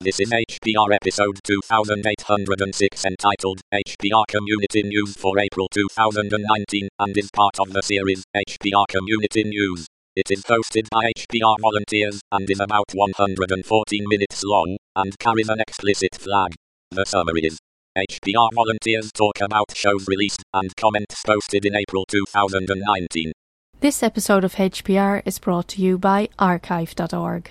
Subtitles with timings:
[0.00, 7.58] This is HPR episode 2806 entitled HPR Community News for April 2019 and is part
[7.58, 9.88] of the series HPR Community News.
[10.14, 15.58] It is hosted by HPR volunteers and is about 114 minutes long and carries an
[15.58, 16.54] explicit flag.
[16.92, 17.58] The summary is
[17.98, 23.32] HPR volunteers talk about shows released and comments posted in April 2019.
[23.80, 27.50] This episode of HPR is brought to you by archive.org.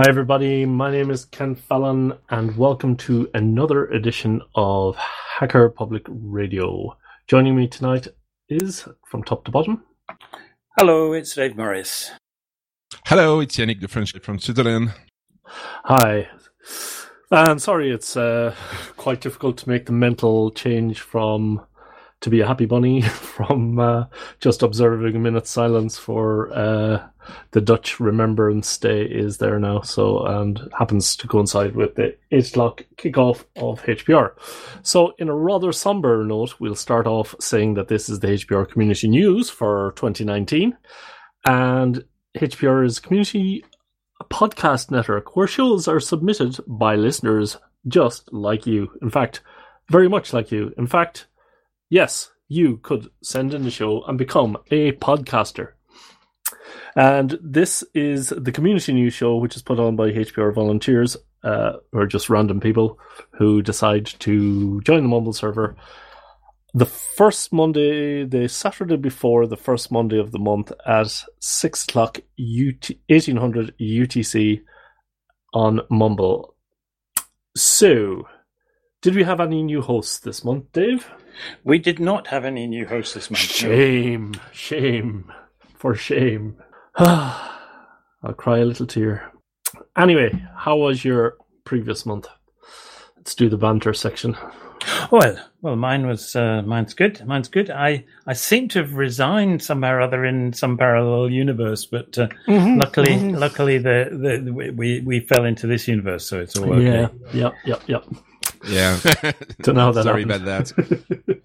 [0.00, 0.64] Hi, everybody.
[0.64, 6.96] My name is Ken Fallon, and welcome to another edition of Hacker Public Radio.
[7.26, 8.06] Joining me tonight
[8.48, 9.82] is, from top to bottom,
[10.78, 12.12] Hello, it's Dave Morris.
[13.06, 14.94] Hello, it's Yannick the French from Switzerland.
[15.46, 16.28] Hi.
[17.32, 18.54] I'm sorry, it's uh,
[18.96, 21.66] quite difficult to make the mental change from
[22.20, 24.04] to be a happy bunny from uh,
[24.40, 27.06] just observing a minute's silence for uh,
[27.52, 29.82] the Dutch Remembrance Day is there now.
[29.82, 34.32] So, and happens to coincide with the 8 o'clock kickoff of HPR.
[34.82, 38.68] So, in a rather somber note, we'll start off saying that this is the HPR
[38.68, 40.76] community news for 2019.
[41.44, 42.04] And
[42.36, 43.64] HPR is community
[44.24, 48.90] podcast network where shows are submitted by listeners just like you.
[49.00, 49.40] In fact,
[49.90, 50.74] very much like you.
[50.76, 51.26] In fact,
[51.88, 55.72] yes, you could send in a show and become a podcaster.
[56.96, 61.74] And this is the community news show, which is put on by HPR volunteers, uh,
[61.92, 62.98] or just random people
[63.32, 65.76] who decide to join the Mumble server.
[66.74, 72.18] The first Monday, the Saturday before the first Monday of the month at 6 o'clock
[72.38, 74.62] UT, 1800 UTC
[75.54, 76.54] on Mumble.
[77.56, 78.26] So,
[79.00, 81.10] did we have any new hosts this month, Dave?
[81.64, 83.40] We did not have any new hosts this month.
[83.40, 83.68] no.
[83.68, 85.32] Shame, shame,
[85.76, 86.56] for shame.
[86.96, 89.32] I'll cry a little tear.
[89.96, 92.26] Anyway, how was your previous month?
[93.16, 94.36] Let's do the banter section.
[95.10, 97.24] Well, well, mine was uh, mine's good.
[97.26, 97.70] Mine's good.
[97.70, 102.28] I I seem to have resigned somehow or other in some parallel universe, but uh,
[102.46, 106.84] luckily, luckily, the, the we we fell into this universe, so it's all okay.
[106.84, 108.04] Yeah, yep, yep, yep.
[108.66, 108.98] Yeah.
[109.62, 110.42] Don't know how that Sorry happened.
[110.48, 111.42] about that.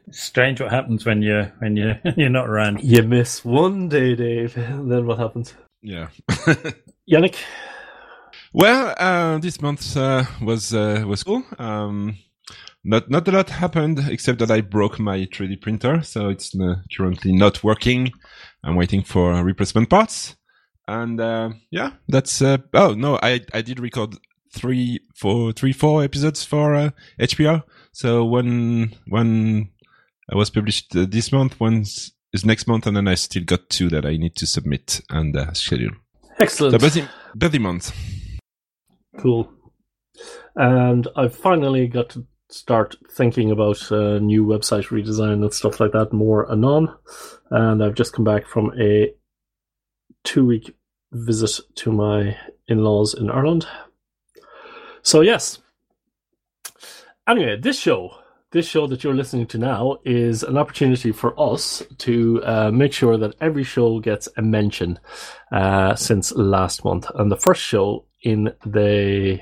[0.10, 2.82] Strange what happens when you when you you're not around.
[2.82, 4.54] You miss one day, Dave.
[4.54, 5.54] Then what happens?
[5.82, 6.08] Yeah.
[7.10, 7.36] Yannick?
[8.52, 11.42] well, uh, this month uh, was uh, was cool.
[11.58, 12.16] Um,
[12.84, 16.76] not not a lot happened except that I broke my 3D printer, so it's uh,
[16.96, 18.10] currently not working.
[18.64, 20.36] I'm waiting for replacement parts,
[20.86, 22.42] and uh, yeah, that's.
[22.42, 24.16] Uh, oh no, I I did record
[24.52, 26.90] three, four, three, four episodes for uh,
[27.20, 27.62] HPR.
[27.92, 29.70] So one one
[30.30, 31.84] I was published uh, this month, one
[32.32, 35.36] is next month, and then I still got two that I need to submit and
[35.36, 35.92] uh, schedule.
[36.38, 36.72] Excellent.
[36.72, 37.94] So busy, busy month.
[39.18, 39.52] Cool.
[40.56, 45.92] And I've finally got to start thinking about uh, new website redesign and stuff like
[45.92, 46.94] that more anon.
[47.50, 49.12] And I've just come back from a
[50.24, 50.74] two week
[51.12, 52.36] visit to my
[52.68, 53.66] in laws in Ireland.
[55.02, 55.58] So, yes.
[57.28, 58.16] Anyway, this show.
[58.52, 62.92] This show that you're listening to now is an opportunity for us to uh, make
[62.92, 64.98] sure that every show gets a mention
[65.50, 67.06] uh, since last month.
[67.14, 69.40] And the first show in the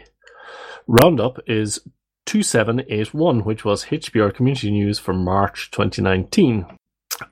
[0.86, 1.80] roundup is
[2.26, 6.66] 2781, which was HPR Community News for March 2019.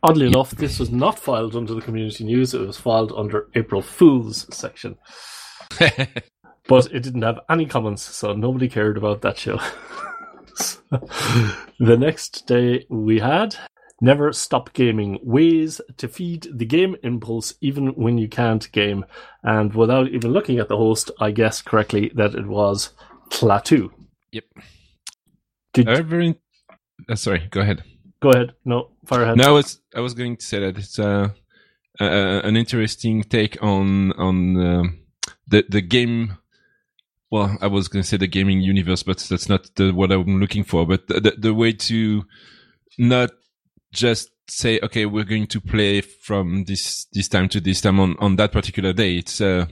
[0.02, 3.82] Oddly enough, this was not filed under the Community News, it was filed under April
[3.82, 4.96] Fool's section.
[6.68, 9.58] But it didn't have any comments, so nobody cared about that show.
[10.54, 10.80] So,
[11.80, 13.56] the next day we had
[14.00, 19.04] Never Stop Gaming Ways to Feed the Game Impulse Even When You Can't Game.
[19.42, 22.90] And without even looking at the host, I guessed correctly that it was
[23.30, 23.90] Klaatu.
[24.32, 24.44] Yep.
[25.72, 26.38] Did, Uh, very.
[27.08, 27.82] Uh, sorry, go ahead.
[28.20, 28.52] go ahead.
[28.64, 29.36] No, fire ahead.
[29.36, 31.28] No, I was I was going to say that it's uh,
[32.00, 32.04] uh,
[32.44, 34.98] an interesting take on on um
[35.46, 36.36] the the game.
[37.30, 40.40] Well, I was going to say the gaming universe, but that's not the, what I'm
[40.40, 40.86] looking for.
[40.86, 42.24] But the, the, the way to
[42.98, 43.30] not
[43.92, 48.16] just say, okay, we're going to play from this this time to this time on
[48.18, 49.18] on that particular day.
[49.18, 49.66] It's uh,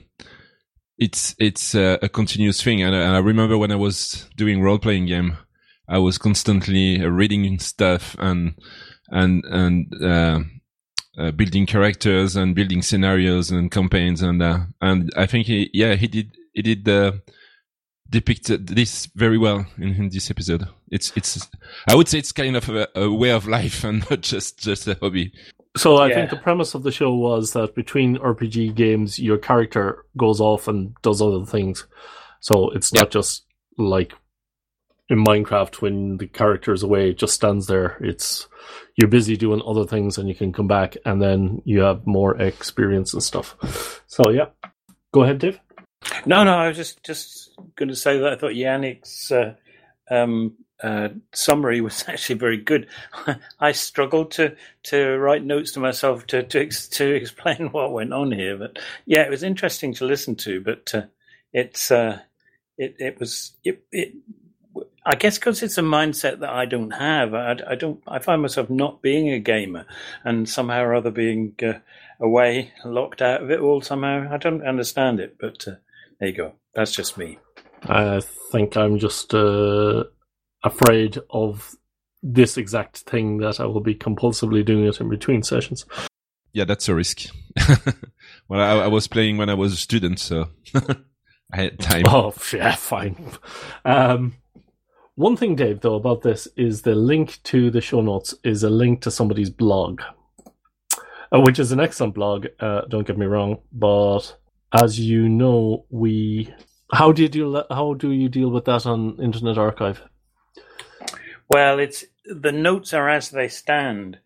[0.97, 2.83] it's it's uh, a continuous thing.
[2.83, 5.37] And, and I remember when I was doing role playing game,
[5.89, 8.55] I was constantly uh, reading stuff and
[9.09, 10.39] and and uh,
[11.17, 15.95] uh, building characters and building scenarios and campaigns and uh, and I think he yeah
[15.95, 17.13] he did he did uh,
[18.09, 20.67] depict this very well in, in, this episode.
[20.91, 21.49] It's it's
[21.87, 24.87] I would say it's kind of a, a way of life and not just just
[24.87, 25.33] a hobby.
[25.75, 26.15] So I yeah.
[26.15, 30.67] think the premise of the show was that between RPG games, your character goes off
[30.67, 31.85] and does other things.
[32.39, 33.45] So it's not just
[33.77, 34.13] like
[35.09, 37.97] in Minecraft when the character is away, it just stands there.
[38.01, 38.47] It's
[38.95, 42.35] you're busy doing other things and you can come back and then you have more
[42.41, 44.01] experience and stuff.
[44.07, 44.47] So yeah.
[45.13, 45.59] Go ahead, Dave.
[46.25, 49.55] No, no, I was just just going to say that I thought Yannick's uh,
[50.09, 52.87] um, uh, summary was actually very good.
[53.59, 58.31] I struggled to to write notes to myself to to to explain what went on
[58.31, 60.61] here, but yeah, it was interesting to listen to.
[60.61, 61.01] But uh,
[61.53, 62.19] it's uh,
[62.77, 64.13] it it was it, it
[65.05, 67.33] I guess because it's a mindset that I don't have.
[67.33, 68.03] I, I, don't.
[68.05, 69.85] I find myself not being a gamer,
[70.25, 71.79] and somehow or other being uh,
[72.19, 73.79] away, locked out of it all.
[73.79, 75.37] Somehow, I don't understand it.
[75.39, 75.75] But uh,
[76.19, 76.53] there you go.
[76.73, 77.39] That's just me.
[77.83, 78.21] I
[78.51, 80.05] think I'm just uh,
[80.63, 81.75] afraid of
[82.23, 85.85] this exact thing that I will be compulsively doing it in between sessions.
[86.53, 87.25] Yeah, that's a risk.
[88.47, 92.03] well, I, I, was playing when I was a student, so I had time.
[92.07, 93.31] Oh, yeah, fine.
[93.85, 94.35] Um,
[95.15, 98.69] one thing, Dave, though, about this is the link to the show notes is a
[98.69, 100.01] link to somebody's blog,
[101.31, 102.47] uh, which is an excellent blog.
[102.59, 104.35] Uh, don't get me wrong, but
[104.73, 106.53] as you know, we
[106.91, 110.01] how do you deal how do you deal with that on Internet Archive?
[111.49, 114.19] Well, it's the notes are as they stand,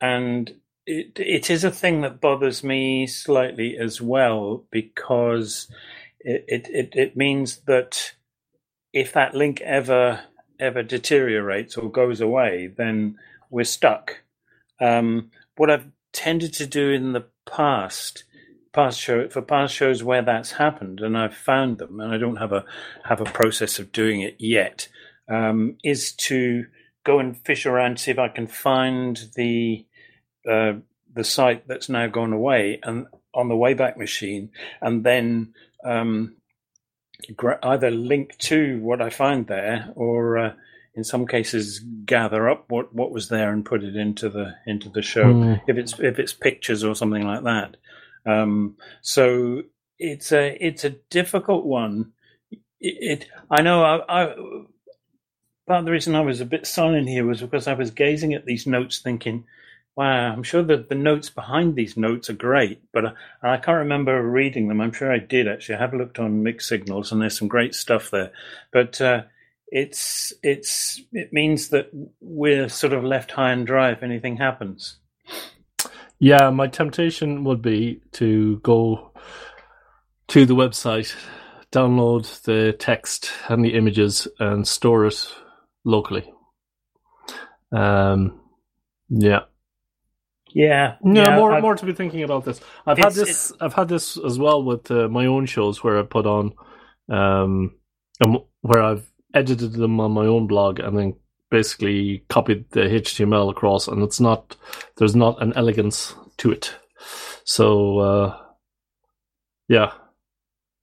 [0.00, 0.54] and
[0.86, 5.70] it it is a thing that bothers me slightly as well because
[6.20, 8.14] it it, it, means that
[8.92, 10.20] if that link ever
[10.58, 13.16] ever deteriorates or goes away, then
[13.50, 14.20] we're stuck.
[14.80, 18.24] Um, what I've tended to do in the past,
[18.72, 22.36] past show for past shows where that's happened, and I've found them, and I don't
[22.36, 22.64] have a
[23.04, 24.88] have a process of doing it yet,
[25.28, 26.66] um, is to
[27.04, 29.86] go and fish around see if I can find the
[30.48, 30.74] uh,
[31.12, 34.50] the site that's now gone away and on the Wayback Machine,
[34.80, 35.54] and then
[35.84, 36.36] um,
[37.62, 40.52] either link to what I find there, or uh,
[40.94, 44.88] in some cases gather up what, what was there and put it into the into
[44.88, 45.24] the show.
[45.24, 45.60] Mm.
[45.66, 47.76] If it's if it's pictures or something like that.
[48.26, 49.62] Um, so
[49.98, 52.12] it's a it's a difficult one.
[52.50, 54.34] It, it I know I, I
[55.66, 58.34] part of the reason I was a bit silent here was because I was gazing
[58.34, 59.44] at these notes, thinking,
[59.98, 63.78] Wow, I'm sure that the notes behind these notes are great, but I, I can't
[63.78, 64.80] remember reading them.
[64.80, 65.74] I'm sure I did actually.
[65.74, 68.30] I have looked on mixed signals, and there's some great stuff there.
[68.72, 69.22] But uh,
[69.66, 71.90] it's it's it means that
[72.20, 74.98] we're sort of left high and dry if anything happens.
[76.20, 79.12] Yeah, my temptation would be to go
[80.28, 81.14] to the website,
[81.70, 85.32] download the text and the images, and store it
[85.84, 86.32] locally.
[87.70, 88.40] Um,
[89.08, 89.42] yeah,
[90.48, 92.60] yeah, yeah, yeah more I've, more to be thinking about this.
[92.86, 93.52] I've had this.
[93.60, 96.52] I've had this as well with uh, my own shows where I put on,
[97.08, 97.74] um,
[98.62, 101.14] where I've edited them on my own blog and then
[101.50, 104.56] basically copied the HTML across, and it's not.
[104.96, 106.74] There's not an elegance to it.
[107.44, 108.38] So, uh,
[109.68, 109.92] yeah,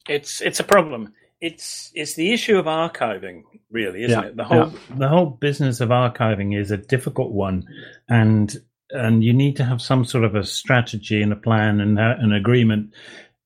[0.08, 1.14] it's it's a problem.
[1.42, 4.36] It's it's the issue of archiving, really, isn't yeah, it?
[4.36, 4.96] The whole yeah.
[4.98, 7.68] the whole business of archiving is a difficult one,
[8.08, 8.56] and
[8.92, 12.34] and you need to have some sort of a strategy and a plan and an
[12.34, 12.94] agreement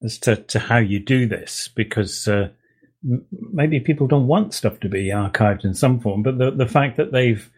[0.04, 2.50] as to, to how you do this because uh,
[3.04, 6.98] maybe people don't want stuff to be archived in some form, but the, the fact
[6.98, 7.50] that they've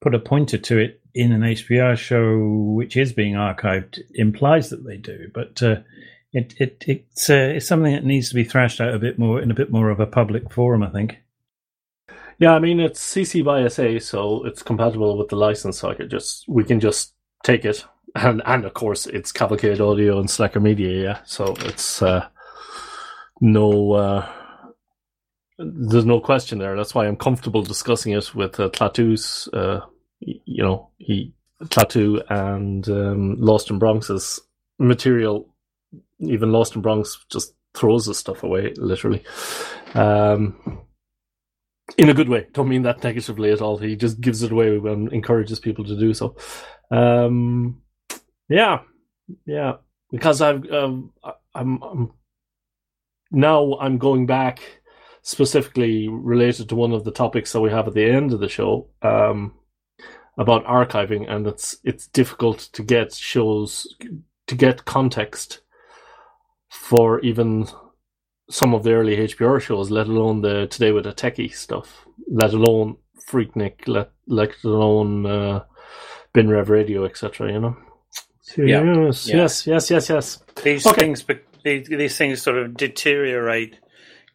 [0.00, 2.38] put a pointer to it in an HPR show
[2.74, 5.30] which is being archived implies that they do.
[5.34, 5.76] But uh,
[6.32, 9.40] it, it it's uh, it's something that needs to be thrashed out a bit more
[9.40, 11.18] in a bit more of a public forum, I think.
[12.38, 15.78] Yeah, I mean it's CC by SA, so it's compatible with the license.
[15.78, 17.14] So I could just we can just
[17.44, 21.02] take it, and and of course it's Cavalcade Audio and Slacker Media.
[21.02, 22.26] Yeah, so it's uh,
[23.40, 23.92] no.
[25.62, 26.76] There's no question there.
[26.76, 28.70] That's why I'm comfortable discussing it with uh,
[29.52, 29.80] uh,
[30.20, 34.40] you know, he Klaatu and um, lostnbronx's
[34.78, 35.48] material.
[36.20, 39.24] Even Lost in Bronx just throws the stuff away, literally.
[39.94, 40.82] Um,
[41.98, 42.46] in a good way.
[42.52, 43.76] Don't mean that negatively at all.
[43.78, 46.36] He just gives it away and encourages people to do so.
[46.90, 47.82] Um,
[48.48, 48.80] yeah,
[49.46, 49.74] yeah.
[50.10, 51.12] Because I've um,
[51.54, 52.12] I'm, I'm
[53.30, 54.81] now I'm going back
[55.22, 58.48] specifically related to one of the topics that we have at the end of the
[58.48, 59.54] show um,
[60.36, 63.86] about archiving, and it's it's difficult to get shows
[64.46, 65.60] to get context
[66.70, 67.66] for even
[68.50, 72.52] some of the early HPR shows, let alone the Today with a Techie stuff, let
[72.52, 72.96] alone
[73.30, 75.64] Freaknik, let let alone uh,
[76.32, 77.52] Bin Rev Radio, etc.
[77.52, 77.76] You know.
[78.56, 78.82] Yeah.
[79.04, 79.36] Yes, Yeah.
[79.36, 80.42] yes, yes, yes, yes.
[80.62, 81.00] These Okay.
[81.00, 81.24] things,
[81.64, 83.78] these, these things sort of deteriorate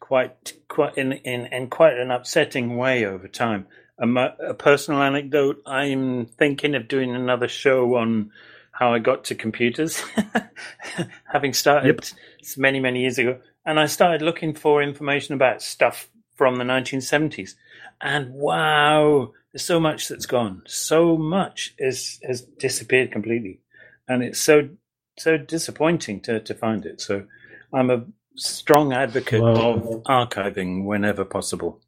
[0.08, 3.66] quite, quite in, in, in quite an upsetting way over time.
[3.98, 4.08] A,
[4.48, 8.30] a personal anecdote: I'm thinking of doing another show on
[8.72, 10.02] how I got to computers,
[11.30, 12.10] having started
[12.56, 17.50] many, many years ago, and I started looking for information about stuff from the 1970s,
[18.00, 20.62] and wow, there's so much that's gone.
[20.66, 23.60] So much is has disappeared completely,
[24.08, 24.70] and it's so
[25.18, 27.02] so disappointing to, to find it.
[27.02, 27.26] So
[27.74, 28.06] I'm a
[28.38, 29.74] strong advocate Wow.
[29.74, 31.80] of archiving whenever possible.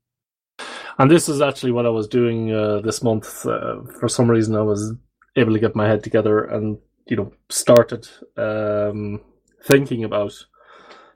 [0.99, 3.47] And this is actually what I was doing uh, this month.
[3.47, 4.93] Uh, for some reason, I was
[5.37, 9.21] able to get my head together and you know started um,
[9.65, 10.35] thinking about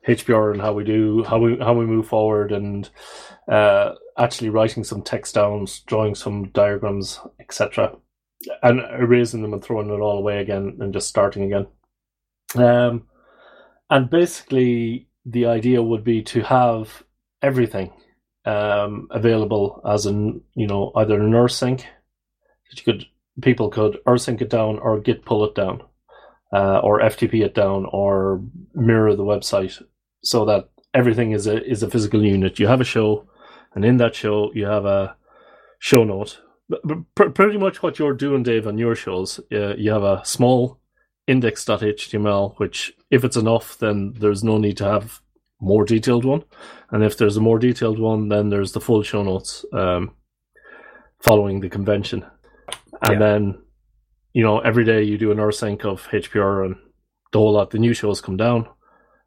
[0.08, 2.88] HPR and how we do how we how we move forward, and
[3.48, 7.96] uh, actually writing some text down, drawing some diagrams, etc.,
[8.62, 11.66] and erasing them and throwing it all away again and just starting again.
[12.54, 13.06] Um,
[13.90, 17.02] and basically, the idea would be to have
[17.42, 17.92] everything
[18.44, 23.06] um, available as an you know either an rsync that you could
[23.42, 25.80] people could rsync it down or git pull it down
[26.52, 28.42] uh, or ftp it down or
[28.74, 29.82] mirror the website
[30.22, 32.58] so that everything is a is a physical unit.
[32.58, 33.28] You have a show
[33.74, 35.16] and in that show you have a
[35.78, 36.40] show note.
[36.68, 40.02] But- but pr- pretty much what you're doing dave on your shows uh, you have
[40.04, 40.78] a small
[41.26, 45.20] index.html which if it's enough then there's no need to have
[45.60, 46.42] more detailed one
[46.94, 50.12] and if there's a more detailed one, then there's the full show notes um,
[51.20, 52.24] following the convention.
[53.02, 53.18] And Yeah.
[53.18, 53.62] then,
[54.32, 56.76] you know, every day you do an rsync of HPR and
[57.32, 57.70] the whole lot.
[57.70, 58.68] The new shows come down.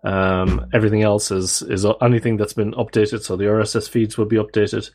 [0.05, 3.21] Um, everything else is is anything that's been updated.
[3.23, 4.89] So the RSS feeds will be updated.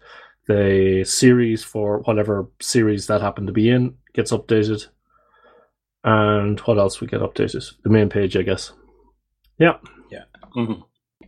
[0.49, 4.87] The series for whatever series that happened to be in gets updated.
[6.05, 7.65] And what else we get updated?
[7.83, 8.73] The main page, I guess.
[9.59, 9.77] Yeah
[10.57, 10.83] Mhm.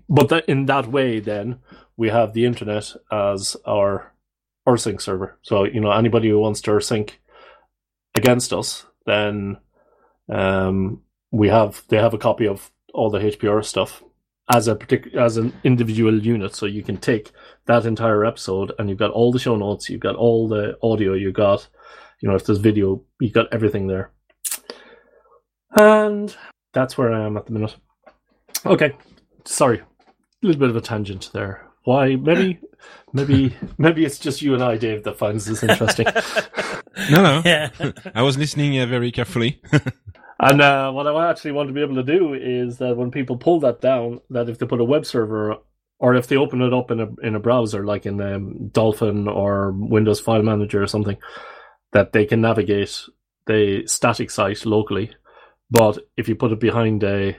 [0.09, 1.59] but that in that way then
[1.97, 4.13] we have the internet as our
[4.69, 7.13] rsync server so you know anybody who wants to rsync
[8.15, 9.57] against us then
[10.29, 11.01] um,
[11.31, 14.03] we have they have a copy of all the hpr stuff
[14.51, 17.33] as a particular as an individual unit so you can take
[17.67, 21.15] that entire episode and you've got all the show notes you've got all the audio
[21.15, 21.67] you got
[22.21, 24.11] you know if there's video you've got everything there
[25.75, 26.37] and
[26.73, 27.77] that's where i am at the minute
[28.67, 28.93] okay
[29.45, 31.67] sorry, a little bit of a tangent there.
[31.85, 32.17] Why?
[32.17, 32.59] Maybe,
[33.13, 36.07] maybe, maybe it's just you and I, Dave, that finds this interesting.
[37.11, 37.43] No, no.
[37.45, 37.71] Yeah.
[38.15, 39.61] I was listening uh, very carefully.
[40.39, 43.37] and uh, what I actually want to be able to do is that when people
[43.37, 45.57] pull that down, that if they put a web server
[45.99, 49.27] or if they open it up in a in a browser like in um, Dolphin
[49.27, 51.17] or Windows File Manager or something,
[51.91, 52.97] that they can navigate
[53.49, 55.11] the static site locally.
[55.71, 57.37] But if you put it behind a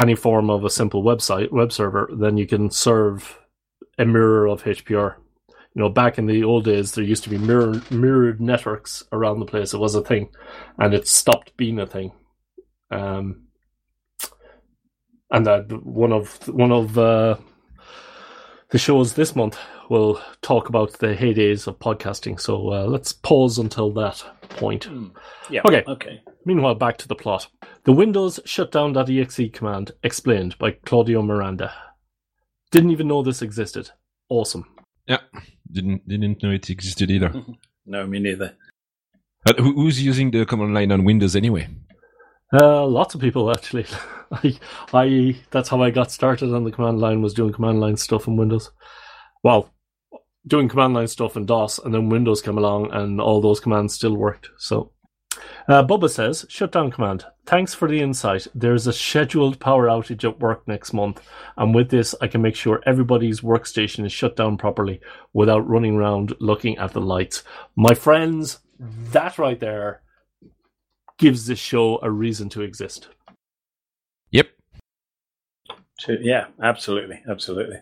[0.00, 3.38] any form of a simple website web server, then you can serve
[3.98, 5.16] a mirror of HPR.
[5.74, 9.40] You know, back in the old days, there used to be mirror, mirrored networks around
[9.40, 9.72] the place.
[9.72, 10.30] It was a thing,
[10.78, 12.12] and it stopped being a thing.
[12.90, 13.44] Um,
[15.30, 17.36] and that one of one of uh,
[18.68, 22.38] the shows this month will talk about the heydays of podcasting.
[22.38, 24.88] So uh, let's pause until that point.
[25.50, 25.62] Yeah.
[25.66, 25.84] Okay.
[25.86, 26.22] Okay.
[26.44, 27.48] Meanwhile, back to the plot.
[27.84, 31.72] The Windows shutdown.exe command explained by Claudio Miranda.
[32.70, 33.90] Didn't even know this existed.
[34.28, 34.66] Awesome.
[35.06, 35.18] yeah,
[35.70, 37.32] didn't didn't know it existed either.
[37.84, 38.54] No, me neither.
[39.44, 41.68] But who, who's using the command line on Windows anyway?
[42.52, 43.86] Uh, lots of people actually.
[44.32, 44.56] I,
[44.94, 48.28] I, that's how I got started on the command line was doing command line stuff
[48.28, 48.70] in Windows.
[49.42, 49.68] Well,
[50.46, 53.94] doing command line stuff in DOS, and then Windows came along, and all those commands
[53.94, 54.50] still worked.
[54.58, 54.92] So,
[55.68, 57.24] uh, Bubba says, shutdown command.
[57.46, 58.46] Thanks for the insight.
[58.54, 61.22] There's a scheduled power outage at work next month,
[61.56, 65.00] and with this, I can make sure everybody's workstation is shut down properly
[65.32, 67.42] without running around looking at the lights.
[67.76, 70.02] My friends, that right there
[71.18, 73.08] gives this show a reason to exist.
[74.30, 74.48] Yep.
[76.00, 77.78] Two, yeah, absolutely, absolutely.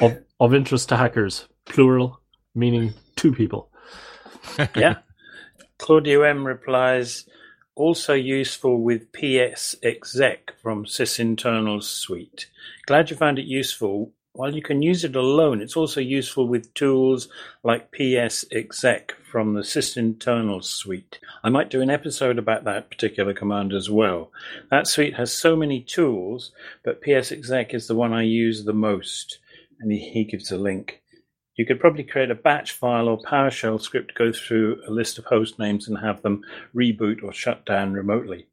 [0.00, 2.20] Of, of interest to hackers, plural,
[2.54, 3.70] meaning two people.
[4.76, 4.98] yeah.
[5.82, 7.28] Claudio M replies,
[7.74, 12.48] also useful with PS exec from sysinternals suite.
[12.86, 14.12] Glad you found it useful.
[14.32, 17.26] While you can use it alone, it's also useful with tools
[17.64, 21.18] like PS exec from the sysinternals suite.
[21.42, 24.30] I might do an episode about that particular command as well.
[24.70, 26.52] That suite has so many tools,
[26.84, 29.40] but PS exec is the one I use the most.
[29.80, 31.01] And he, he gives a link.
[31.62, 35.26] You could probably create a batch file or PowerShell script, go through a list of
[35.26, 36.42] host names and have them
[36.74, 38.48] reboot or shut down remotely.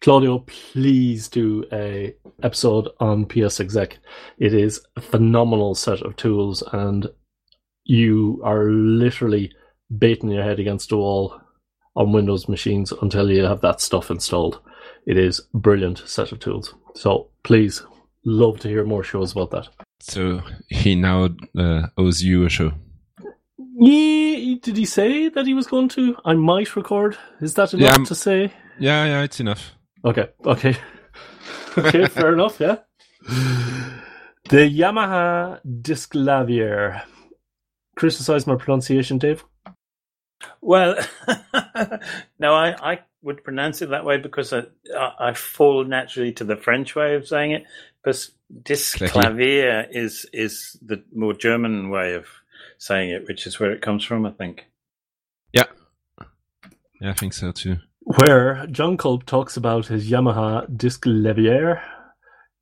[0.00, 3.98] Claudio, please do a episode on PS Exec.
[4.38, 7.06] It is a phenomenal set of tools, and
[7.84, 9.52] you are literally
[9.98, 11.38] baiting your head against a wall
[11.96, 14.58] on Windows machines until you have that stuff installed.
[15.04, 16.72] It is brilliant set of tools.
[16.94, 17.82] So please,
[18.24, 19.68] love to hear more shows about that.
[20.00, 22.72] So he now uh, owes you a show.
[23.76, 26.16] Yeah, did he say that he was going to?
[26.24, 27.16] I might record.
[27.40, 28.52] Is that enough Yeah, to say?
[28.78, 29.72] Yeah, yeah, it's enough.
[30.04, 30.76] Okay, okay,
[31.78, 32.06] okay.
[32.06, 32.60] fair enough.
[32.60, 32.76] Yeah.
[34.48, 37.02] The Yamaha Disklavier.
[37.96, 39.44] Criticize my pronunciation, Dave.
[40.62, 40.96] Well,
[42.38, 44.62] no, I, I would pronounce it that way because I,
[44.96, 47.64] I, I fall naturally to the French way of saying it.
[48.02, 52.26] Because Disklavier is is the more German way of
[52.78, 54.66] saying it, which is where it comes from, I think.
[55.52, 55.64] Yeah.
[57.00, 57.76] Yeah, I think so too.
[58.00, 61.80] Where Jon Kulp talks about his Yamaha Disklavier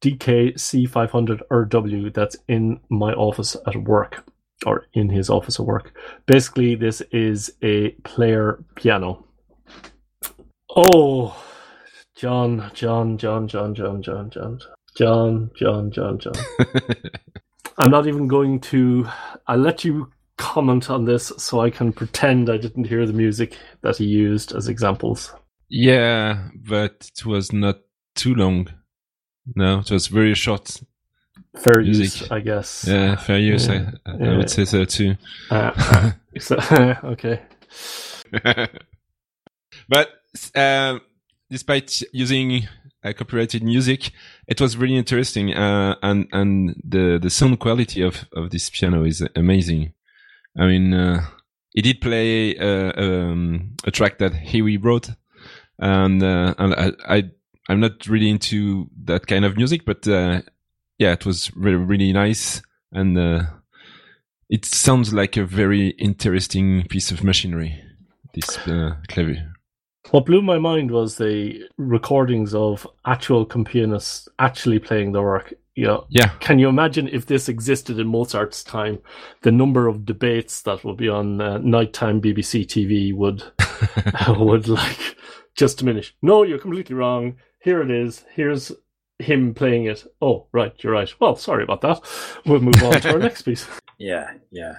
[0.03, 4.25] DKC500 RW that's in my office at work
[4.67, 5.93] or in his office at work.
[6.27, 9.25] Basically, this is a player piano.
[10.75, 11.37] Oh,
[12.17, 14.61] John, John, John, John, John, John, John,
[14.97, 16.35] John, John, John, John.
[17.79, 19.07] I'm not even going to.
[19.47, 23.57] I'll let you comment on this so I can pretend I didn't hear the music
[23.83, 25.33] that he used as examples.
[25.69, 27.81] Yeah, but it was not
[28.15, 28.69] too long.
[29.55, 30.81] No, it was very short.
[31.57, 32.21] Fair Music.
[32.23, 32.85] use, I guess.
[32.87, 33.67] Yeah, fair use.
[33.69, 33.91] Yeah.
[34.07, 34.37] I, I Yeah.
[34.37, 35.17] would say so too.
[35.51, 36.57] Uh, uh, so-
[37.05, 37.43] okay.
[39.89, 40.09] but
[40.55, 41.01] um,
[41.51, 42.69] despite using
[43.05, 44.11] uh, copyrighted music,
[44.47, 49.05] it was really interesting, uh, and and the the sound quality of of this piano
[49.05, 49.93] is amazing.
[50.59, 51.27] I mean, uh,
[51.73, 55.11] he did play uh, um, a track that Huey wrote,
[55.79, 57.31] and uh, and I, I
[57.69, 60.43] I'm not really into that kind of music, but uh,
[60.99, 63.47] yeah, it was really really nice, and
[64.51, 67.81] it sounds like a very interesting piece of machinery.
[68.35, 68.59] This
[69.09, 69.58] clavier.
[70.11, 75.53] What blew my mind was the recordings of actual compianists actually playing the work.
[75.75, 78.99] You know, Yeah, can you imagine if this existed in Mozart's time?
[79.43, 83.45] The number of debates that would be on uh, nighttime BBC TV would
[84.39, 85.17] would like
[85.57, 86.15] just diminish.
[86.23, 87.37] No, you're completely wrong.
[87.61, 88.25] Here it is.
[88.35, 88.73] Here's
[89.19, 90.05] him playing it.
[90.23, 91.13] Oh, right, you're right.
[91.21, 92.01] Well, sorry about that.
[92.47, 93.67] We'll move on to our next piece.
[93.99, 94.75] Yeah, yeah.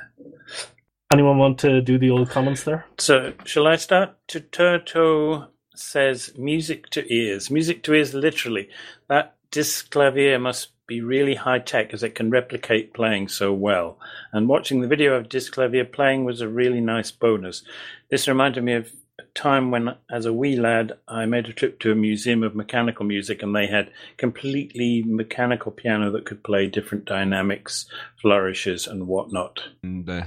[1.12, 2.86] Anyone want to do the old comments there?
[3.00, 4.16] So, shall I start?
[4.28, 7.50] Tuturto says music to ears.
[7.50, 8.70] Music to ears, literally.
[9.08, 13.98] That Disklavier must be really high tech as it can replicate playing so well.
[14.32, 17.64] And watching the video of Disklavier playing was a really nice bonus.
[18.12, 21.80] This reminded me of a time when, as a wee lad, I made a trip
[21.80, 26.68] to a museum of mechanical music and they had completely mechanical piano that could play
[26.68, 27.88] different dynamics,
[28.22, 29.60] flourishes, and whatnot.
[29.82, 30.24] and uh,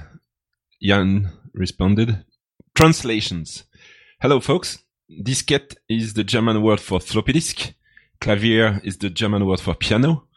[0.83, 2.25] Jan responded.
[2.75, 3.63] Translations.
[4.21, 4.79] Hello, folks.
[5.09, 7.73] Diskette is the German word for floppy disk.
[8.19, 10.27] Clavier is the German word for piano.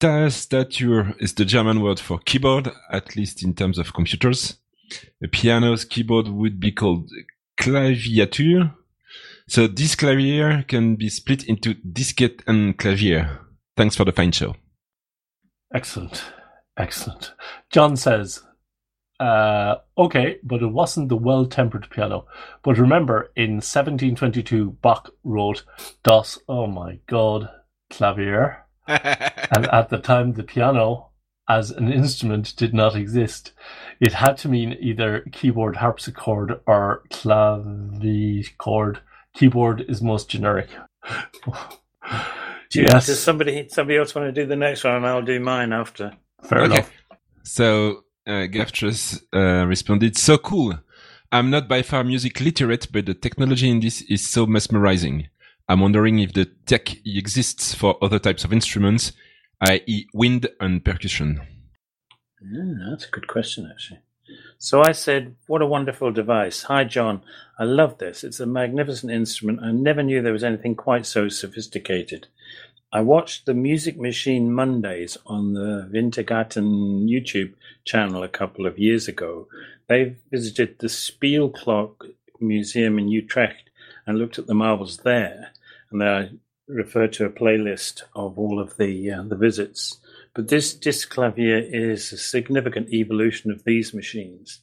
[0.00, 4.58] Tastature is the German word for keyboard, at least in terms of computers.
[5.22, 7.10] A piano's keyboard would be called
[7.58, 8.72] claviature.
[9.48, 13.40] So Disklavier can be split into diskette and clavier.
[13.76, 14.56] Thanks for the fine show.
[15.74, 16.24] Excellent.
[16.76, 17.32] Excellent.
[17.70, 18.42] John says,
[19.24, 22.26] uh, okay, but it wasn't the well tempered piano.
[22.62, 25.64] But remember, in 1722, Bach wrote
[26.02, 27.48] Das, oh my god,
[27.90, 28.58] clavier.
[28.86, 31.10] And at the time, the piano
[31.48, 33.52] as an instrument did not exist.
[34.00, 38.98] It had to mean either keyboard harpsichord or clavichord.
[39.34, 40.68] Keyboard is most generic.
[42.70, 45.22] Do you- yes, Does somebody somebody else want to do the next one, and I'll
[45.22, 46.12] do mine after?
[46.42, 46.74] fair Okay.
[46.76, 46.90] enough.
[47.42, 48.46] So uh,
[49.32, 50.78] uh, responded, "So cool.
[51.32, 55.28] I'm not by far music literate, but the technology in this is so mesmerizing.
[55.68, 59.12] I'm wondering if the tech exists for other types of instruments,
[59.62, 61.40] i.e., wind and percussion.
[62.40, 64.00] Yeah, that's a good question, actually.
[64.58, 66.64] So I said, What a wonderful device.
[66.64, 67.22] Hi, John.
[67.58, 68.24] I love this.
[68.24, 69.60] It's a magnificent instrument.
[69.62, 72.28] I never knew there was anything quite so sophisticated.
[72.94, 77.54] I watched the Music Machine Mondays on the Wintergatan YouTube
[77.84, 79.48] channel a couple of years ago.
[79.88, 83.68] They visited the Speelklok Museum in Utrecht
[84.06, 85.50] and looked at the marbles there.
[85.90, 86.30] And I
[86.68, 89.98] referred to a playlist of all of the uh, the visits.
[90.32, 94.60] But this Disklavier is a significant evolution of these machines.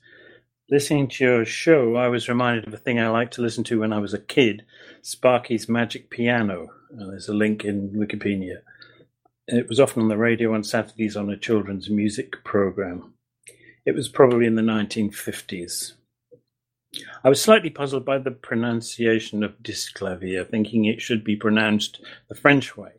[0.70, 3.82] Listening to your show, I was reminded of a thing I liked to listen to
[3.82, 4.64] when I was a kid
[5.02, 6.70] Sparky's Magic Piano.
[6.94, 8.62] Uh, there's a link in Wikipedia.
[9.48, 13.14] It was often on the radio on Saturdays on a children's music program.
[13.86, 15.94] It was probably in the 1950s.
[17.24, 22.36] I was slightly puzzled by the pronunciation of Disklavier, thinking it should be pronounced the
[22.36, 22.92] French way.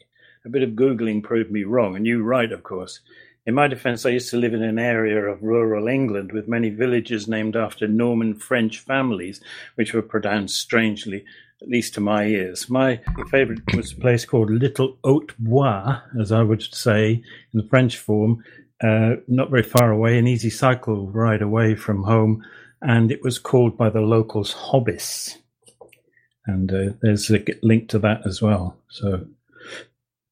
[0.45, 3.01] A bit of Googling proved me wrong, and you right, of course.
[3.45, 6.71] In my defense, I used to live in an area of rural England with many
[6.71, 9.41] villages named after Norman French families,
[9.75, 11.25] which were pronounced strangely,
[11.63, 12.69] at least to my ears.
[12.69, 17.23] My favourite was a place called Little Haute Bois, as I would say
[17.53, 18.43] in the French form,
[18.83, 22.45] uh, not very far away, an easy cycle ride away from home,
[22.81, 25.37] and it was called by the locals Hobbis.
[26.47, 28.77] And uh, there's a link to that as well.
[28.89, 29.25] So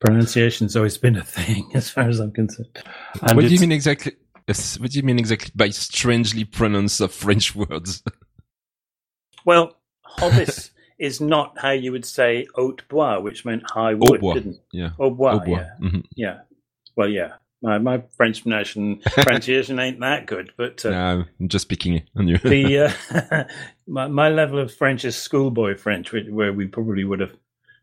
[0.01, 2.83] pronunciation's always been a thing as far as I'm concerned.
[3.23, 4.13] And what do you mean exactly?
[4.47, 8.03] What do you mean exactly by strangely pronounced French words?
[9.45, 9.77] well,
[10.19, 14.91] Hobbis is not how you would say haute bois, which meant high wood, didn't Yeah.
[14.91, 15.71] Haute bois, yeah.
[15.81, 16.01] Mm-hmm.
[16.15, 16.41] Yeah.
[16.95, 17.33] Well, yeah.
[17.63, 22.29] My, my French pronunciation, pronunciation ain't that good, but uh, no, I'm just picking on
[22.29, 22.39] you.
[22.39, 22.79] the
[23.31, 23.45] uh,
[23.87, 27.37] my, my level of French is schoolboy French, where we probably would have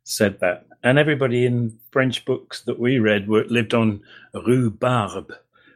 [0.03, 0.65] said that.
[0.83, 4.01] And everybody in French books that we read were, lived on
[4.33, 5.33] Rue Barbe,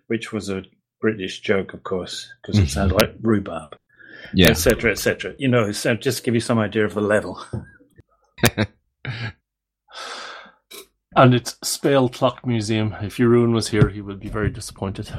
[0.07, 0.63] which was a
[0.99, 3.75] British joke, of course, because it sounds like rhubarb,
[4.33, 5.35] yeah, etc., etc.
[5.37, 7.43] You know, so just give you some idea of the level.
[11.15, 12.95] and it's Speelklok Museum.
[13.01, 15.09] If Jeroen was here, he would be very disappointed.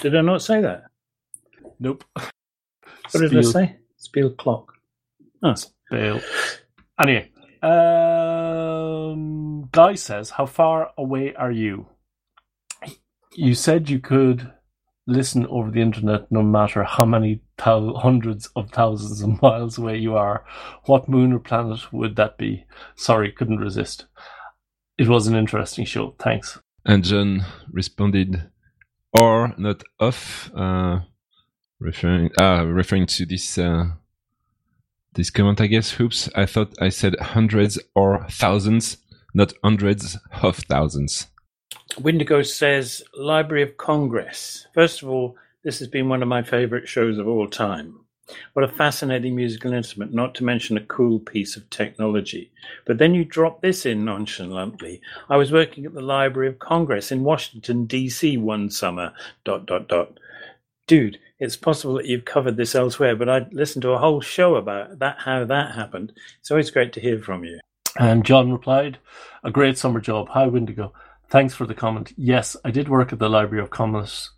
[0.00, 0.84] Did I not say that?
[1.78, 2.04] Nope.
[2.14, 3.76] What did I say?
[4.00, 4.66] Speelklok.
[5.42, 5.54] Oh.
[5.54, 6.20] Speel.
[6.98, 7.30] Anyway,
[7.62, 11.86] um, Guy says, "How far away are you?"
[13.34, 14.52] You said you could
[15.06, 19.98] listen over the internet no matter how many thou- hundreds of thousands of miles away
[19.98, 20.44] you are.
[20.84, 22.64] What moon or planet would that be?
[22.94, 24.06] Sorry, couldn't resist.
[24.98, 26.14] It was an interesting show.
[26.18, 26.58] Thanks.
[26.84, 28.50] And John responded,
[29.18, 31.00] "Or not off," uh,
[31.80, 33.56] referring uh, referring to this.
[33.58, 33.92] Uh,
[35.14, 35.98] this comment, I guess.
[36.00, 38.96] Oops, I thought I said hundreds or thousands,
[39.34, 41.28] not hundreds of thousands.
[41.98, 44.66] Windigo says Library of Congress.
[44.74, 48.00] First of all, this has been one of my favorite shows of all time.
[48.52, 52.50] What a fascinating musical instrument, not to mention a cool piece of technology.
[52.86, 55.00] But then you drop this in nonchalantly.
[55.28, 58.38] I was working at the Library of Congress in Washington, D.C.
[58.38, 59.12] one summer.
[59.44, 60.18] Dot, dot, dot.
[60.86, 64.54] Dude, it's possible that you've covered this elsewhere, but I listened to a whole show
[64.54, 66.12] about that, how that happened.
[66.40, 67.60] It's always great to hear from you.
[67.98, 68.98] And John replied,
[69.44, 70.28] A great summer job.
[70.30, 70.92] Hi, Windigo.
[71.32, 72.12] Thanks for the comment.
[72.18, 74.28] Yes, I did work at the Library of Congress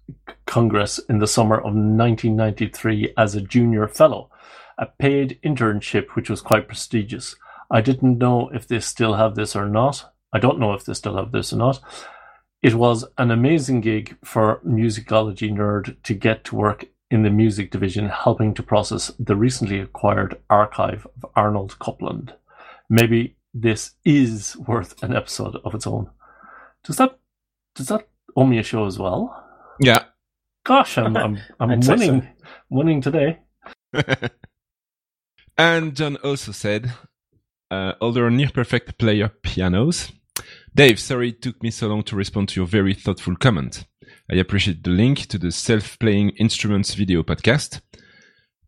[1.08, 4.30] in the summer of 1993 as a junior fellow,
[4.78, 7.34] a paid internship which was quite prestigious.
[7.68, 10.12] I didn't know if they still have this or not.
[10.32, 11.80] I don't know if they still have this or not.
[12.62, 17.72] It was an amazing gig for musicology nerd to get to work in the music
[17.72, 22.34] division, helping to process the recently acquired archive of Aaron Copland.
[22.88, 26.10] Maybe this is worth an episode of its own.
[26.84, 27.18] Does that
[27.74, 29.44] does that owe me a show as well?
[29.80, 30.04] Yeah.
[30.64, 32.28] Gosh, I'm I'm, I'm winning so.
[32.70, 33.40] winning today.
[35.58, 36.92] and John also said,
[37.70, 40.12] uh, older near perfect player pianos.
[40.74, 43.84] Dave, sorry it took me so long to respond to your very thoughtful comment.
[44.30, 47.80] I appreciate the link to the self-playing instruments video podcast.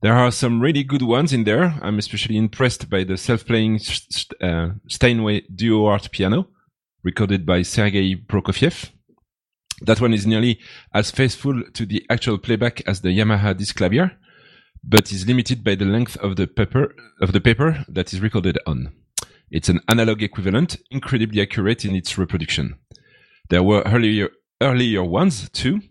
[0.02, 1.78] There are some really good ones in there.
[1.82, 3.80] I'm especially impressed by the self-playing
[4.40, 6.48] uh, Steinway duo art piano
[7.06, 8.90] recorded by Sergei Prokofiev.
[9.82, 10.58] That one is nearly
[10.92, 14.10] as faithful to the actual playback as the Yamaha Disklavier,
[14.82, 18.58] but is limited by the length of the paper of the paper that is recorded
[18.66, 18.92] on.
[19.52, 22.74] It's an analog equivalent, incredibly accurate in its reproduction.
[23.50, 25.82] There were earlier earlier ones too.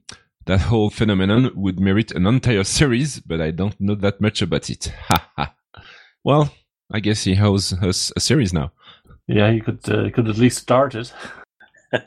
[0.48, 4.70] That whole phenomenon would merit an entire series, but I don't know that much about
[4.70, 4.92] it.
[5.08, 5.56] Ha ha.
[6.26, 6.54] Well,
[6.92, 8.74] I guess he has us a series now.
[9.28, 11.14] Yeah, you could uh, could at least start it.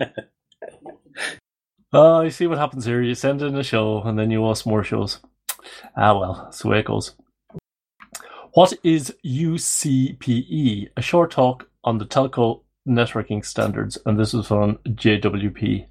[1.91, 3.01] Oh, you see what happens here.
[3.01, 5.21] You send in a show and then you host more shows.
[5.97, 7.15] Ah, well, that's the way it goes.
[8.53, 10.89] What is UCPE?
[10.97, 15.87] A short talk on the telco networking standards, and this is on JWP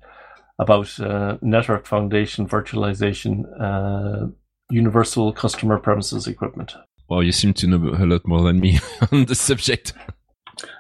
[0.60, 4.28] about uh, network function virtualization, uh,
[4.70, 6.76] universal customer premises equipment.
[7.10, 8.80] Well, you seem to know a lot more than me
[9.12, 9.94] on the subject.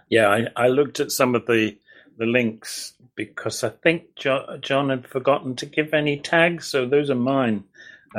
[0.10, 1.78] Yeah, I, I looked at some of the
[2.18, 7.10] the links because I think jo- John had forgotten to give any tags, so those
[7.10, 7.64] are mine.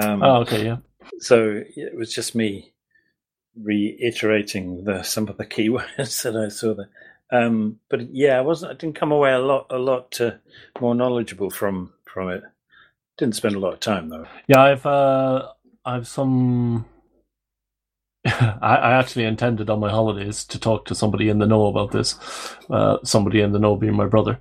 [0.00, 0.78] Um, Oh, okay, yeah.
[1.20, 2.72] So it was just me
[3.60, 6.90] reiterating the some of the keywords that I saw there.
[7.30, 8.72] Um, but yeah, I wasn't.
[8.72, 10.32] I didn't come away a lot, a lot uh,
[10.80, 12.42] more knowledgeable from from it.
[13.18, 14.26] Didn't spend a lot of time though.
[14.46, 15.48] Yeah, I've uh,
[15.84, 16.86] I've some.
[18.26, 21.92] I, I actually intended on my holidays to talk to somebody in the know about
[21.92, 22.16] this.
[22.68, 24.38] Uh, somebody in the know being my brother,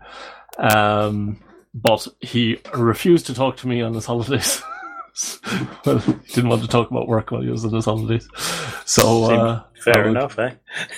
[0.58, 1.40] um,
[1.74, 4.62] but he refused to talk to me on his holidays.
[5.86, 8.28] well, he didn't want to talk about work while he was on his holidays.
[8.86, 10.54] So uh, Fair will- enough, eh?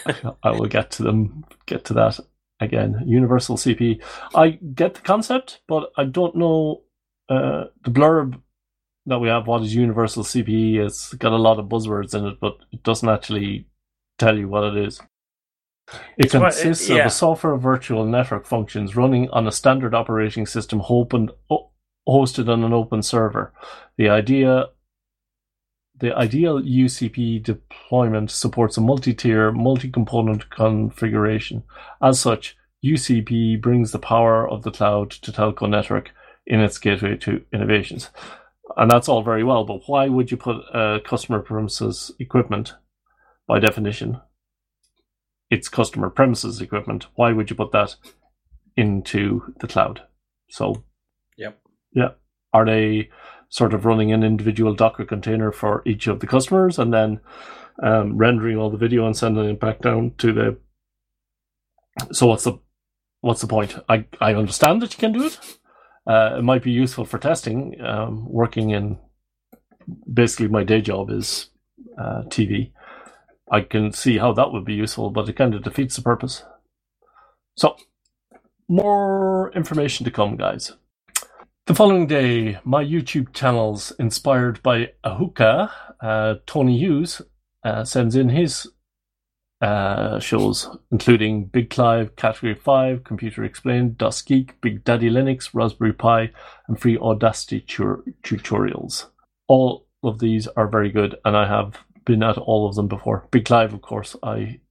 [0.44, 1.44] I will get to them.
[1.66, 2.20] Get to that
[2.60, 3.04] again.
[3.06, 4.02] Universal CP.
[4.36, 6.84] I get the concept, but I don't know
[7.30, 8.42] uh, the blurb
[9.10, 9.48] that we have.
[9.48, 10.78] What is Universal CPE?
[10.86, 13.68] It's got a lot of buzzwords in it, but it doesn't actually
[14.18, 15.00] tell you what it is.
[16.18, 16.98] It It's what- consists yeah.
[16.98, 21.30] of a software virtual network functions running on a standard operating system open,
[22.08, 23.54] hosted on an open server.
[23.98, 24.68] The idea
[26.00, 31.64] the ideal UCP deployment supports a multi-tier, multi-component configuration.
[32.02, 36.12] As such, UCP brings the power of the cloud to telco network
[36.48, 38.12] in its gateway to innovations.
[38.78, 42.76] And that's all very well, but why would you put uh, customer premises equipment
[43.48, 44.22] by definition?
[45.50, 47.08] It's customer premises equipment.
[47.16, 47.96] Why would you put that
[48.78, 50.02] into the cloud?
[50.50, 50.84] So,
[51.38, 51.60] Yep.
[51.94, 52.10] yeah.
[52.54, 53.10] Are they
[53.50, 57.20] sort of running an individual Docker container for each of the customers and then
[57.82, 60.58] um, rendering all the video and sending it back down to the.
[62.12, 62.60] So what's the
[63.22, 63.76] what's the point?
[63.90, 65.40] I I understand that you can do it.
[66.08, 67.80] Uh, it might be useful for testing.
[67.82, 68.98] Um, working in
[70.12, 71.50] basically my day job is
[71.98, 72.72] uh, TV.
[73.52, 76.44] I can see how that would be useful, but it kind of defeats the purpose.
[77.58, 77.76] So,
[78.68, 80.74] more information to come, guys.
[81.66, 87.22] The following day, my YouTube channels, inspired by Ahuka, uh, Tony Hughes,
[87.64, 88.68] uh, sends in his
[89.62, 95.94] uh, shows, including Big Clive, Category 5, Computer Explained, DOS Geek, Big Daddy Linux, Raspberry
[95.94, 96.32] Pi,
[96.68, 99.06] and free Audacity tu- tutorials.
[99.48, 103.28] All of these are very good, and I have been at all of them before.
[103.32, 104.62] Big Clive, of course, I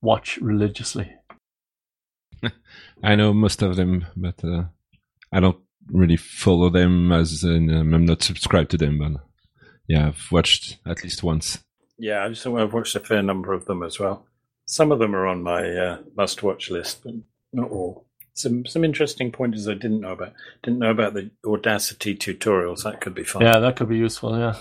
[0.00, 1.12] watch religiously.
[3.02, 4.64] I know most of them, but uh,
[5.32, 5.58] I don't
[5.90, 8.98] really follow them as in, um, I'm not subscribed to them.
[8.98, 9.22] But
[9.88, 11.58] yeah, I've watched at least once.
[11.98, 14.26] Yeah, I've, I've watched a fair number of them as well.
[14.66, 17.14] Some of them are on my uh, must-watch list, but
[17.52, 18.06] not all.
[18.34, 20.34] Some some interesting pointers I didn't know about.
[20.62, 22.82] Didn't know about the Audacity tutorials.
[22.82, 23.42] That could be fun.
[23.42, 24.56] Yeah, that could be useful, yeah.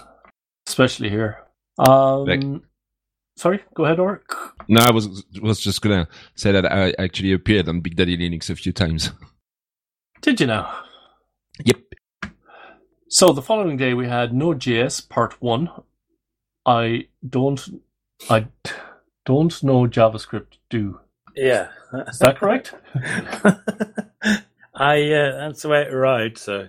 [0.67, 1.39] Especially here.
[1.77, 2.61] Um, Like-
[3.35, 4.23] sorry, go ahead, Or.
[4.69, 8.49] No, I was was just gonna say that I actually appeared on Big Daddy Linux
[8.49, 9.11] a few times.
[10.21, 10.71] Did you know?
[11.65, 11.77] Yep.
[13.09, 15.69] So the following day we had Node.js part one.
[16.65, 17.61] I don't,
[18.29, 18.47] I
[19.25, 20.99] don't know JavaScript do.
[21.35, 21.69] Yeah.
[22.07, 22.73] Is that correct?
[24.75, 26.37] I uh, that's the way it arrived.
[26.37, 26.67] So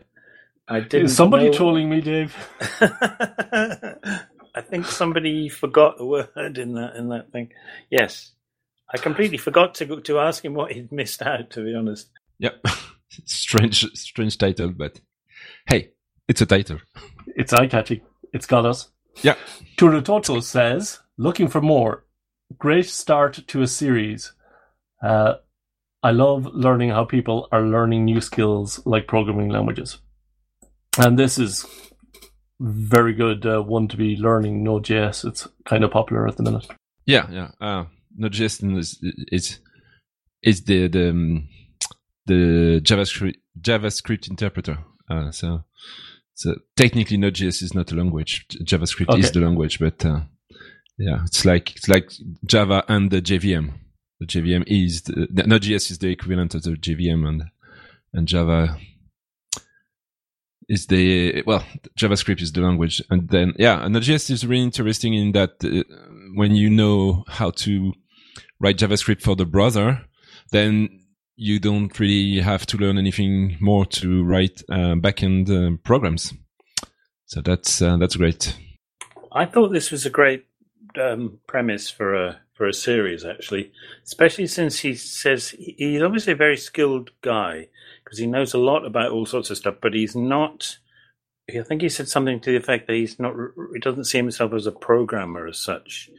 [0.69, 1.07] I didn't.
[1.07, 2.35] Is somebody know- trolling me, Dave?
[2.81, 7.51] I think somebody forgot a word in that in that thing.
[7.90, 8.33] Yes,
[8.92, 11.51] I completely forgot to to ask him what he'd missed out.
[11.51, 12.09] To be honest.
[12.38, 12.64] Yep.
[13.25, 15.01] strange, strange title, but
[15.66, 15.90] hey,
[16.29, 16.79] it's a title.
[17.29, 18.01] It's eye catching.
[18.33, 18.90] It's got us.
[19.23, 19.37] Yeah.
[19.77, 22.05] tuturto says, looking for more.
[22.59, 24.32] Great start to a series.
[25.02, 25.35] Uh,
[26.02, 29.98] I love learning how people are learning new skills like programming languages.
[30.98, 31.66] And this is
[32.61, 35.24] very good uh, one to be learning Node.js.
[35.24, 36.66] It's kind of popular at the minute.
[37.04, 37.50] Yeah, yeah.
[37.61, 37.85] Uh,
[38.16, 38.98] Node.js is
[39.30, 39.59] is
[40.42, 41.48] is the the um,
[42.26, 44.78] the JavaScript JavaScript interpreter.
[45.11, 45.64] Uh, so
[46.35, 48.46] so technically Node.js is not a language.
[48.48, 50.20] JavaScript is the language, but uh,
[50.98, 52.11] yeah, it's like it's like
[52.44, 53.72] Java and the JVM.
[54.20, 57.42] The JVM is the, the Node.js is the equivalent of the JVM, and
[58.12, 58.78] and Java
[60.68, 61.64] is the well
[61.98, 65.85] JavaScript is the language, and then yeah, and Node.js is really interesting in that uh,
[66.35, 67.92] when you know how to
[68.59, 70.00] write JavaScript for the browser,
[70.50, 70.88] then
[71.37, 76.32] you don't really have to learn anything more to write uh, backend uh, programs.
[77.26, 78.56] So that's uh, that's great.
[79.30, 80.46] I thought this was a great
[80.98, 83.70] um, premise for a for a series, actually,
[84.04, 87.68] especially since he says he's obviously a very skilled guy
[88.02, 90.78] because he knows a lot about all sorts of stuff, but he's not.
[91.48, 93.35] I think he said something to the effect that he's not.
[93.72, 96.11] He doesn't see himself as a programmer as such,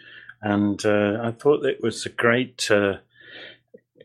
[0.41, 2.69] and uh, I thought that was a great.
[2.69, 2.97] Uh,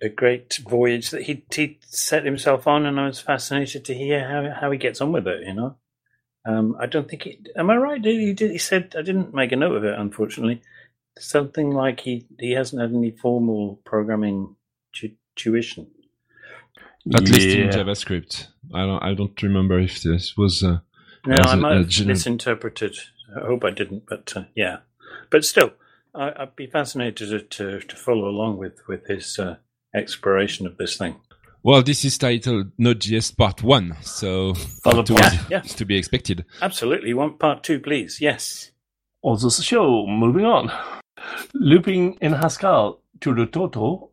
[0.02, 4.28] a great voyage that he he set himself on, and I was fascinated to hear
[4.28, 5.46] how how he gets on with it.
[5.46, 5.76] You know,
[6.44, 7.40] um, I don't think he.
[7.56, 8.04] Am I right?
[8.04, 8.50] He did.
[8.50, 10.62] He said I didn't make a note of it, unfortunately.
[11.18, 14.56] Something like he he hasn't had any formal programming
[14.92, 15.88] tu- tuition.
[17.14, 17.34] At yeah.
[17.34, 18.48] least in JavaScript.
[18.74, 19.02] I don't.
[19.02, 20.64] I don't remember if this was.
[20.64, 20.78] Uh,
[21.26, 22.96] no, I might have gen- misinterpreted.
[23.36, 24.78] I hope I didn't, but uh, yeah.
[25.30, 25.72] But still,
[26.14, 29.56] I, would be fascinated to, to, to follow along with with his uh,
[29.94, 31.20] exploration of this thing.
[31.64, 35.62] Well, this is titled Node.js Part 1, so part 2 yeah, yeah.
[35.62, 36.44] is to be expected.
[36.60, 37.14] Absolutely.
[37.14, 38.20] Want Part 2, please?
[38.20, 38.72] Yes.
[39.22, 40.72] Also, the show, moving on.
[41.54, 44.08] Looping in Haskell, tuturto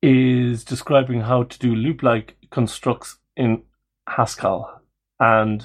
[0.00, 3.62] is describing how to do loop-like constructs in
[4.08, 4.80] Haskell.
[5.18, 5.64] And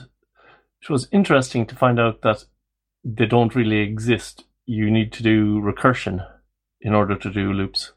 [0.82, 2.46] it was interesting to find out that
[3.04, 4.46] they don't really exist.
[4.66, 6.26] You need to do recursion
[6.82, 7.92] in order to do loops.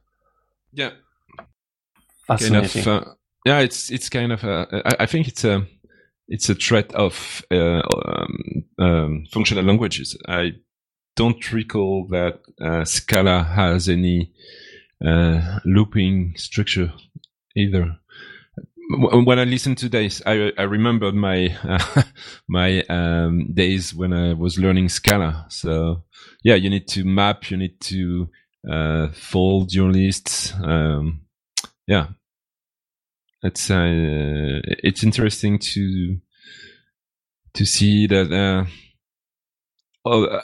[0.75, 0.91] Yeah,
[2.27, 2.83] Fascinating.
[2.83, 3.11] Kind of, uh,
[3.45, 4.83] yeah, it's it's kind of a.
[4.85, 5.67] I, I think it's a
[6.29, 10.17] it's a threat of uh, um, um, functional languages.
[10.27, 10.53] I
[11.17, 14.33] don't recall that uh, Scala has any
[15.05, 16.93] uh, looping structure
[17.57, 17.97] either.
[18.91, 21.57] When I listened to this, I, I remembered my
[22.49, 25.47] my um, days when I was learning Scala.
[25.49, 26.05] So
[26.43, 28.29] yeah, you need to map, you need to
[28.71, 30.53] uh, fold your lists.
[30.63, 31.24] Um,
[31.87, 32.09] yeah,
[33.43, 36.19] it's uh, it's interesting to
[37.55, 38.65] to see that uh,
[40.05, 40.43] all, uh,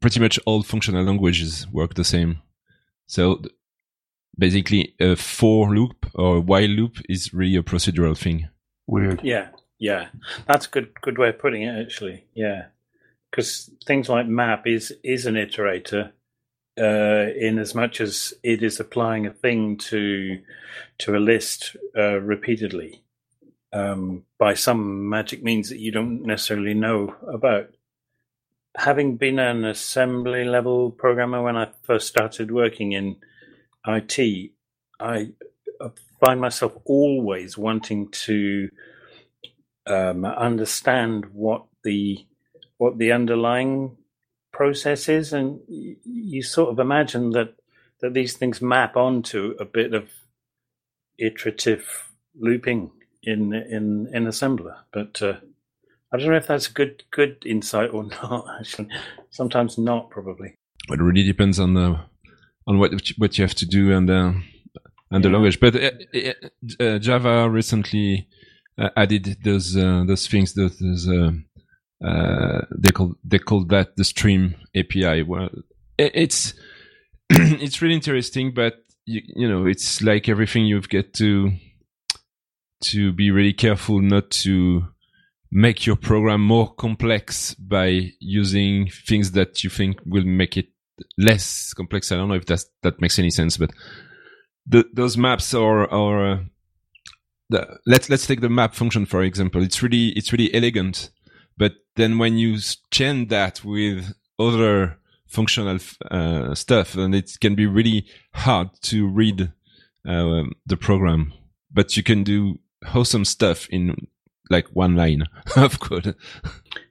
[0.00, 2.40] pretty much all functional languages work the same.
[3.06, 3.42] So
[4.38, 8.48] basically, a for loop or while loop is really a procedural thing.
[8.86, 9.20] Weird.
[9.22, 10.08] Yeah, yeah,
[10.46, 11.80] that's a good good way of putting it.
[11.80, 12.66] Actually, yeah,
[13.30, 16.12] because things like map is is an iterator
[16.80, 20.40] uh, in as much as it is applying a thing to
[20.98, 23.02] to a list uh, repeatedly
[23.72, 27.70] um, by some magic means that you don't necessarily know about.
[28.76, 33.16] Having been an assembly level programmer when I first started working in
[33.86, 34.52] IT,
[35.00, 35.30] I
[36.24, 38.70] find myself always wanting to
[39.86, 42.24] um, understand what the
[42.76, 43.96] what the underlying
[44.60, 47.54] processes, and you sort of imagine that
[48.02, 50.10] that these things map onto a bit of
[51.16, 51.86] iterative
[52.38, 52.90] looping
[53.22, 54.76] in in in assembler.
[54.92, 55.36] But uh,
[56.12, 58.44] I don't know if that's a good good insight or not.
[58.60, 58.88] Actually,
[59.30, 60.10] sometimes not.
[60.10, 60.54] Probably.
[60.90, 61.98] It really depends on the
[62.66, 64.32] on what what you have to do and uh,
[65.10, 65.58] and the language.
[65.58, 68.28] But uh, uh, uh, Java recently
[68.76, 71.08] uh, added those those things those, those
[72.04, 75.22] uh, they call they call that the stream API.
[75.22, 75.50] Well,
[75.98, 76.54] it's
[77.30, 81.52] it's really interesting, but you, you know, it's like everything you've got to
[82.82, 84.86] to be really careful not to
[85.52, 90.68] make your program more complex by using things that you think will make it
[91.18, 92.10] less complex.
[92.10, 93.70] I don't know if that that makes any sense, but
[94.66, 96.38] the, those maps are are uh,
[97.50, 99.62] the, let's let's take the map function for example.
[99.62, 101.10] It's really it's really elegant
[101.60, 102.56] but then when you
[102.90, 104.96] chain that with other
[105.26, 105.78] functional
[106.10, 109.52] uh, stuff, and it can be really hard to read
[110.08, 111.34] uh, the program.
[111.70, 112.60] But you can do
[112.94, 114.08] awesome stuff in
[114.48, 116.16] like one line of code.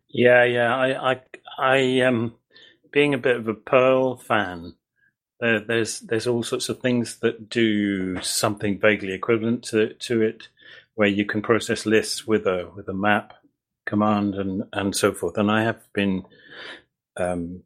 [0.08, 0.76] Yeah, yeah.
[0.76, 1.22] I, I,
[1.58, 2.36] I am um,
[2.92, 4.76] being a bit of a Perl fan.
[5.42, 10.50] Uh, there's there's all sorts of things that do something vaguely equivalent to to it,
[10.94, 13.34] where you can process lists with a with a map
[13.90, 15.38] command and and so forth.
[15.38, 16.26] And I have been,
[17.18, 17.64] um,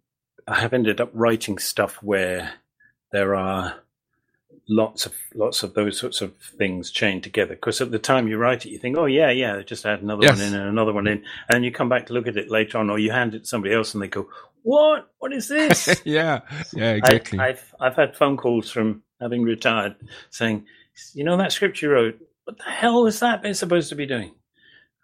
[0.48, 2.54] I have ended up writing stuff where
[3.12, 3.76] there are
[4.70, 7.56] lots of lots of those sorts of things chained together.
[7.56, 10.24] Because at the time you write it, you think, oh yeah, yeah, just add another
[10.24, 10.38] yes.
[10.38, 12.78] one in and another one in, and you come back to look at it later
[12.78, 14.28] on, or you hand it to somebody else and they go,
[14.64, 15.10] what?
[15.20, 16.02] What is this?
[16.06, 16.42] yeah,
[16.74, 17.40] yeah, exactly.
[17.40, 19.96] I, I've I've had phone calls from having retired
[20.30, 20.66] saying,
[21.14, 24.34] you know that script you wrote, what the hell is that supposed to be doing?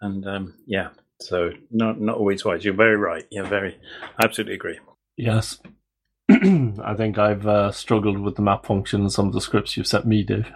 [0.00, 0.88] And um, yeah,
[1.20, 2.64] So not not always wise.
[2.64, 3.26] You're very right.
[3.30, 3.78] You're very
[4.18, 4.78] I absolutely agree.
[5.16, 5.58] Yes.
[6.30, 9.86] I think I've uh, struggled with the map function in some of the scripts you've
[9.86, 10.50] sent me, Dave.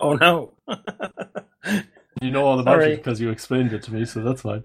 [0.00, 0.54] Oh no.
[2.22, 2.92] You know all about Sorry.
[2.92, 4.62] it because you explained it to me, so that's fine.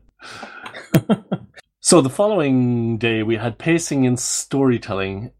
[1.79, 5.31] so the following day, we had pacing and storytelling.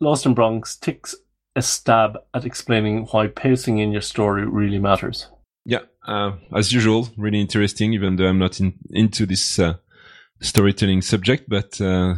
[0.00, 1.16] lostnbronx takes
[1.56, 5.26] a stab at explaining why pacing in your story really matters.
[6.06, 7.92] Yeah, uh, as usual, really interesting.
[7.92, 9.74] Even though I'm not in, into this uh,
[10.40, 12.16] storytelling subject, but uh,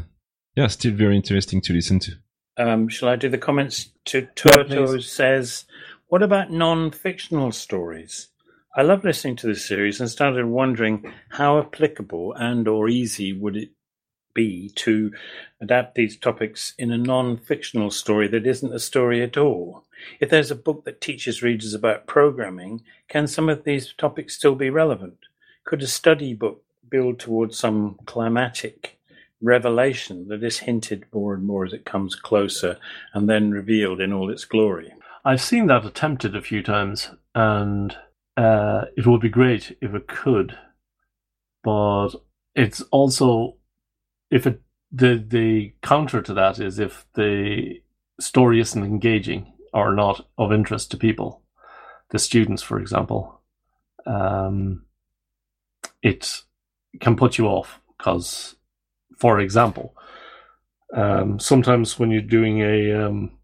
[0.57, 2.12] yeah, still very interesting to listen to.
[2.59, 5.11] Um, shall I do the comments to Toto please.
[5.11, 5.64] says,
[6.09, 8.28] What about non fictional stories?
[8.74, 13.57] I love listening to this series and started wondering how applicable and or easy would
[13.57, 13.70] it
[14.34, 15.12] be to
[15.62, 19.86] adapt these topics in a non fictional story that isn't a story at all.
[20.21, 24.55] If there's a book that teaches readers about programming, can some of these topics still
[24.55, 25.19] be relevant?
[25.65, 28.99] Could a study book build towards some climatic
[29.43, 32.79] revelation that is hinted more and more as it comes closer
[33.13, 34.93] and then revealed in all its glory?
[35.25, 37.97] I've seen that attempted a few times, and
[38.37, 40.57] uh, it would be great if it could.
[41.65, 42.11] But
[42.55, 43.57] it's also
[44.31, 47.81] if it the the counter to that is if the
[48.21, 51.43] story isn't engaging or not of interest to people,
[52.11, 53.43] the students, for example,
[54.07, 54.85] um,
[56.03, 56.43] it
[56.99, 58.57] can put you off because,
[59.18, 59.95] for example,
[60.95, 63.39] um, sometimes when you're doing a um,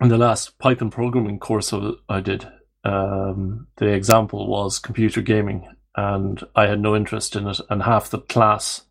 [0.00, 1.72] in the last Python programming course
[2.08, 2.46] I did,
[2.84, 8.10] um, the example was computer gaming, and I had no interest in it, and half
[8.10, 8.82] the class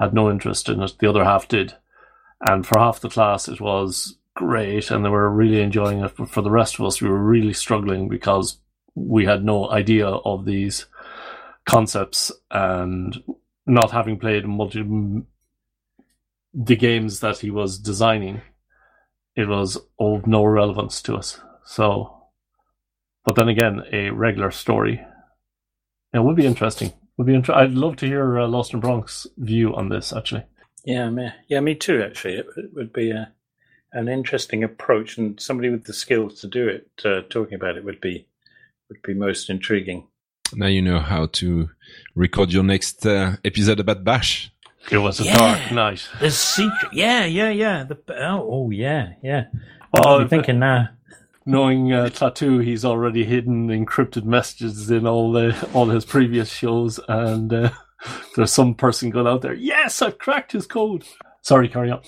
[0.00, 0.94] had no interest in it.
[0.98, 1.74] The other half did,
[2.48, 6.14] and for half the class it was great, and they were really enjoying it.
[6.16, 8.58] But for the rest of us, we were really struggling because
[8.94, 10.86] we had no idea of these
[11.66, 13.22] concepts, and
[13.66, 14.82] not having played multi
[16.52, 18.42] the games that he was designing
[19.36, 21.40] it was of no relevance to us.
[21.64, 22.24] So,
[23.24, 25.00] but then again, a regular story,
[26.12, 26.92] it would be interesting.
[27.16, 30.12] Would be inter- I'd love to hear uh, lostnbronx view on this.
[30.12, 30.44] Actually,
[30.84, 32.02] Yeah, me, yeah, me too.
[32.02, 33.32] Actually, it, it would be a,
[33.92, 37.84] an interesting approach, and somebody with the skills to do it, uh, talking about it,
[37.84, 38.26] would be
[38.88, 40.06] would be most intriguing.
[40.54, 41.70] Now you know how to
[42.16, 44.50] record your next uh, episode about Bash.
[44.90, 45.36] it was a Yeah.
[45.38, 46.08] dark night.
[46.20, 47.84] The secret, yeah, yeah, yeah.
[47.84, 49.44] The oh, oh yeah, yeah.
[49.96, 50.88] Oh, I'm thinking now.
[51.46, 56.98] Knowing uh, Tattoo, he's already hidden encrypted messages in all the all his previous shows,
[57.08, 57.70] and uh,
[58.36, 59.54] there's some person going out there.
[59.54, 61.04] Yes, I've cracked his code.
[61.42, 62.02] Sorry, carry on.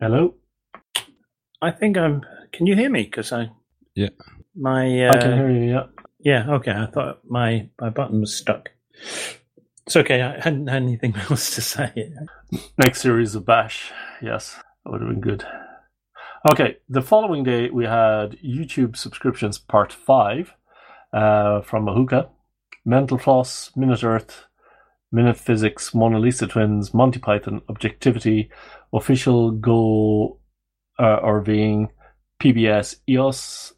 [0.00, 0.34] Hello.
[1.62, 2.22] I think I'm.
[2.52, 3.02] Can you hear me?
[3.02, 3.50] Because I,
[3.94, 4.10] Yeah.
[4.54, 5.70] my, uh, I can hear you.
[5.72, 5.84] Yeah.
[6.20, 6.72] yeah, okay.
[6.72, 8.70] I thought my my button was stuck.
[9.86, 10.22] It's okay.
[10.22, 12.12] I hadn't had anything else to say.
[12.78, 13.92] Next series of Bash.
[14.22, 15.44] Yes, that would have been good.
[16.50, 20.52] Okay, the following day we had YouTube subscriptions part five
[21.12, 22.28] uh, from Mahuka,
[22.84, 24.44] Mental Floss, Minute Earth,
[25.10, 28.48] Minute Physics, Mona Lisa Twins, Monty Python, Objectivity,
[28.92, 30.38] Official Go
[30.98, 31.88] uh, RVing,
[32.40, 33.72] PBS, EOS,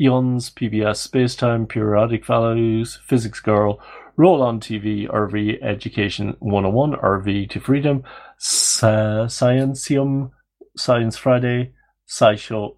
[0.00, 3.80] Eons, PBS, Spacetime, Periodic Values, Physics Girl,
[4.18, 8.02] Roll on TV, RV, Education 101, RV to Freedom,
[8.38, 8.86] Sci-
[9.26, 10.30] Sciencium,
[10.76, 11.72] Science Friday,
[12.08, 12.76] SciShow,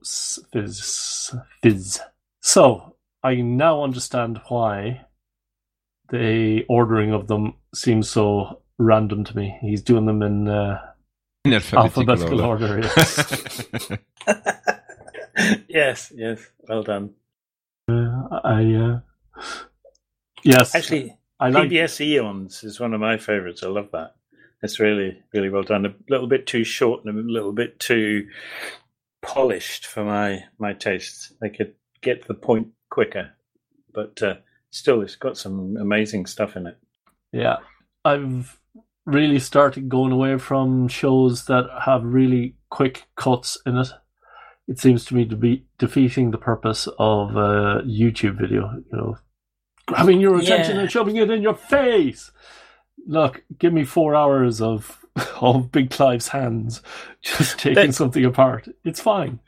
[0.52, 2.00] Fizz, Fizz.
[2.40, 5.04] So, I now understand why
[6.10, 9.58] the ordering of them seems so random to me.
[9.60, 10.80] He's doing them in uh,
[11.48, 12.76] In alphabetical, alphabetical order.
[12.76, 12.88] order.
[12.96, 13.92] yes.
[15.68, 16.46] yes, yes.
[16.68, 17.14] Well done.
[17.88, 19.00] I, uh,
[20.42, 20.74] yes.
[20.74, 23.62] Actually, I like PBS Eons is one of my favorites.
[23.62, 24.16] I love that.
[24.62, 25.86] It's really, really well done.
[25.86, 28.28] A little bit too short and a little bit too
[29.22, 31.32] polished for my my tastes.
[31.40, 33.30] They could get to the point quicker,
[33.92, 34.34] but uh,
[34.70, 36.76] still, it's got some amazing stuff in it.
[37.32, 37.58] Yeah,
[38.04, 38.57] I've
[39.08, 43.88] really started going away from shows that have really quick cuts in it.
[44.66, 48.70] It seems to me to be defeating the purpose of a YouTube video.
[48.92, 49.18] You know,
[49.86, 50.82] grabbing your attention Yeah.
[50.82, 52.30] and shoving it in your face.
[53.06, 55.04] Look, give me four hours of
[55.40, 56.82] of Big Clive's hands
[57.22, 58.68] just taking That- something apart.
[58.84, 59.40] It's fine.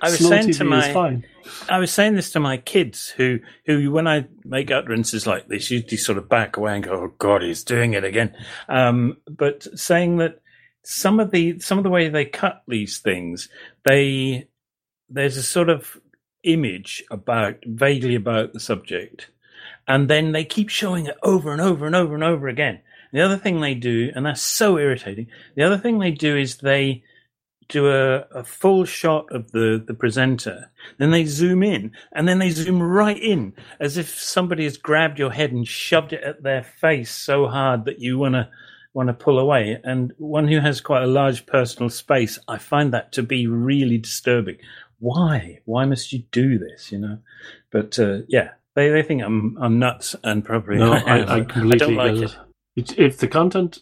[0.00, 1.22] I was Slow saying TV to my.
[1.68, 5.70] I was saying this to my kids who, who when I make utterances like this,
[5.70, 8.34] usually sort of back away and go, "Oh God, he's doing it again."
[8.68, 10.40] Um, but saying that
[10.82, 13.48] some of the some of the way they cut these things,
[13.84, 14.48] they
[15.08, 15.98] there's a sort of
[16.44, 19.30] image about vaguely about the subject,
[19.86, 22.80] and then they keep showing it over and over and over and over again.
[23.12, 25.28] The other thing they do, and that's so irritating.
[25.54, 27.02] The other thing they do is they
[27.68, 32.38] do a, a full shot of the, the presenter, then they zoom in, and then
[32.38, 36.42] they zoom right in, as if somebody has grabbed your head and shoved it at
[36.42, 38.48] their face so hard that you want to
[38.94, 39.78] want to pull away.
[39.84, 43.98] And one who has quite a large personal space, I find that to be really
[43.98, 44.56] disturbing.
[44.98, 45.60] Why?
[45.66, 46.90] Why must you do this?
[46.90, 47.18] You know.
[47.70, 51.34] But uh, yeah, they, they think I'm I'm nuts and probably No, I, I.
[51.36, 52.22] I completely don't like it.
[52.22, 52.36] it.
[52.76, 53.80] It's- If the content,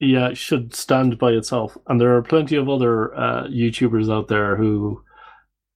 [0.00, 4.56] yeah, should stand by itself, and there are plenty of other uh, YouTubers out there
[4.56, 5.02] who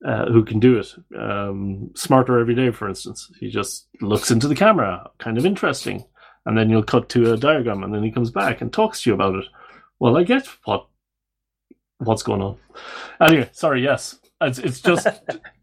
[0.04, 0.94] uh, who can do it.
[1.18, 6.04] Um, Smarter every day, for instance, he just looks into the camera, kind of interesting,
[6.46, 9.10] and then you'll cut to a diagram, and then he comes back and talks to
[9.10, 9.46] you about it.
[9.98, 10.86] Well, I get what
[11.98, 12.56] what's going on.
[13.20, 13.82] Anyway, sorry.
[13.82, 15.06] Yes, it's it's just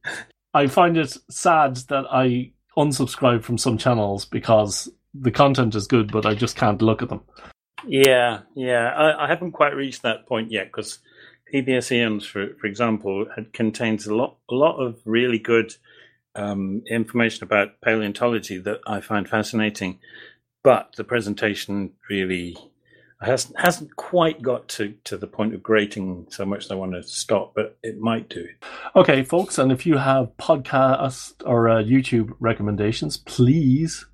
[0.53, 6.12] I find it sad that I unsubscribe from some channels because the content is good,
[6.12, 7.22] but I just can't look at them.
[7.86, 8.89] Yeah, yeah.
[8.89, 10.99] I, I haven't quite reached that point yet because
[11.53, 15.75] PBS Eons, for for example, contains a lot a lot of really good
[16.36, 19.99] um, information about paleontology that I find fascinating,
[20.63, 22.57] but the presentation really
[23.21, 26.93] hasn't hasn't quite got to, to the point of grating so much that I want
[26.93, 28.47] to stop, but it might do.
[28.95, 34.05] Okay, folks, and if you have podcast or uh, YouTube recommendations, please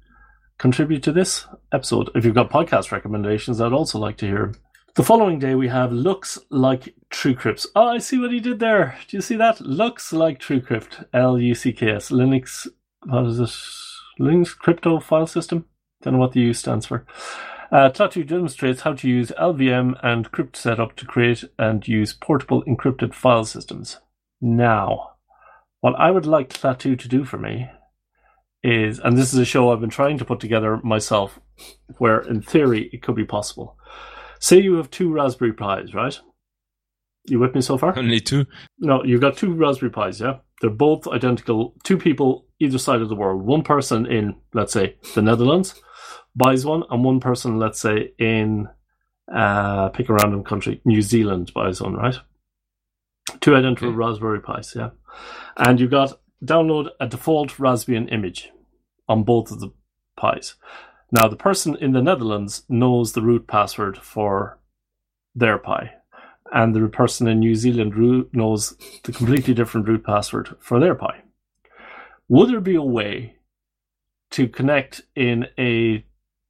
[0.57, 2.09] contribute to this episode.
[2.15, 4.55] If you've got podcast recommendations, I'd also like to hear 'em.
[4.95, 7.65] The following day, we have LUKS like TrueCrypt.
[7.75, 8.95] Oh, I see what he did there.
[9.07, 9.59] Do you see that?
[9.59, 11.05] LUKS like TrueCrypt.
[11.13, 12.11] L U C K S.
[12.11, 12.67] Linux.
[13.05, 13.99] What is this?
[14.19, 15.65] Linux crypto file system.
[16.03, 17.05] Don't know what the U stands for.
[17.71, 23.45] Uh, demonstrates how to use LVM and cryptsetup to create and use portable encrypted file
[23.45, 23.99] systems.
[24.39, 25.13] Now,
[25.81, 27.67] what I would like Klaatu to do for me
[28.63, 31.39] is, and this is a show I've been trying to put together myself,
[31.97, 33.77] where in theory it could be possible.
[34.39, 36.19] Say you have two Raspberry Pis, right?
[37.25, 37.97] You with me so far?
[37.97, 38.45] Only two.
[38.79, 40.37] No, you've got two Raspberry Pis, yeah?
[40.61, 41.75] They're both identical.
[41.83, 43.43] Two people either side of the world.
[43.43, 45.75] One person in, let's say, the Netherlands
[46.35, 48.67] buys one, and one person, let's say, in,
[49.33, 52.15] uh, pick a random country, New Zealand buys one, right?
[53.39, 53.97] Two identical Okay.
[53.97, 54.89] Raspberry Pis, yeah?
[55.57, 58.51] And you've got download a default Raspbian image
[59.07, 59.71] on both of the
[60.19, 60.55] Pis.
[61.11, 64.59] Now, the person in the Netherlands knows the root password for
[65.35, 65.91] their Pi,
[66.51, 67.93] and the person in New Zealand
[68.33, 71.23] knows the completely different root password for their Pi.
[72.29, 73.35] Would there be a way
[74.31, 76.03] to connect in a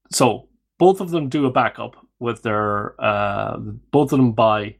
[0.10, 4.76] so both of them do a backup with their uh, both of them buy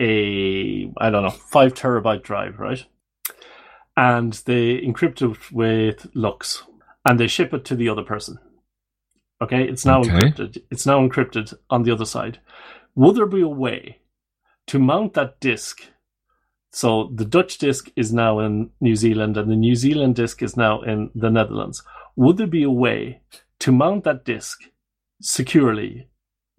[0.00, 2.84] a I don't know five terabyte drive, right?
[3.96, 6.64] And they encrypt it with LUKS,
[7.04, 8.38] and they ship it to the other person.
[9.40, 10.10] Okay, it's now Okay.
[10.10, 10.62] encrypted.
[10.70, 12.40] It's now encrypted on the other side.
[12.94, 13.98] Would there be a way
[14.66, 15.82] to mount that disk?
[16.72, 20.56] So the Dutch disk is now in New Zealand, and the New Zealand disk is
[20.56, 21.82] now in the Netherlands.
[22.16, 23.20] Would there be a way
[23.60, 24.62] to mount that disk
[25.20, 26.08] securely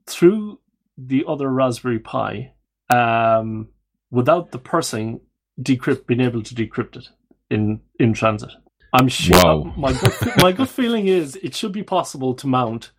[0.05, 0.59] through
[0.97, 2.53] the other Raspberry Pi
[2.89, 3.69] um,
[4.09, 5.19] without the person
[5.61, 7.09] decrypt being able to decrypt it
[7.49, 8.51] in in transit?
[8.93, 9.73] I'm sure Wow.
[9.77, 12.91] my gut, my gut feeling is it should be possible to mount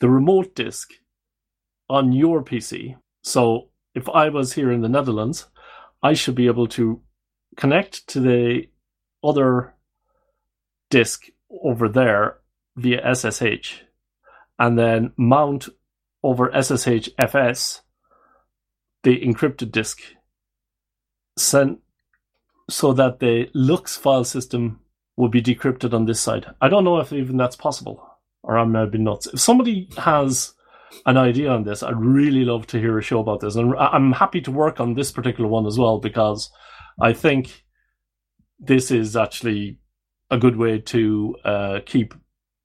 [0.00, 0.90] the remote disk
[1.88, 2.96] on your PC.
[3.22, 5.46] So if I was here in the Netherlands,
[6.02, 7.02] I should be able to
[7.56, 8.68] connect to the
[9.22, 9.74] other
[10.90, 12.38] disk over there
[12.76, 13.82] via SSH
[14.58, 15.68] and then mount
[16.22, 17.82] over SSH FS
[19.02, 20.00] the encrypted disk
[21.36, 21.78] sent
[22.68, 24.80] so that the LUKS file system
[25.16, 26.46] will be decrypted on this side.
[26.60, 28.08] I don't know if even that's possible
[28.42, 29.26] or I'm maybe nuts.
[29.26, 30.54] If somebody has
[31.06, 33.56] an idea on this, I'd really love to hear a show about this.
[33.56, 36.50] And I- I'm happy to work on this particular one as well because
[37.00, 37.64] I think
[38.58, 39.78] this is actually
[40.30, 42.14] a good way to uh, keep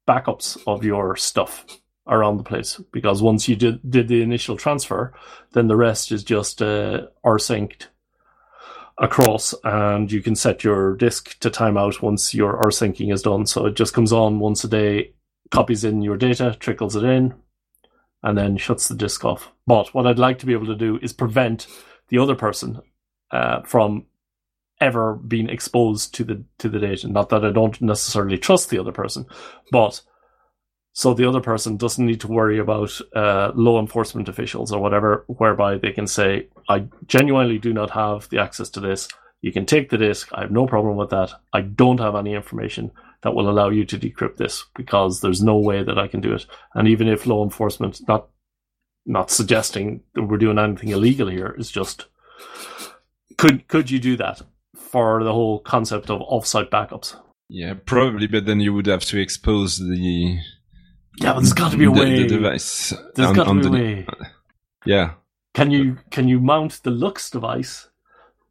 [0.08, 1.66] backups of your stuff
[2.08, 2.82] around the place.
[2.92, 5.14] Because once you did, did the initial transfer,
[5.54, 7.88] then the rest is just uh, synced
[8.98, 13.46] across and you can set your disk to timeout once your syncing is done.
[13.46, 15.14] So it just comes on once a day,
[15.52, 17.34] copies in your data, trickles it in,
[18.22, 19.52] and then shuts the disk off.
[19.66, 21.68] But what I'd like to be able to do is prevent
[22.10, 22.82] the other person
[23.32, 24.06] uh, from
[24.80, 27.08] ever being exposed to the to the data.
[27.08, 29.26] Not that I don't necessarily trust the other person,
[29.72, 30.02] but
[30.94, 35.26] so the other person doesn't need to worry about uh, law enforcement officials or whatever,
[35.28, 39.08] whereby they can say, "I genuinely do not have the access to this.
[39.42, 40.30] You can take the disk.
[40.34, 41.34] I have no problem with that.
[41.52, 42.92] I don't have any information
[43.24, 46.34] that will allow you to decrypt this because there's no way that I can do
[46.34, 46.46] it.
[46.76, 48.28] And even if law enforcement, not
[49.06, 52.06] not suggesting that we're doing anything illegal here, is just
[53.38, 54.42] could could you do that
[54.78, 57.16] for the whole concept of offsite backups?
[57.50, 60.40] Yeah, probably, but then you would have to expose the
[61.18, 62.24] Yeah, but there's got to be a the, way.
[62.24, 62.94] the device.
[63.16, 64.08] There's on- got to be a way.
[64.86, 65.14] Yeah,
[65.54, 67.90] Can you can you mount the LUKS device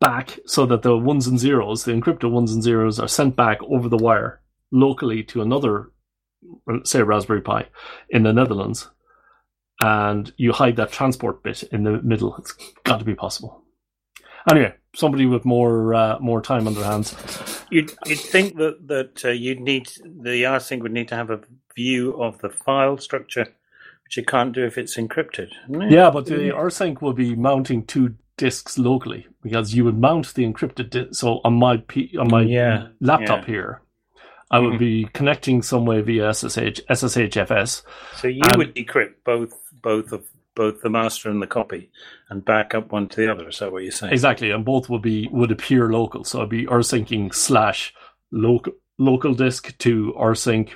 [0.01, 3.59] back so that the ones and zeros, the encrypted ones and zeros, are sent back
[3.65, 4.41] over the wire
[4.71, 5.91] locally to another,
[6.85, 7.67] say Raspberry Pi,
[8.09, 8.89] in the Netherlands,
[9.83, 12.35] and you hide that transport bit in the middle?
[12.39, 12.55] It's
[12.85, 13.63] got to be possible.
[14.51, 17.15] Anyway, somebody with more uh, more time on their hands.
[17.71, 21.41] You'd, you'd think that that uh, you'd need the rsync would need to have a
[21.75, 23.47] view of the file structure,
[24.05, 25.51] which you can't do if it's encrypted.
[25.69, 25.91] isn't?
[25.91, 30.45] Yeah, but the rsync will be mounting two disks locally because you would mount the
[30.45, 31.15] encrypted disk.
[31.21, 33.47] So on my P, on my Yeah, laptop yeah.
[33.47, 33.83] here,
[34.51, 34.79] I would Mhm.
[34.79, 37.83] be connecting some way via SSH SSHFS.
[38.17, 41.91] So you And- would decrypt both both of both the master and the copy,
[42.29, 43.49] and back up one to the other.
[43.49, 44.13] Is that what you're saying?
[44.13, 46.25] Exactly, and both would be would appear local.
[46.25, 47.95] So it'd be rsyncing slash
[48.31, 50.69] local local disk to rsync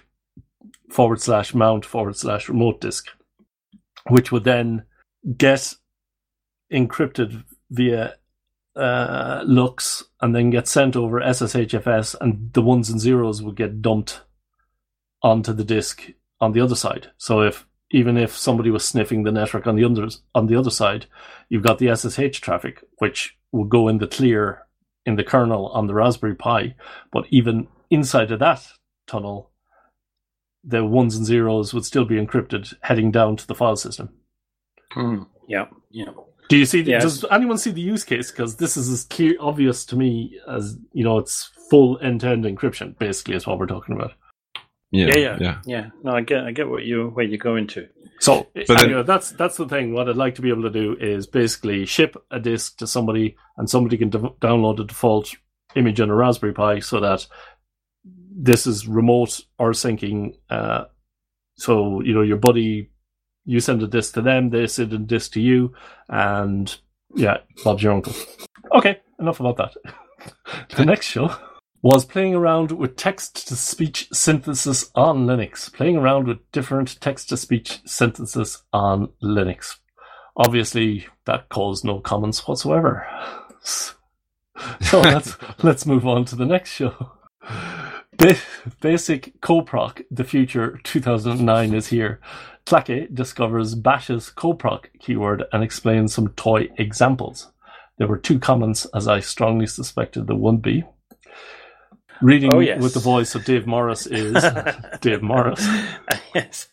[0.90, 3.08] forward slash mount forward slash remote disk,
[4.08, 4.84] which would then
[5.36, 5.74] get
[6.72, 8.14] encrypted via
[8.76, 13.82] uh, LUKS and then get sent over SSHFS, and the ones and zeros would get
[13.82, 14.20] dumped
[15.22, 16.10] onto the disk
[16.40, 17.10] on the other side.
[17.16, 20.70] So if even if somebody was sniffing the network on the under, on the other
[20.70, 21.06] side,
[21.48, 24.66] you've got the SSH traffic, which will go in the clear
[25.04, 26.74] in the kernel on the Raspberry Pi.
[27.12, 28.66] But even inside of that
[29.06, 29.50] tunnel,
[30.66, 34.08] the ones and zeros would still be encrypted heading down to the file system.
[34.96, 36.10] Mm, yeah, yeah.
[36.48, 36.80] Do you see?
[36.82, 37.02] Yes.
[37.02, 38.30] Does anyone see the use case?
[38.30, 42.96] Because this is as clear, obvious to me as you know, it's full end-to-end encryption.
[42.98, 44.12] Basically, is what we're talking about.
[44.92, 45.58] yeah, Yeah, yeah, yeah.
[45.66, 45.86] yeah.
[46.04, 47.88] No, I get, I get what you where you're going to.
[48.20, 49.92] So, But then- anyway, that's that's the thing.
[49.92, 53.36] What I'd like to be able to do is basically ship a disk to somebody,
[53.56, 55.34] and somebody can dev- download a default
[55.74, 57.26] image on a Raspberry Pi, so that
[58.36, 60.36] this is remote or syncing.
[60.50, 60.84] Uh,
[61.56, 62.90] so you know, your buddy,
[63.44, 65.72] you send a disk to them, they send a disk to you,
[66.08, 66.76] and
[67.14, 68.14] yeah, Bob's your uncle.
[68.76, 69.74] Okay, enough about that.
[70.76, 71.34] the next show
[71.82, 75.72] was playing around with text to speech synthesis on Linux.
[75.72, 79.78] Playing around with different text to speech synthesis on Linux.
[80.36, 83.06] Obviously, that caused no comments whatsoever.
[84.80, 87.12] So let's let's move on to the next show.
[88.16, 88.36] Ba-
[88.80, 92.20] Basic Coproc, the future 2009 is here.
[92.64, 97.50] clacke discovers Bash's Coproc keyword and explains some toy examples.
[97.98, 100.84] There were two comments, as I strongly suspected there would be.
[102.22, 102.80] Reading Oh, yes.
[102.82, 104.42] with the voice of Dave Morris is
[105.00, 105.66] Dave Morris.
[106.34, 106.68] yes.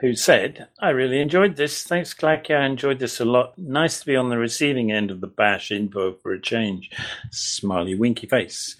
[0.00, 1.84] Who said, I really enjoyed this.
[1.84, 2.50] Thanks, clacke.
[2.50, 3.56] I enjoyed this a lot.
[3.56, 6.90] Nice to be on the receiving end of the bash info for a change.
[7.30, 8.76] Smiley winky face.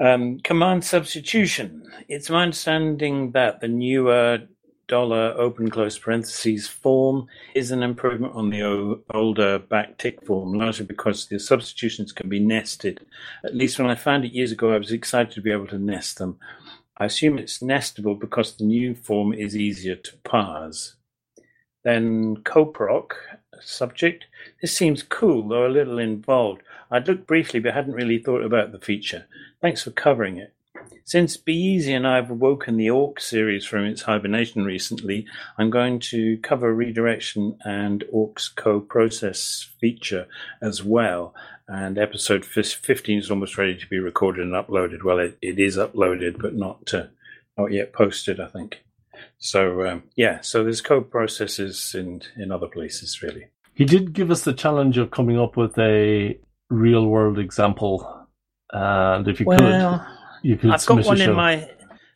[0.00, 1.86] Um, command substitution.
[2.08, 4.38] It's my understanding that the newer
[4.88, 10.86] dollar open close parentheses form is an improvement on the o- older backtick form, largely
[10.86, 13.06] because the substitutions can be nested.
[13.44, 15.78] At least when I found it years ago, I was excited to be able to
[15.78, 16.38] nest them.
[16.96, 20.96] I assume it's nestable because the new form is easier to parse.
[21.84, 23.12] Then coproc
[23.60, 24.24] subject.
[24.60, 26.62] This seems cool, though a little involved.
[26.90, 29.26] I'd looked briefly, but hadn't really thought about the feature.
[29.60, 30.54] Thanks for covering it.
[31.04, 35.26] Since b-yeezi and I have woken the Awk series from its hibernation recently,
[35.58, 40.28] I'm going to cover redirection and Awk's co-process feature
[40.62, 41.34] as well.
[41.66, 45.02] And episode 15 is almost ready to be recorded and uploaded.
[45.02, 47.06] Well, it, it is uploaded, but not uh,
[47.58, 48.84] not yet posted, I think.
[49.38, 53.46] So um, yeah, so there's co-processes in in other places, really.
[53.74, 56.38] He did give us the challenge of coming up with a
[56.68, 58.19] real world example.
[58.72, 60.00] Uh, and if you could,
[60.42, 61.68] you could I've got one in my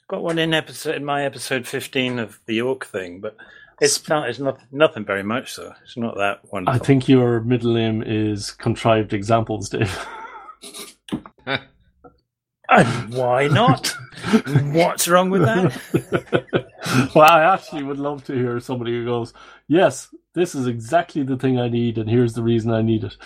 [0.09, 3.36] got one in episode in my episode fifteen of the York thing, but
[3.80, 5.74] it's not it's not nothing very much though.
[5.82, 6.80] It's not that wonderful.
[6.80, 10.07] I think your middle name is contrived examples, Dave.
[12.68, 13.94] And why not?
[14.72, 17.11] What's wrong with that?
[17.14, 19.34] well, I actually would love to hear somebody who goes,
[19.68, 23.16] "Yes, this is exactly the thing I need, and here's the reason I need it."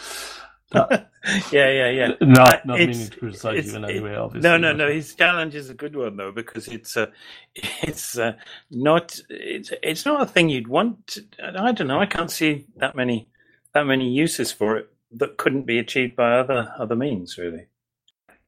[1.53, 2.09] Yeah, yeah, yeah.
[2.21, 4.49] not Uh, not meaning to criticize you in any way, obviously.
[4.49, 4.91] No, no, no.
[4.91, 7.07] His challenge is a good one though because it's uh,
[7.55, 8.33] it's uh,
[8.71, 11.07] not it's it's not a thing you'd want.
[11.09, 12.01] To, I don't know.
[12.01, 13.29] I can't see that many
[13.75, 17.37] that many uses for it that couldn't be achieved by other other means.
[17.37, 17.67] Really.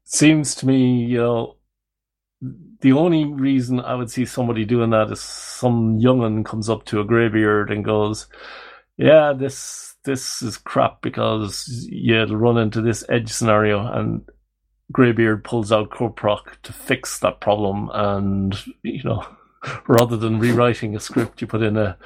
[0.05, 1.57] Seems to me, you know,
[2.81, 7.01] the only reason I would see somebody doing that is some young'un comes up to
[7.01, 8.27] a greybeard and goes,
[8.97, 14.23] "Yeah, this this is crap because you'll run into this edge scenario." And
[14.93, 19.25] Greybeard pulls out coproc to fix that problem, and you know,
[19.89, 21.97] rather than rewriting a script, you put in a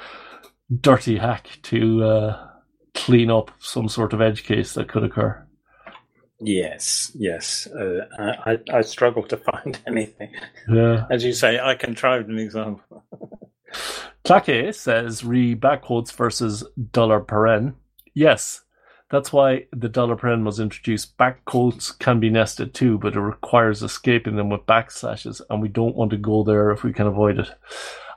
[0.81, 2.47] dirty hack to uh,
[2.93, 5.45] clean up some sort of edge case that could occur.
[6.41, 7.67] Yes, yes.
[7.67, 8.05] Uh,
[8.45, 10.31] I, I struggle to find anything.
[10.69, 11.05] Yeah.
[11.09, 13.03] As you say, I contrived an example.
[14.25, 17.75] clacke says re backquotes versus dollar paren.
[18.15, 18.61] Yes,
[19.11, 21.17] that's why the dollar paren was introduced.
[21.17, 25.67] Back quotes can be nested too, but it requires escaping them with backslashes, and we
[25.67, 27.49] don't want to go there if we can avoid it.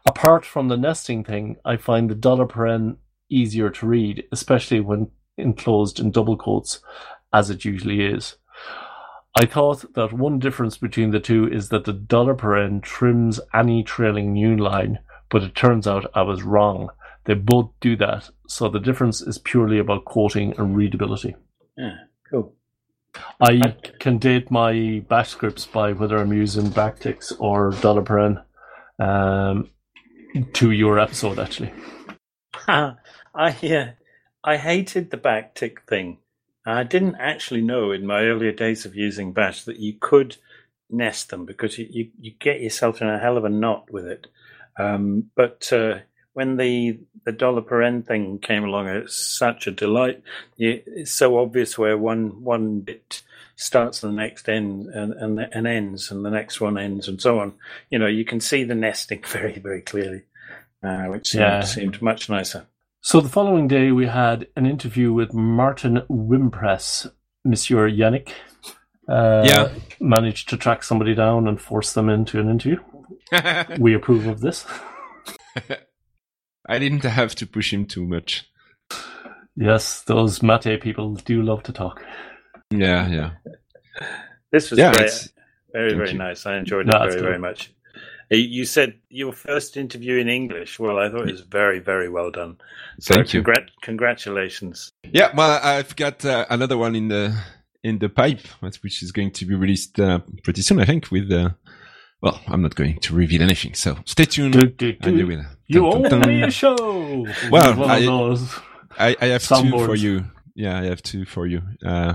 [0.07, 2.97] Apart from the nesting thing, I find the dollar paren
[3.29, 6.81] easier to read, especially when enclosed in double quotes,
[7.33, 8.37] as it usually is.
[9.35, 13.83] I thought that one difference between the two is that the dollar paren trims any
[13.83, 16.91] trailing new line, but it turns out I was wrong.
[17.29, 21.37] They both do that, so the difference is purely about quoting and readability.
[21.77, 21.97] Yeah,
[22.31, 22.55] cool.
[23.39, 28.43] I can date my bash scripts by whether I'm using backticks or dollar paren
[28.99, 29.69] um,
[30.55, 31.71] to your episode, actually.
[32.67, 32.95] I
[33.37, 33.91] uh,
[34.43, 36.21] I hated the backtick thing.
[36.65, 40.39] I didn't actually know in my earlier days of using Bash that you could
[40.89, 44.07] nest them because you, you, you get yourself in a hell of a knot with
[44.07, 44.29] it.
[44.79, 45.99] Um, but uh,
[46.39, 50.23] when the the dollar paren thing came along, it's such a delight.
[50.57, 53.23] It's so obvious where one one bit
[53.57, 57.21] starts and the next end and, and and ends, and the next one ends, and
[57.21, 57.55] so on.
[57.91, 60.23] You know, you can see the nesting very very clearly,
[60.83, 61.61] uh, which seemed, Yeah.
[61.63, 62.67] seemed much nicer.
[63.01, 67.11] So the following day, we had an interview with Martin Wimpress,
[67.45, 68.29] Monsieur Yannick.
[69.09, 69.69] Uh, Yeah.
[70.01, 72.79] Managed to track somebody down and force them into an interview.
[73.79, 74.65] We approve of this.
[76.69, 78.49] I didn't have to push him too much.
[79.57, 82.05] Yes, those Mate people do love to talk.
[82.71, 83.31] Yeah, yeah.
[84.53, 85.29] This was Yeah, great.
[85.73, 86.19] Very, very you.
[86.19, 86.47] nice.
[86.47, 87.23] I enjoyed No, it very, cool.
[87.23, 87.73] very much.
[88.31, 90.79] Uh, You said your first interview in English.
[90.79, 92.59] Well, I thought it was very, very well done.
[93.01, 93.43] So Thank you.
[93.43, 94.91] congrat- congratulations.
[95.13, 97.37] Yeah, well, I've got uh, another one in the
[97.83, 101.11] in the pipe, which is going to be released uh, pretty soon, I think.
[101.11, 101.51] With uh,
[102.21, 104.55] well, I'm not going to reveal anything, so stay tuned.
[104.55, 105.43] Do, do, and you will.
[105.67, 106.29] You Dun, owe dun.
[106.29, 107.27] me a show.
[107.51, 108.37] Well, I-
[108.99, 109.87] I, I have two Soundboards.
[109.87, 110.25] for you.
[110.57, 111.63] Yeah, I have two for you.
[111.87, 112.15] Uh,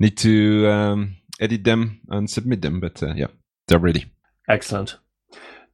[0.00, 3.26] need to um, edit them and submit them, but uh, yeah,
[3.68, 4.06] they're ready.
[4.48, 4.96] Excellent.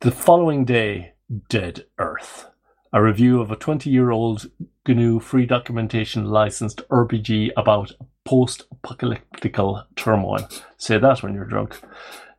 [0.01, 1.13] The following day,
[1.49, 2.47] Dead Earth.
[2.93, 4.51] A review of a 20 year old
[4.87, 7.93] GNU free documentation licensed RPG about
[8.25, 9.57] post apocalyptic
[9.97, 10.49] turmoil.
[10.77, 11.81] Say that when you're drunk.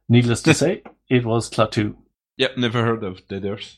[0.10, 1.96] Needless to say, it was Klaatu.
[2.38, 3.78] Yep, never heard of Dead Earth,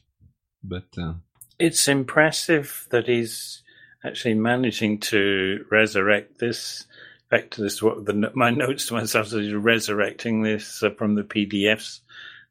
[0.63, 1.13] but uh,
[1.59, 3.63] It's impressive that he's
[4.03, 6.85] actually managing to resurrect this.
[7.29, 11.23] Back to this, what the my notes to myself is resurrecting this uh, from the
[11.23, 12.01] PDFs,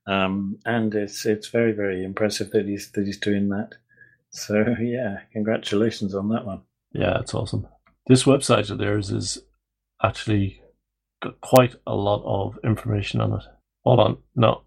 [0.07, 3.75] um, and it's it's very very impressive that he's that he's doing that.
[4.31, 6.63] So yeah, congratulations on that one.
[6.93, 7.69] Yeah, it's awesome.
[8.09, 9.39] This website of theirs is
[10.03, 10.61] actually
[11.23, 13.45] got quite a lot of information on it.
[13.85, 14.63] Hold on, no.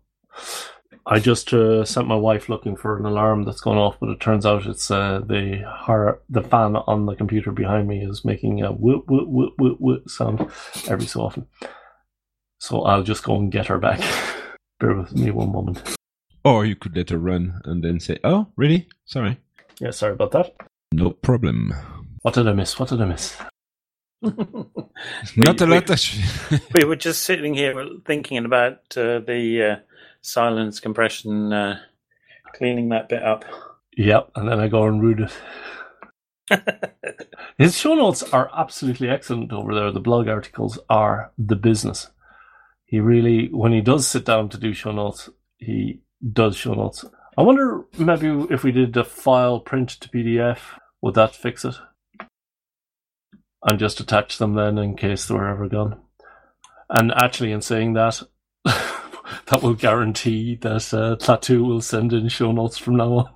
[1.05, 4.19] I just uh, sent my wife looking for an alarm that's gone off, but it
[4.19, 8.61] turns out it's uh, the har- the fan on the computer behind me is making
[8.61, 10.41] a whoop whoop whoop whoop whoop sound
[10.89, 11.47] every so often.
[12.59, 13.99] So I'll just go and get her back.
[14.79, 15.81] Bear with me one moment.
[16.43, 18.87] or you could let her run and then say, "Oh, really?
[19.05, 19.37] Sorry,
[19.79, 20.55] Yeah, sorry about that.
[20.91, 21.73] no problem."
[22.21, 22.77] What did I miss?
[22.79, 23.37] What did I miss?
[24.21, 26.23] Not a we- lot, actually.
[26.75, 27.73] we were just sitting here
[28.05, 29.75] thinking about uh, the uh,
[30.21, 31.79] silence compression, uh,
[32.55, 33.45] cleaning that bit up.
[33.97, 35.31] Yep, and then I go and read it.
[37.57, 39.91] His show notes are absolutely excellent over there.
[39.91, 42.07] The blog articles are the business.
[42.85, 46.01] He really, when he does sit down to do show notes, he
[46.33, 47.03] does show notes.
[47.37, 50.59] I wonder maybe if we did a file print to PDF,
[51.01, 51.75] would that fix it?
[53.63, 55.99] And just attach them then in case they were ever gone.
[56.89, 58.21] And actually, in saying that,
[58.65, 63.29] that will guarantee that uh, Tattoo will send in show notes from now on.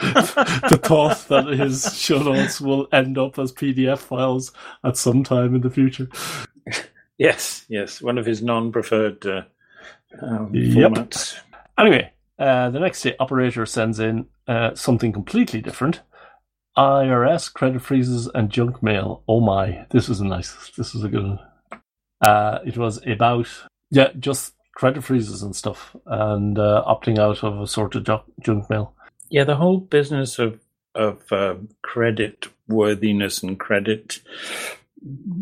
[0.00, 4.50] the thought that his show notes will end up as PDF files
[4.82, 6.08] at some time in the future.
[7.18, 9.42] Yes, yes, one of his non-preferred uh,
[10.22, 10.92] um, Yep.
[10.92, 11.38] formats.
[11.78, 16.00] Anyway, uh, the next day, operat0r sends in uh, something completely different.
[16.76, 19.22] IRS credit freezes and junk mail.
[19.28, 20.70] Oh my, this was a nice.
[20.76, 21.38] This was a good one.
[22.20, 23.48] Uh, it was about
[23.90, 28.32] yeah, just credit freezes and stuff, and uh, opting out of a sort of ju-
[28.42, 28.94] junk mail.
[29.30, 30.60] Yeah, the whole business of
[30.94, 34.20] of uh, credit worthiness and credit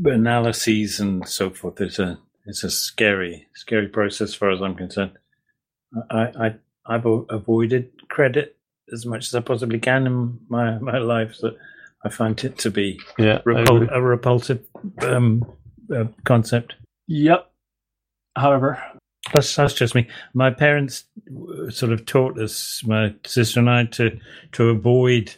[0.04, 4.74] analyses and so forth is a is a scary scary process, as far as I'm
[4.74, 5.12] concerned.
[6.10, 6.54] I, I
[6.86, 8.57] I've avoided credit
[8.92, 11.52] as much as I possibly can in my my life, so
[12.04, 14.64] I find it to be Yeah, repul- a repulsive
[15.02, 15.44] um,
[15.94, 16.76] uh, concept.
[17.08, 17.50] Yep.
[18.36, 18.80] However,
[19.32, 20.06] That's that's just me.
[20.34, 21.04] My parents
[21.70, 24.18] sort of taught us, my sister and I, to
[24.52, 25.34] to avoid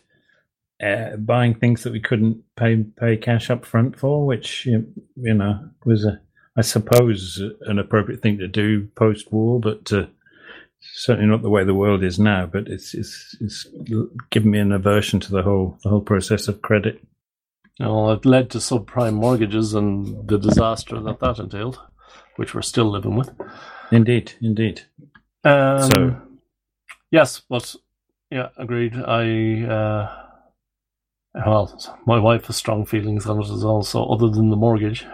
[0.82, 4.86] uh, buying things that we couldn't pay pay cash up front for, which you
[5.16, 6.20] you know was a
[6.56, 10.06] I suppose an appropriate thing to do post war, but uh,
[10.80, 12.46] certainly not the way the world is now.
[12.46, 13.66] But it's it's it's
[14.30, 17.02] given me an aversion to the whole the whole process of credit.
[17.78, 21.78] know, it led to subprime mortgages and the disaster that that entailed,
[22.36, 23.30] which we're still living with.
[23.90, 24.82] Indeed, indeed.
[25.44, 26.16] Um, So-
[27.10, 27.74] yes, but
[28.30, 28.94] yeah, agreed.
[28.96, 30.16] I uh,
[31.34, 33.82] well, my wife has strong feelings on it as well.
[33.82, 35.06] So other than the mortgage,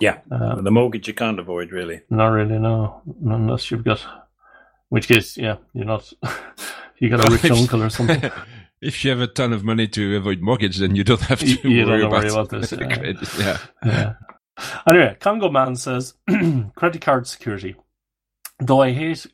[0.00, 2.00] Yeah, uh, the mortgage you can't avoid really.
[2.10, 2.58] not really.
[2.58, 4.27] No, unless you've got,
[4.88, 6.12] which case, yeah, you're not.
[6.98, 8.30] you got a rich uncle or something.
[8.80, 11.46] if you have a ton of money to avoid mortgage, then you don't have to
[11.46, 12.94] You- you don't worry, worry about, about this, the yeah.
[12.94, 13.38] credit.
[13.38, 13.58] Yeah.
[13.84, 14.14] Yeah.
[14.88, 16.14] Anyway, Congo Man says
[16.74, 17.76] credit card security.
[18.60, 19.26] Though I hate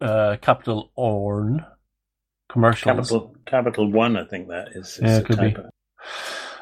[0.00, 1.64] uh, capital ORN
[2.48, 2.84] commercials.
[3.10, 4.98] Capital Capital One, I think that is.
[4.98, 5.56] is Yeah, it could be.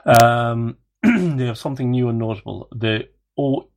[0.06, 2.68] Um, they have something new and notable.
[2.74, 3.08] The
[3.38, 3.68] O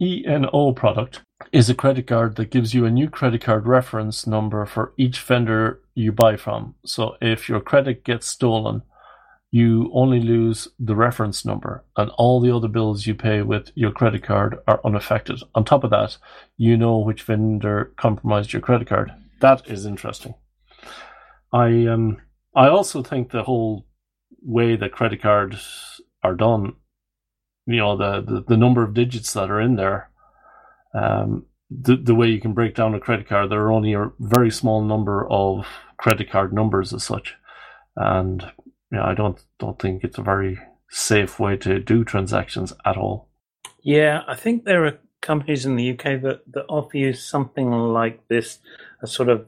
[0.00, 3.66] E N O product is a credit card that gives you a new credit card
[3.66, 6.74] reference number for each vendor you buy from.
[6.84, 8.82] So if your credit gets stolen,
[9.50, 13.92] you only lose the reference number, and all the other bills you pay with your
[13.92, 15.42] credit card are unaffected.
[15.54, 16.16] On top of that,
[16.56, 19.12] you know which vendor compromised your credit card.
[19.40, 20.34] That is interesting.
[21.52, 22.18] I um
[22.54, 23.86] I also think the whole
[24.40, 26.74] way that credit cards are done,
[27.66, 30.10] you know, the, the, the number of digits that are in there,
[30.94, 34.10] um, the, the way you can break down a credit card, there are only a
[34.18, 35.66] very small number of
[35.96, 37.34] credit card numbers as such.
[37.96, 38.44] And
[38.90, 40.58] yeah, I don't don't think it's a very
[40.90, 43.28] safe way to do transactions at all.
[43.82, 48.28] Yeah, I think there are companies in the UK that, that offer you something like
[48.28, 48.58] this,
[49.02, 49.46] a sort of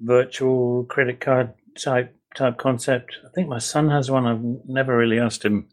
[0.00, 3.16] virtual credit card type type concept.
[3.24, 4.26] I think my son has one.
[4.26, 5.68] I've never really asked him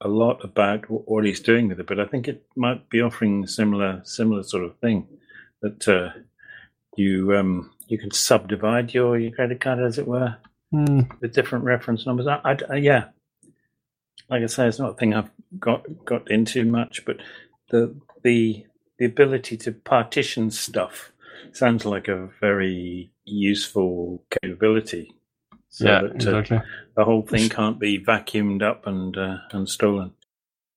[0.00, 3.46] a lot about what he's doing with it, but I think it might be offering
[3.46, 5.06] similar similar sort of thing
[5.62, 6.10] that uh,
[6.96, 10.36] you um, you can subdivide your, your credit card, as it were,
[10.70, 11.00] Hmm.
[11.20, 12.26] with different reference numbers.
[12.26, 13.04] I, I- I- yeah,
[14.28, 17.16] like I say, it's not a thing I've got got into much, but
[17.70, 18.66] the the
[18.98, 21.12] the ability to partition stuff
[21.52, 25.14] sounds like a very useful capability.
[25.70, 26.60] So yeah, that uh, exactly.
[26.96, 30.12] the whole thing can't be vacuumed up and uh, and stolen.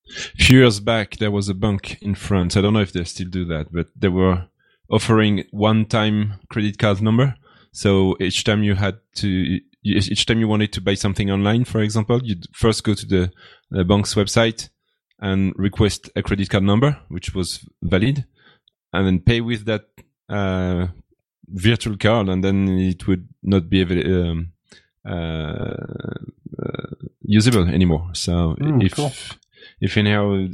[0.09, 2.57] A few years back, there was a bank in France.
[2.57, 4.47] I don't know if they still do that, but they were
[4.89, 7.35] offering one-time credit card number.
[7.71, 11.81] So each time you had to, each time you wanted to buy something online, for
[11.81, 13.31] example, you'd first go to the,
[13.69, 14.69] the bank's website
[15.19, 18.25] and request a credit card number, which was valid,
[18.91, 19.85] and then pay with that
[20.27, 20.87] uh,
[21.47, 24.50] virtual card, and then it would not be avail- um, uh, uh,
[27.21, 28.09] usable anymore.
[28.13, 29.11] So Mm, if cool.
[29.79, 30.47] if anyhow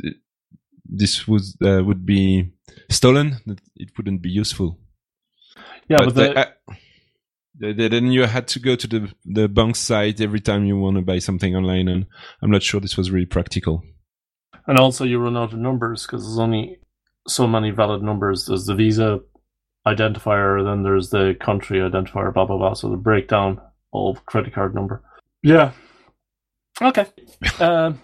[0.86, 2.52] this was uh, would be
[2.90, 3.36] stolen,
[3.76, 4.78] it wouldn't be useful.
[5.90, 6.52] Yeah, but, they- the, uh,
[7.74, 10.96] the- then you had to go to the the bank site every time you want
[10.98, 12.06] to buy something online, and
[12.42, 13.84] I'm not sure this was really practical.
[14.70, 16.78] and also you run out of numbers because there's only
[17.28, 18.46] so many valid numbers.
[18.46, 19.20] There's the Visa
[19.88, 22.74] identifier, then there's the country identifier, blah blah blah.
[22.74, 23.60] So the breakdown
[23.94, 25.02] of credit card number.
[25.44, 25.72] Yeah.
[26.82, 27.06] Okay.
[27.60, 28.00] um,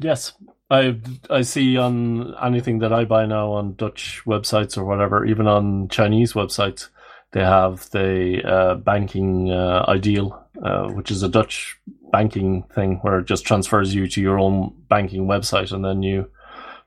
[0.00, 0.32] yes,
[0.70, 0.98] I
[1.28, 5.88] I see on anything that I buy now on Dutch websites or whatever, even on
[5.88, 6.88] Chinese websites,
[7.32, 11.78] they have the uh, banking uh, ideal, uh, which is a Dutch
[12.10, 16.30] banking thing where it just transfers you to your own banking website and then you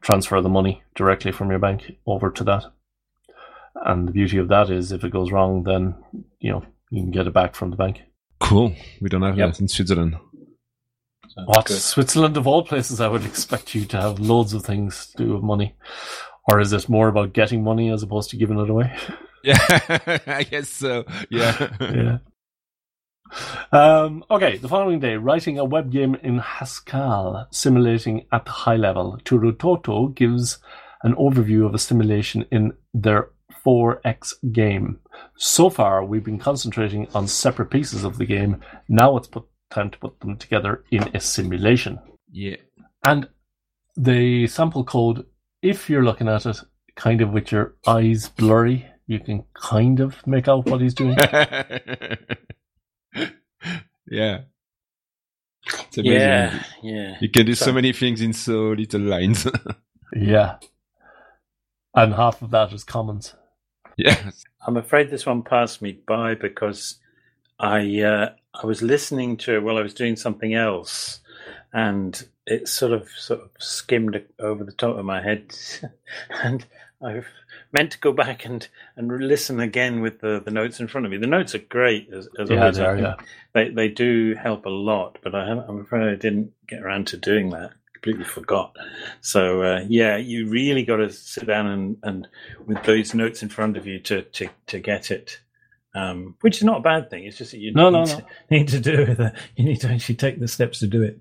[0.01, 2.65] transfer the money directly from your bank over to that.
[3.75, 5.95] And the beauty of that is if it goes wrong, then
[6.39, 8.01] you know you can get it back from the bank.
[8.39, 8.73] Cool.
[9.01, 9.53] We don't have Yep.
[9.53, 10.17] that in Switzerland.
[11.29, 11.77] So What good.
[11.77, 15.33] Switzerland of all places, I would expect you to have loads of things to do
[15.33, 15.75] with money,
[16.47, 18.95] or is it more about getting money as opposed to giving it away?
[19.43, 19.57] Yeah,
[20.25, 21.05] I guess so.
[21.29, 21.69] Yeah.
[21.79, 22.17] yeah.
[23.71, 28.75] Um, okay, the following day, writing a web game in Haskell, simulating at the high
[28.75, 29.19] level.
[29.23, 30.57] tuturto gives
[31.03, 33.29] an overview of a simulation in their
[33.65, 34.99] 4X game.
[35.37, 38.61] So far, we've been concentrating on separate pieces of the game.
[38.87, 41.99] Now it's put, time to put them together in a simulation.
[42.31, 42.57] Yeah.
[43.03, 43.27] And
[43.95, 45.25] the sample code,
[45.61, 46.57] if you're looking at it
[46.95, 51.17] kind of with your eyes blurry, you can kind of make out what he's doing.
[54.09, 54.41] yeah.
[55.67, 56.19] It's amazing.
[56.19, 57.15] Yeah, yeah.
[57.19, 59.47] You can do so So- many things in so little lines.
[60.15, 60.57] yeah.
[61.95, 63.33] And half of that is comments.
[63.97, 64.43] Yes.
[64.65, 66.99] I'm afraid this one passed me by because
[67.59, 71.19] I uh, I was listening to it while I was doing something else,
[71.73, 75.55] and it sort of sort of skimmed over the top of my head,
[76.43, 76.65] and
[77.01, 77.21] I
[77.71, 81.11] meant to go back and and listen again with the, the notes in front of
[81.11, 81.17] me.
[81.17, 82.77] The notes are great as, as Yeah, always.
[82.77, 83.15] they are, yeah.
[83.53, 87.17] They they do help a lot, but I I'm afraid I didn't get around to
[87.17, 87.71] doing that.
[88.05, 88.75] Completely forgot.
[89.21, 92.27] So uh, yeah, you really got to sit down and, and
[92.67, 95.39] with those notes in front of you to to, to get it.
[95.95, 97.23] Um, which is not a bad thing.
[97.23, 99.33] It's just that you No, need, no, to, need to do it.
[99.55, 101.19] You need to actually take the steps to do it.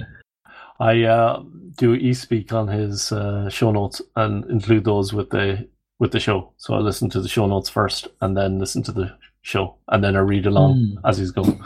[0.79, 1.43] I uh,
[1.79, 5.67] do e-speak on his uh, show notes and include those with the
[6.01, 6.53] with the show.
[6.59, 10.05] So I listen to the show notes first, and then listen to the show, and
[10.05, 11.09] then I read along Mm.
[11.09, 11.63] as he's going.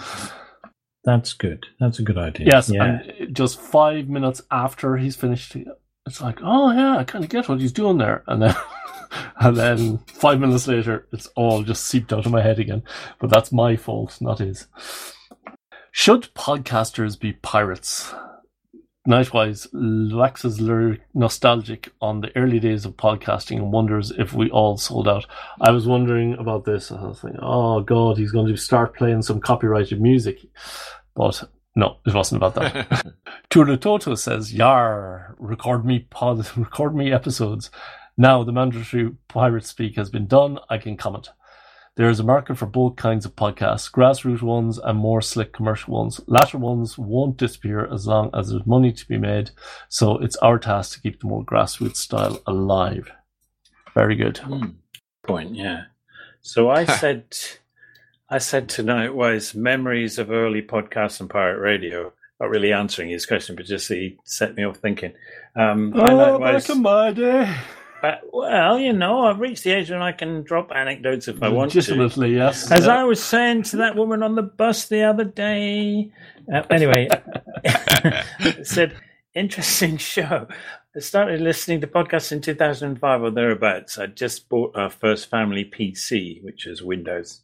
[1.05, 1.67] That's good.
[1.81, 2.47] That's a good idea.
[2.47, 3.01] Yes, Yeah.
[3.19, 5.57] and just five minutes after he's finished,
[6.07, 8.55] it's like, oh yeah, I kind of get what he's doing there, and then
[9.41, 12.83] and then five minutes later, it's all just seeped out of my head again.
[13.21, 14.67] But that's my fault, not his.
[15.93, 18.15] Should podcasters be pirates?
[19.09, 19.67] Nightwise
[20.15, 25.09] waxes lyric nostalgic on the early days of podcasting and wonders if we all sold
[25.09, 25.25] out.
[25.63, 26.93] I was wondering about this.
[26.93, 30.41] I was thinking, oh god, he's going to start playing some copyrighted music.
[31.15, 31.43] But
[31.75, 33.15] no, it wasn't about that.
[33.51, 37.71] tuturto says, Yar, record me pod, record me episodes.
[38.19, 41.31] Now the mandatory pirate speak has been done, I can comment.
[41.99, 45.95] There is a market for both kinds of podcasts, grassroots ones and more slick commercial
[45.95, 46.21] ones.
[46.29, 49.51] Latter ones won't disappear as long as there's money to be made,
[49.89, 53.11] so it's our task to keep the more grassroots style alive.
[53.97, 54.39] Very good.
[54.39, 54.67] Hmm.
[55.27, 55.87] Point, yeah.
[56.41, 57.37] So I said,
[58.31, 62.13] I said tonight was memories of early podcasts and pirate radio.
[62.39, 65.15] Not really answering his question, but just he set me off thinking.
[65.57, 67.57] Um, I Oh, back in my day.
[68.03, 71.49] But, well, you know, I've reached the age when I can drop anecdotes if I
[71.49, 71.79] want to.
[71.79, 72.71] Legitimately, yes.
[72.71, 73.01] As Yeah.
[73.01, 76.11] I was saying to that woman on the bus the other day.
[76.53, 77.09] Uh, anyway,
[78.63, 78.97] said,
[79.35, 80.47] interesting show.
[80.97, 83.99] I started listening to podcasts in 2005 or thereabouts.
[83.99, 87.43] I just bought our first family PC, which was Windows.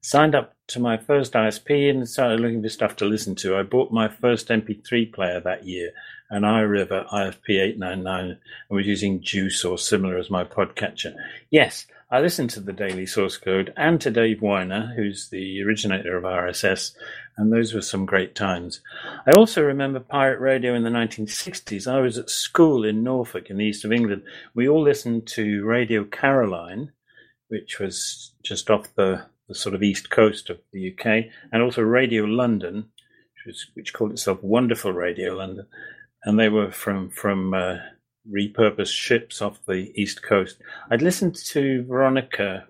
[0.00, 3.56] Signed up to my first ISP and started looking for stuff to listen to.
[3.56, 5.90] I bought my first MP3 player that year,
[6.30, 11.14] an iRiver IFP 899, and was using Juice or similar as my podcatcher.
[11.50, 16.16] Yes, I listened to the daily source code and to Dave Winer, who's the originator
[16.16, 16.94] of RSS,
[17.36, 18.80] and those were some great times.
[19.26, 21.90] I also remember pirate radio in the 1960s.
[21.90, 24.22] I was at school in Norfolk in the east of England.
[24.54, 26.92] We all listened to Radio Caroline,
[27.48, 31.82] which was just off the, the sort of east coast of the UK, and also
[31.82, 32.86] Radio London,
[33.74, 35.66] which called itself Wonderful Radio London.
[36.24, 37.76] And they were from, from uh,
[38.30, 40.58] repurposed ships off the east coast.
[40.90, 42.66] I'd listened to Veronica,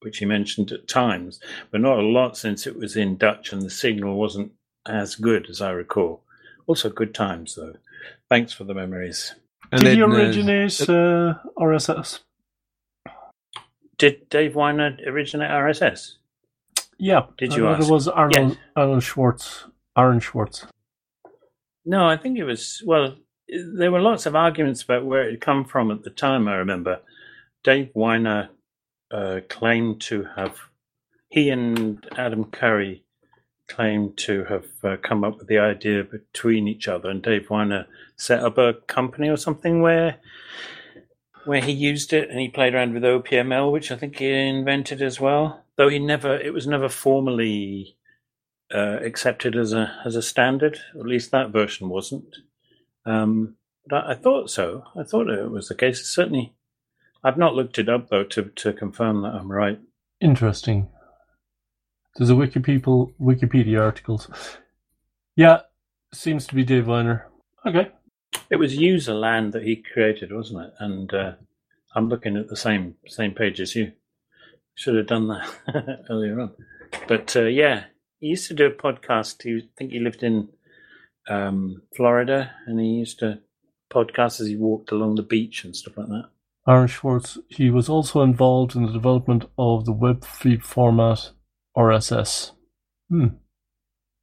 [0.00, 1.40] which he mentioned at times,
[1.70, 4.52] but not a lot since it was in Dutch and the signal wasn't
[4.86, 6.22] as good as I recall.
[6.66, 7.74] Also, good times though.
[8.28, 9.34] Thanks for the memories.
[9.72, 12.20] And Did he then, uh, originate uh, RSS?
[13.96, 16.14] Did Dave Winer originate RSS?
[16.98, 17.26] Yeah.
[17.36, 17.86] Did you ask?
[17.86, 19.64] It was Arnold, Arnold Schwartz.
[19.96, 20.66] Aaron Swartz.
[21.88, 22.82] No, I think it was.
[22.84, 23.16] Well,
[23.48, 26.46] there were lots of arguments about where it had come from at the time.
[26.46, 27.00] I remember
[27.64, 28.50] Dave Winer
[29.10, 30.58] uh, claimed to have
[31.30, 33.04] he and Adam Curry
[33.68, 37.86] claimed to have uh, come up with the idea between each other, and Dave Winer
[38.16, 40.16] set up a company or something where
[41.46, 45.00] where he used it and he played around with OPML, which I think he invented
[45.00, 45.64] as well.
[45.76, 47.96] Though he never, it was never formally
[48.72, 50.78] uh, accepted as a as a standard.
[50.98, 52.36] At least that version wasn't.
[53.06, 53.56] Um,
[53.86, 54.84] but I, I thought so.
[54.96, 56.06] I thought it was the case.
[56.06, 56.52] Certainly,
[57.24, 59.80] I've not looked it up though to to confirm that I'm right.
[60.20, 60.88] Interesting.
[62.16, 64.28] There's a wiki people Wikipedia articles.
[65.36, 65.60] Yeah,
[66.12, 67.22] seems to be Dave Winer.
[67.64, 67.90] Okay.
[68.50, 70.72] It was UserLand that he created, wasn't it?
[70.80, 71.32] And uh,
[71.94, 73.92] I'm looking at the same same page as you.
[74.74, 76.52] Should have done that earlier on.
[77.08, 77.84] But uh, yeah,
[78.20, 79.42] he used to do a podcast.
[79.42, 80.48] He I think he lived in
[81.28, 83.40] um, Florida, and he used to
[83.90, 86.28] podcast as he walked along the beach and stuff like that.
[86.68, 91.30] Aaron Swartz, he was also involved in the development of the web feed format
[91.76, 92.52] RSS.
[93.08, 93.28] Hmm.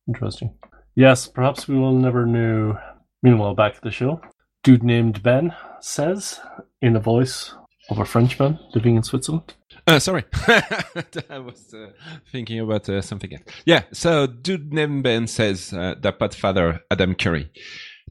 [0.08, 0.56] Interesting.
[0.96, 2.78] Yes, perhaps we will never know.
[3.24, 4.22] Meanwhile, back at the show,
[4.64, 6.40] dude named Ben says,
[6.82, 7.56] in a voice
[7.90, 9.54] of a Frenchman living in Switzerland.
[9.88, 10.24] Uh, sorry,
[11.30, 11.92] I was uh,
[12.32, 13.44] thinking about uh, something else.
[13.66, 17.52] Yeah, so dude named Ben says uh, the podfather Adam Curry.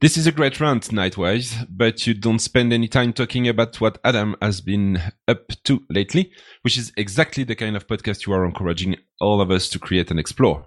[0.00, 3.98] This is a great rant, Nightwise, but you don't spend any time talking about what
[4.04, 8.44] Adam has been up to lately, which is exactly the kind of podcast you are
[8.44, 10.66] encouraging all of us to create and explore.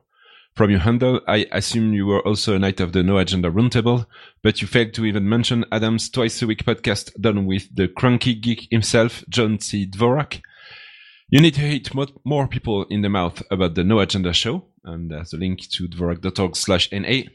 [0.57, 4.07] From your handle, I assume you were also a knight of the No Agenda Roundtable,
[4.41, 8.33] but you failed to even mention Adam's twice a week podcast done with the cranky
[8.33, 9.85] geek himself, John C.
[9.85, 10.41] Dvorak.
[11.29, 11.91] You need to hit
[12.25, 15.87] more people in the mouth about the No Agenda Show, and there's a link to
[15.87, 17.29] dvorak.org slash NA,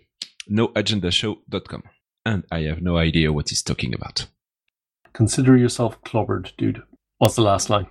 [0.50, 1.84] noagendashow.com.
[2.26, 4.26] And I have no idea what he's talking about.
[5.12, 6.82] Consider yourself clobbered, dude.
[7.18, 7.86] What's the last line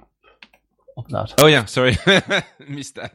[0.97, 1.35] of that?
[1.37, 1.95] Oh, yeah, sorry.
[2.67, 3.13] Missed that.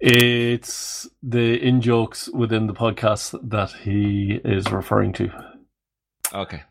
[0.00, 5.30] It's the in jokes within the podcast that he is referring to.
[6.32, 6.62] Okay.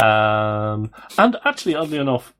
[0.00, 2.32] Um, and actually, oddly enough,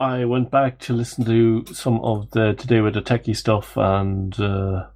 [0.00, 4.38] I went back to listen to some of the Today with the Techie stuff and
[4.40, 4.86] uh,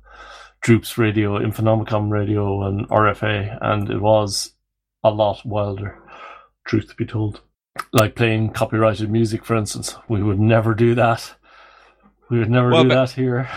[0.62, 4.54] Droops Radio, Infonomicon Radio, and RFA, and it was
[5.04, 5.98] a lot wilder,
[6.64, 7.42] truth to be told.
[7.92, 9.94] Like playing copyrighted music, for instance.
[10.08, 11.34] We would never do that.
[12.30, 13.50] We would never well, do that here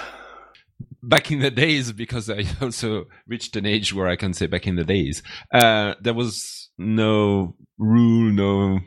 [1.08, 4.68] back in the days, because I also reached an age where I can say back
[4.68, 8.80] in the days, uh, there was no rule, no,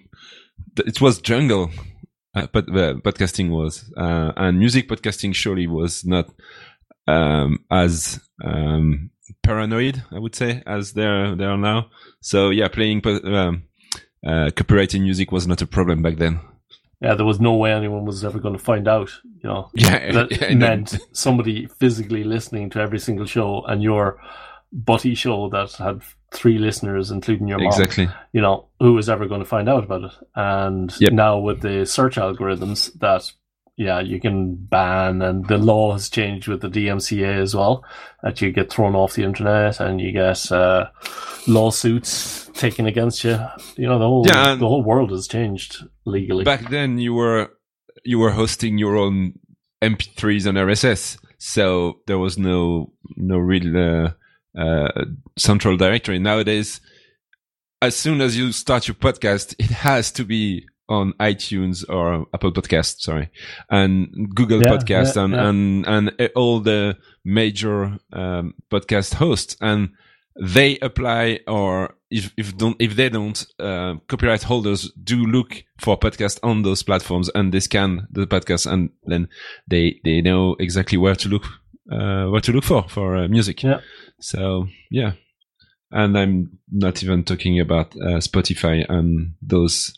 [0.77, 1.71] it was jungle.
[2.35, 6.29] Uh, but uh, podcasting was, uh, and music podcasting surely was not
[7.07, 9.11] um, as um,
[9.43, 11.89] paranoid, I would say, as they're they are now.
[12.21, 13.63] So yeah, playing um,
[14.25, 16.41] uh, copyrighted music was not a problem back then
[17.01, 19.11] yeah, there was no way anyone was ever going to find out.
[19.25, 24.21] You know, yeah, that yeah, meant somebody physically listening to every single show, and your
[24.73, 27.69] butty show that had three listeners, including your mom.
[27.69, 28.09] Exactly.
[28.33, 30.13] You know, who was ever going to find out about it?
[30.35, 31.13] And yep.
[31.13, 33.33] now with the search algorithms that
[33.79, 37.85] yeah, you can ban, and the law has changed with the DMCA as well,
[38.25, 40.91] that you get thrown off the internet and you get uh,
[41.47, 43.39] lawsuits taken against you.
[43.77, 46.43] You know, the whole yeah, the whole world has changed legally.
[46.43, 47.53] Back then, you were
[48.05, 49.39] you were hosting your own
[49.81, 54.11] MP3s on RSS, so there was no no real uh,
[54.61, 55.05] uh,
[55.37, 56.19] central directory.
[56.19, 56.81] Nowadays,
[57.81, 62.53] as soon as you start your podcast, it has to be on iTunes or Apple
[62.53, 63.31] Podcast, sorry,
[63.71, 65.49] and Google yeah, Podcast yeah, and, yeah.
[65.49, 69.91] and and all the major um, podcast hosts, and
[70.41, 75.99] they apply or if if don't if they don't, uh, copyright holders do look for
[75.99, 79.29] podcasts on those platforms and they scan the podcast and then
[79.69, 81.45] they they know exactly where to look
[81.93, 83.63] uh, where to look for for uh, music.
[83.63, 83.81] Yeah.
[84.21, 85.13] So yeah,
[85.91, 89.97] and I'm not even talking about uh, Spotify and those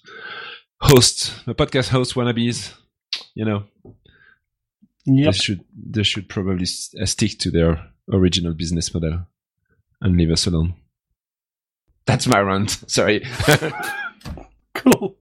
[0.81, 2.72] hosts, the podcast host wannabes,
[3.35, 3.64] you know,
[5.05, 5.33] yep.
[5.33, 6.66] they should they should probably
[7.01, 9.26] uh, stick to their original business model
[10.01, 10.74] and leave us alone.
[12.07, 12.70] That's my rant.
[12.91, 13.24] Sorry.
[14.74, 15.16] cool.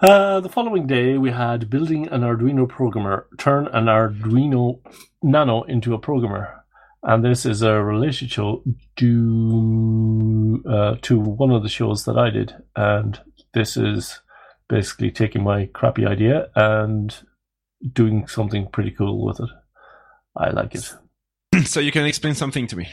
[0.00, 4.80] Uh, the following day, we had building an Arduino programmer turn an Arduino
[5.22, 6.64] Nano into a programmer,
[7.02, 8.62] and this is a related show
[8.96, 13.20] to uh, to one of the shows that I did, and
[13.54, 14.20] this is
[14.68, 17.16] basically taking my crappy idea and
[17.92, 19.50] doing something pretty cool with it.
[20.36, 20.94] I like it.
[21.64, 22.88] So you can explain something to me.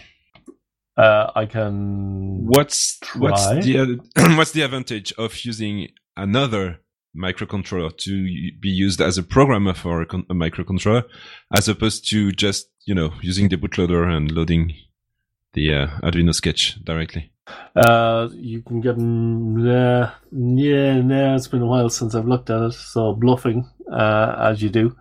[0.97, 2.47] Uh, I can.
[2.47, 3.21] What's try.
[3.21, 3.99] what's the
[4.37, 6.79] what's the advantage of using another
[7.15, 8.23] microcontroller to
[8.59, 11.03] be used as a programmer for a, a microcontroller,
[11.55, 14.73] as opposed to just you know using the bootloader and loading
[15.53, 17.31] the uh, Arduino Sketch directly?
[17.75, 21.35] Uh, you can get yeah, yeah, yeah.
[21.35, 24.95] It's been a while since I've looked at it, so bluffing uh, as you do.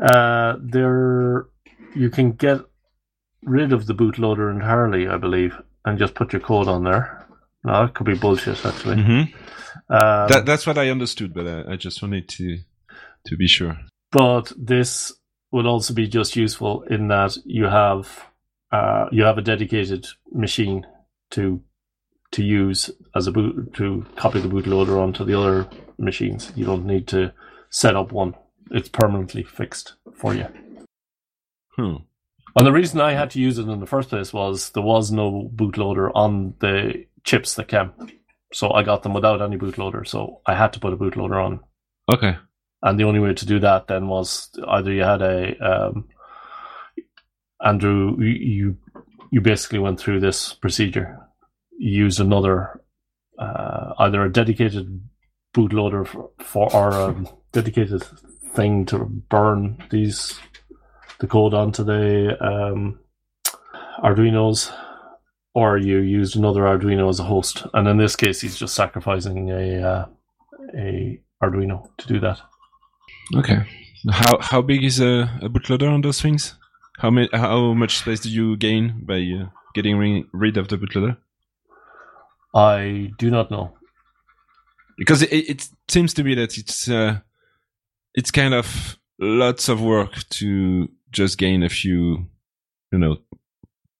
[0.00, 1.46] Uh, there,
[1.94, 2.60] you can get
[3.42, 7.26] rid of the bootloader entirely, I believe, and just put your code on there.
[7.64, 8.96] No, that could be bullshit, actually.
[8.96, 9.34] Mm-hmm.
[9.92, 12.58] Um, that, that's what I understood, but I, I just wanted to
[13.26, 13.78] to be sure.
[14.10, 15.12] But this
[15.50, 18.26] would also be just useful in that you have
[18.72, 20.86] uh, you have a dedicated machine
[21.30, 21.62] to
[22.32, 25.68] to use as a boot to copy the bootloader onto the other
[25.98, 26.52] machines.
[26.56, 27.32] You don't need to
[27.70, 28.34] set up one;
[28.70, 30.46] it's permanently fixed for you.
[31.76, 31.96] Hmm.
[32.56, 35.10] And the reason I had to use it in the first place was there was
[35.10, 37.92] no bootloader on the chips that came.
[38.52, 40.06] So I got them without any bootloader.
[40.06, 41.60] So I had to put a bootloader on.
[42.12, 42.36] Okay.
[42.82, 46.08] And the only way to do that then was either you had a um,
[47.64, 48.76] Andrew, you
[49.34, 51.18] you basically went through this procedure.
[51.76, 52.80] You used another
[53.36, 55.00] uh, either a dedicated
[55.52, 58.04] bootloader for, for or a dedicated
[58.54, 60.38] thing to burn these
[61.18, 63.00] the code onto the um,
[64.04, 64.70] Arduino's,
[65.52, 67.66] or you used another Arduino as a host.
[67.74, 70.06] And in this case, he's just sacrificing a uh,
[70.78, 72.38] a Arduino to do that.
[73.34, 73.66] Okay.
[74.12, 76.54] How how big is a, a bootloader on those things?
[76.98, 80.76] How many, how much space do you gain by uh, getting ri- rid of the
[80.76, 81.16] bootloader?
[82.54, 83.74] I do not know.
[84.96, 87.18] Because it, it seems to me that it's uh,
[88.14, 92.26] it's kind of lots of work to just gain a few,
[92.92, 93.16] you know,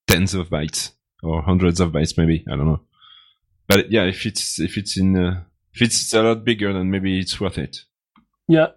[0.07, 0.93] tens of bytes
[1.23, 2.81] or hundreds of bytes, maybe I don't know.
[3.67, 5.43] But yeah, if it's if it's in uh,
[5.73, 7.79] if it's a lot bigger, then maybe it's worth it.
[8.47, 8.69] Yeah,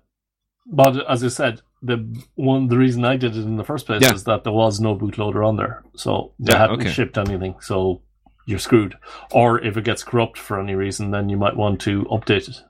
[0.65, 1.97] but as I said, the
[2.35, 4.13] one the reason I did it in the first place Yeah.
[4.13, 6.89] is that there was no bootloader on there, so they Yeah, hadn't okay.
[6.91, 7.55] shipped anything.
[7.61, 8.01] So
[8.45, 8.95] you're screwed.
[9.31, 12.61] Or if it gets corrupt for any reason, then you might want to update it.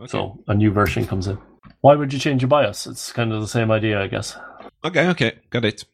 [0.00, 0.08] Okay.
[0.10, 1.38] So a new version comes in.
[1.80, 2.86] Why would you change your BIOS?
[2.86, 4.36] It's kind of the same idea, I guess.
[4.84, 5.84] okay, okay, got it.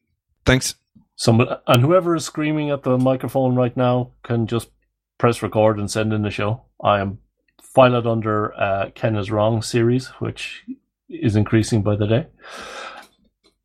[0.45, 0.75] Thanks.
[1.17, 4.71] Somebody, and whoever is screaming at the microphone right now can just
[5.19, 6.63] press record and send in the show.
[6.83, 7.19] I am
[7.63, 10.65] file it under uh, Ken is Wrong series, which
[11.11, 12.27] is increasing by the day.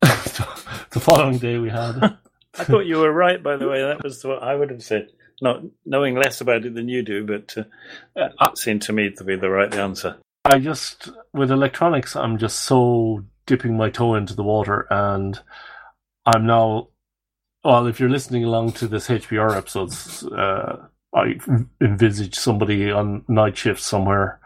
[0.00, 2.18] the following day we had.
[2.58, 3.82] I thought you were right, by the way.
[3.82, 5.08] That was what I would have said.
[5.42, 9.24] Not knowing less about it than you do, but uh, that seemed to me to
[9.24, 10.16] be the right answer.
[10.46, 15.38] I just with electronics, I'm just so dipping my toe into the water, and
[16.24, 16.88] I'm now.
[17.62, 21.38] Well, if you're listening along to this HPR episodes, uh, I
[21.80, 24.40] envisage somebody on night shift somewhere,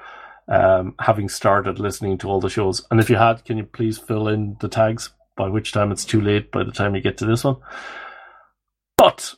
[0.51, 2.85] um, having started listening to all the shows.
[2.90, 5.10] And if you had, can you please fill in the tags?
[5.36, 6.52] By which time it's too late.
[6.52, 7.56] By the time you get to this one,
[8.98, 9.35] but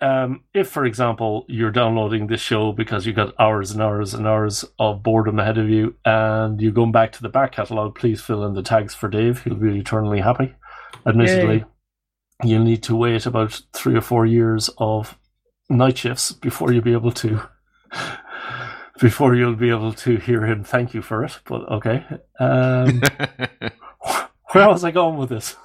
[0.00, 4.26] um, if, for example, you're downloading this show because you've got hours and hours and
[4.26, 8.20] hours of boredom ahead of you, and you're going back to the back catalog, please
[8.20, 9.42] fill in the tags for Dave.
[9.42, 10.54] He'll be eternally happy.
[11.06, 11.64] Admittedly,
[12.44, 15.18] you'll need to wait about three or four years of
[15.68, 17.42] night shifts before you'll be able to.
[19.00, 22.04] Before you'll be able to hear him thank you for it, but okay.
[22.40, 23.02] Um,
[24.52, 25.56] where was I going with this?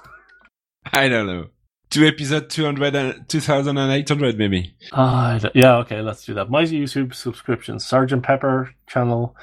[0.92, 1.46] I don't know.
[1.90, 4.74] To episode 200 and 2800 maybe.
[4.92, 6.50] Ah, yeah, okay, let's do that.
[6.50, 9.36] My YouTube subscription, Sergeant Pepper channel.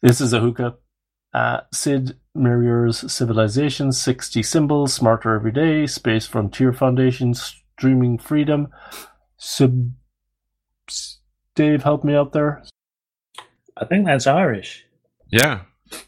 [0.00, 0.76] This is Ahuka.
[1.34, 8.68] Uh, Sid Meier's Civilization, 60 Symbols, Smarter Every Day, Space Frontier Foundation, Streaming Freedom.
[9.36, 9.90] Sub.
[11.54, 12.62] Dave, help me out there.
[13.80, 14.84] I think that's Irish.
[15.30, 15.60] Yeah.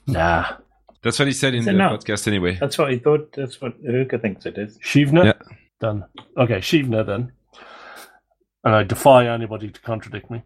[0.06, 0.56] Nah.
[1.02, 2.01] That's what he said in Is the it not?
[2.01, 2.56] podcast anyway.
[2.56, 3.32] That's what he thought.
[3.32, 4.78] That's what Ahuka thinks it is.
[4.78, 5.24] Shivna?
[5.24, 5.55] Yeah.
[5.80, 6.05] Done.
[6.36, 7.32] Okay, Shivna then.
[8.64, 10.42] And I defy anybody to contradict me.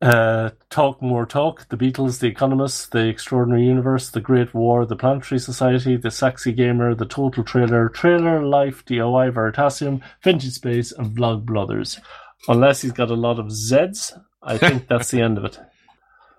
[0.00, 4.96] Uh, talk More Talk, The Beatles, The Economist, The Extraordinary Universe, The Great War, The
[4.96, 11.16] Planetary Society, The Sexy Gamer, The Total Trailer, Trailer Life, DIY Veritasium, Vintage Space, and
[11.16, 12.00] Vlog Brothers.
[12.48, 15.58] Unless he's got a lot of Zs, I think that's the end of it.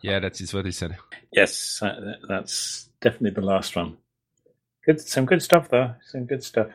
[0.01, 0.97] Yeah, that is what he said.
[1.31, 1.81] Yes,
[2.27, 3.97] that's definitely the last one.
[4.85, 5.95] Good, some good stuff though.
[6.11, 6.67] Some good stuff.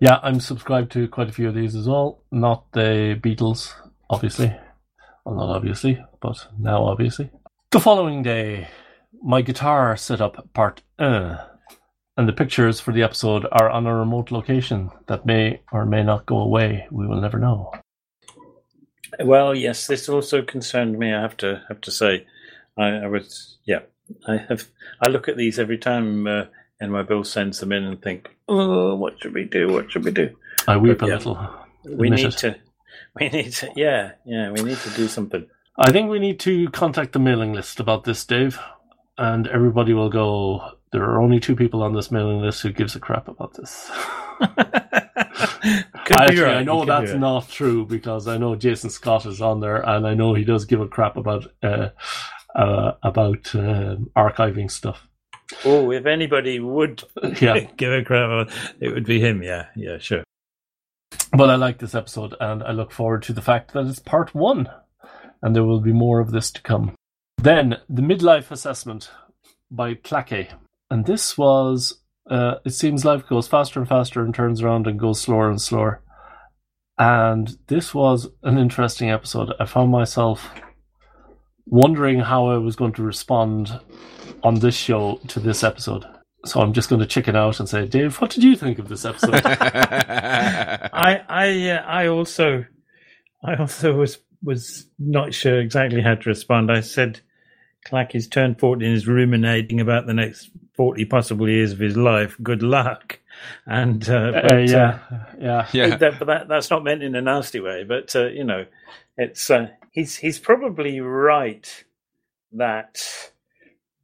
[0.00, 2.22] Yeah, I'm subscribed to quite a few of these as well.
[2.30, 3.72] Not the Beatles,
[4.10, 4.54] obviously.
[5.24, 7.30] Well, not obviously, but now obviously.
[7.70, 8.68] The following day,
[9.22, 11.36] my guitar setup part uh,
[12.16, 16.02] and the pictures for the episode are on a remote location that may or may
[16.02, 16.86] not go away.
[16.90, 17.72] We will never know.
[19.20, 21.12] Well, yes, this also concerned me.
[21.12, 22.26] I have to have to say,
[22.78, 23.80] I, I was yeah.
[24.28, 24.66] I have
[25.02, 26.44] I look at these every time, uh,
[26.80, 29.72] and my bill sends them in and think, oh, what should we do?
[29.72, 30.36] What should we do?
[30.68, 31.14] I weep a Yeah.
[31.14, 31.50] little.
[31.84, 32.38] We need it.
[32.38, 32.56] to,
[33.20, 35.46] we need to, yeah, yeah, we need to do something.
[35.78, 38.58] I think we need to contact the mailing list about this, Dave,
[39.18, 40.72] and everybody will go.
[40.92, 43.90] There are only two people on this mailing list who gives a crap about this.
[44.40, 47.20] Could be Actually, right, I know that's right.
[47.20, 50.64] not true because I know Jason Scott is on there, and I know he does
[50.64, 51.88] give a crap about uh,
[52.56, 55.06] uh, about um, archiving stuff.
[55.64, 57.04] Oh, if anybody would
[57.40, 58.50] Yeah, give a crap,
[58.80, 59.42] it would be him.
[59.42, 60.24] Yeah, yeah, sure.
[61.32, 64.34] but I like this episode, and I look forward to the fact that it's part
[64.34, 64.68] one,
[65.42, 66.94] and there will be more of this to come.
[67.38, 69.10] Then the midlife assessment
[69.70, 70.52] by clacke,
[70.90, 72.00] and this was.
[72.28, 75.62] Uh, it seems life goes faster and faster and turns around and goes slower and
[75.62, 76.02] slower.
[76.98, 79.52] And this was an interesting episode.
[79.60, 80.50] I found myself
[81.66, 83.78] wondering how I was going to respond
[84.42, 86.06] on this show to this episode.
[86.44, 88.88] So I'm just going to chicken out and say, Dave, what did you think of
[88.88, 89.34] this episode?
[89.44, 92.64] I I uh, I also
[93.44, 96.70] I also was was not sure exactly how to respond.
[96.70, 97.20] I said
[97.84, 101.96] clacke Clacky's turned 40 and is ruminating about the next 40 possible years of his
[101.96, 102.36] life.
[102.42, 103.18] Good luck.
[103.66, 104.98] And uh, but, uh, yeah,
[105.38, 105.96] yeah, yeah.
[105.96, 107.84] that, but that, that's not meant in a nasty way.
[107.84, 108.66] But uh, you know,
[109.18, 111.84] it's uh, he's he's probably right
[112.52, 113.02] that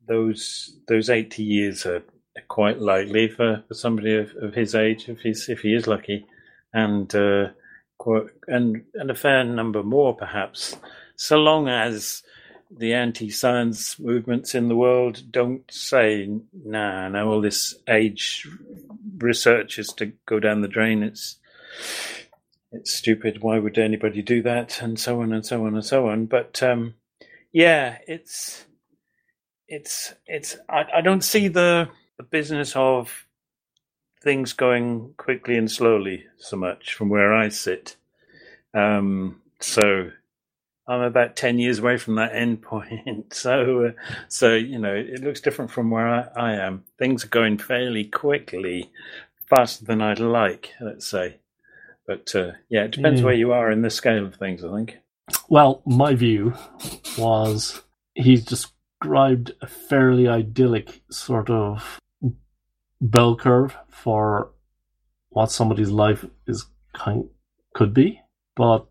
[0.08, 2.02] those those eighty years are
[2.48, 6.26] quite likely for, for somebody of, of his age if he's if he is lucky,
[6.72, 7.48] and uh,
[7.98, 10.76] quite, and and a fair number more perhaps,
[11.14, 12.24] so long as
[12.74, 16.26] the anti-science movements in the world don't say,
[16.64, 18.48] "Nah, now all this age
[19.18, 21.36] research is to go down the drain." It's
[22.72, 23.42] it's stupid.
[23.42, 24.80] Why would anybody do that?
[24.82, 26.26] And so on and so on and so on.
[26.26, 26.94] But um,
[27.52, 28.64] yeah, it's
[29.68, 30.56] it's it's.
[30.68, 31.88] I, I don't see the
[32.18, 33.26] the business of
[34.22, 37.96] things going quickly and slowly so much from where I sit.
[38.74, 40.10] Um, so
[40.88, 43.34] I'm about ten years away from that end point.
[43.34, 43.92] So, uh,
[44.28, 46.84] so you know, it looks different from where I, I am.
[46.98, 48.90] Things are going fairly quickly,
[49.48, 50.70] faster than I'd like.
[50.80, 51.38] Let's say,
[52.06, 53.26] but uh, yeah, it depends Yeah.
[53.26, 54.64] where you are in the scale of things.
[54.64, 54.98] I think.
[55.48, 56.54] Well, my view
[57.18, 57.82] was
[58.14, 61.98] he described a fairly idyllic sort of
[63.00, 64.50] bell curve for
[65.30, 67.24] what somebody's life is kind
[67.74, 68.20] could be,
[68.56, 68.86] but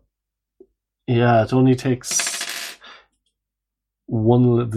[1.06, 2.76] yeah, it only takes
[4.06, 4.70] one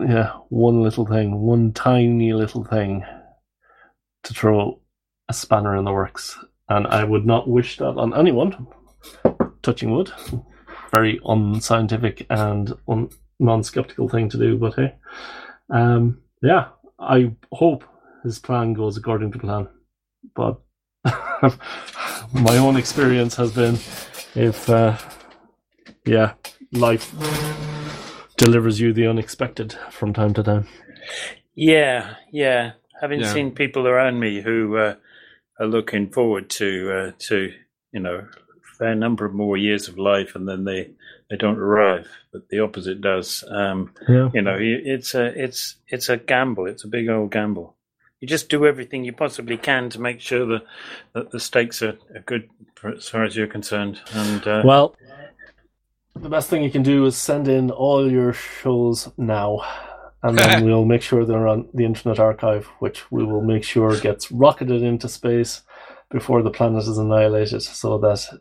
[0.00, 3.04] yeah one little thing, one tiny little thing
[4.24, 4.80] to throw
[5.28, 6.38] a spanner in the works,
[6.68, 8.66] and I would not wish that on anyone.
[9.62, 10.12] Touching wood
[10.92, 14.56] very unscientific and un- non-skeptical thing to do.
[14.56, 14.94] But hey,
[15.70, 16.68] um, yeah,
[16.98, 17.84] I hope
[18.24, 19.68] his plan goes according to plan.
[20.34, 20.58] But
[22.32, 23.78] my own experience has been,
[24.34, 24.96] if uh,
[26.04, 26.34] yeah,
[26.72, 27.12] life
[28.36, 30.66] delivers you the unexpected from time to time.
[31.54, 32.72] Yeah, yeah.
[33.00, 33.32] Having Yeah.
[33.32, 34.94] seen people around me who uh,
[35.58, 37.52] are looking forward to uh, to
[37.92, 40.90] you know a fair number of more years of life, and then they
[41.30, 43.44] they don't arrive, but the opposite does.
[43.48, 46.66] Um, Yeah, you know, it's a it's it's a gamble.
[46.66, 47.76] It's a big old gamble.
[48.20, 50.62] You just do everything you possibly can to make sure that,
[51.12, 54.00] that the stakes are, are good for, as far as you're concerned.
[54.12, 54.96] And uh, Well,
[56.16, 59.62] the best thing you can do is send in all your shows now,
[60.22, 63.98] and then we'll make sure they're on the Internet Archive, which we will make sure
[64.00, 65.62] gets rocketed into space
[66.10, 68.40] before the planet is annihilated, so that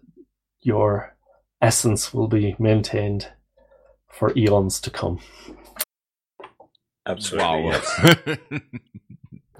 [0.61, 1.15] your
[1.61, 3.27] essence will be maintained
[4.09, 5.19] for eons to come.
[7.05, 7.69] absolutely, wow.
[7.69, 8.37] yes.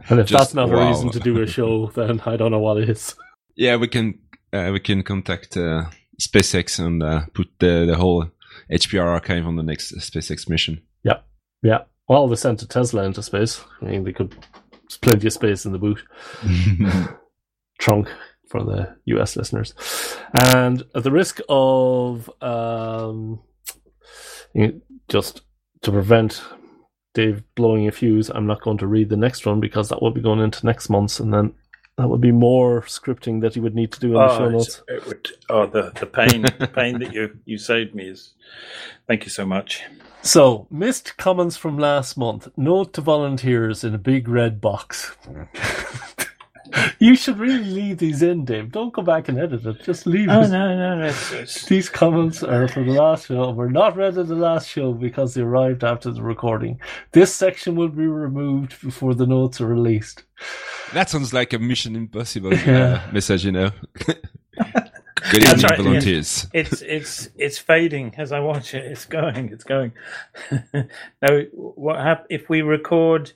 [0.10, 2.60] And if Just that's not a reason to do a show, then I don't know
[2.60, 3.15] what is.
[3.56, 4.19] yeah, we can
[4.53, 5.85] uh, we can contact uh,
[6.22, 8.31] SpaceX and uh, put the, the whole
[8.72, 10.81] HPR archive on the next SpaceX mission.
[11.03, 11.19] Yeah,
[11.61, 11.84] yeah.
[12.07, 13.61] Well, they sent a Tesla into space.
[13.81, 14.31] I mean, they could.
[14.71, 16.01] There's plenty of space in the boot.
[17.79, 18.09] trunk
[18.49, 19.73] for the US listeners.
[20.34, 23.41] And at the risk of um,
[24.53, 25.41] you know, just
[25.81, 26.41] to prevent
[27.13, 30.11] Dave blowing a fuse, I'm not going to read the next one because that will
[30.11, 31.53] be going into next month's, and then
[31.97, 34.49] that would be more scripting that you would need to do in the show Oh,
[34.49, 34.81] notes.
[34.88, 38.34] it would, oh, the the pain, the pain that you you saved me is.
[39.07, 39.84] Thank you so much.
[40.27, 42.49] So, missed comments from last month.
[42.57, 45.15] Note to volunteers in a big red box.
[46.99, 48.73] you should really leave these in, Dave.
[48.73, 49.81] Don't go back and edit it.
[49.83, 50.49] Just leave Oh it.
[50.49, 51.05] no, no, no.
[51.05, 53.51] It's, it's, These comments are for the last show.
[53.51, 56.81] We're not read at the last show because they arrived after the recording.
[57.13, 60.23] This section will be removed before the notes are released.
[60.91, 63.71] that sounds like a Mission Impossible uh, message, you know.
[65.29, 66.47] Good evening, right, volunteers.
[66.53, 68.85] it's it's it's fading as I watch it.
[68.85, 69.49] It's going.
[69.49, 69.91] It's going.
[70.73, 73.33] now, what hap- if we record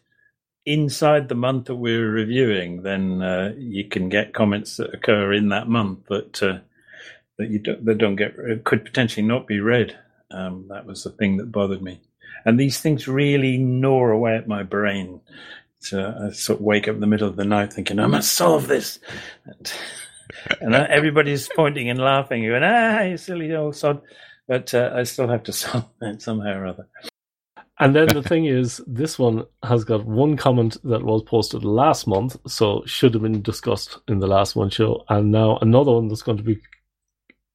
[0.66, 2.84] inside the month that we're reviewing?
[2.84, 6.60] Then uh, you can get comments that occur in that month that uh,
[7.38, 9.98] that you don't, that don't get could potentially not be read.
[10.32, 12.00] Um, that was the thing that bothered me.
[12.46, 15.20] And these things really gnaw away at my brain.
[15.80, 18.34] So I sort of wake up in the middle of the night thinking, I must
[18.34, 19.00] solve this.
[19.46, 19.74] And,
[20.60, 22.44] and uh, everybody's pointing and laughing.
[22.44, 24.02] You and ah, you silly old sod.
[24.48, 26.88] But uh, I still have to solve it somehow or other.
[27.80, 32.06] And then the thing is, this one has got one comment that was posted last
[32.06, 36.08] month, so should have been discussed in the last one show, and now another one
[36.08, 36.62] that's going to be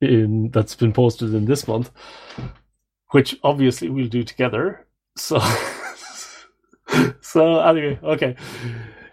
[0.01, 1.93] in that's been posted in this month,
[3.11, 4.86] which obviously we'll do together.
[5.16, 5.39] So,
[7.20, 8.35] so anyway, okay.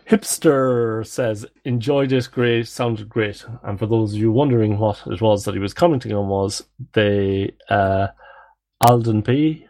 [0.09, 3.45] Hipster says, enjoyed it, great, sounded great.
[3.63, 6.63] And for those of you wondering what it was that he was commenting on was
[6.93, 8.07] the uh,
[8.83, 9.67] aldenp,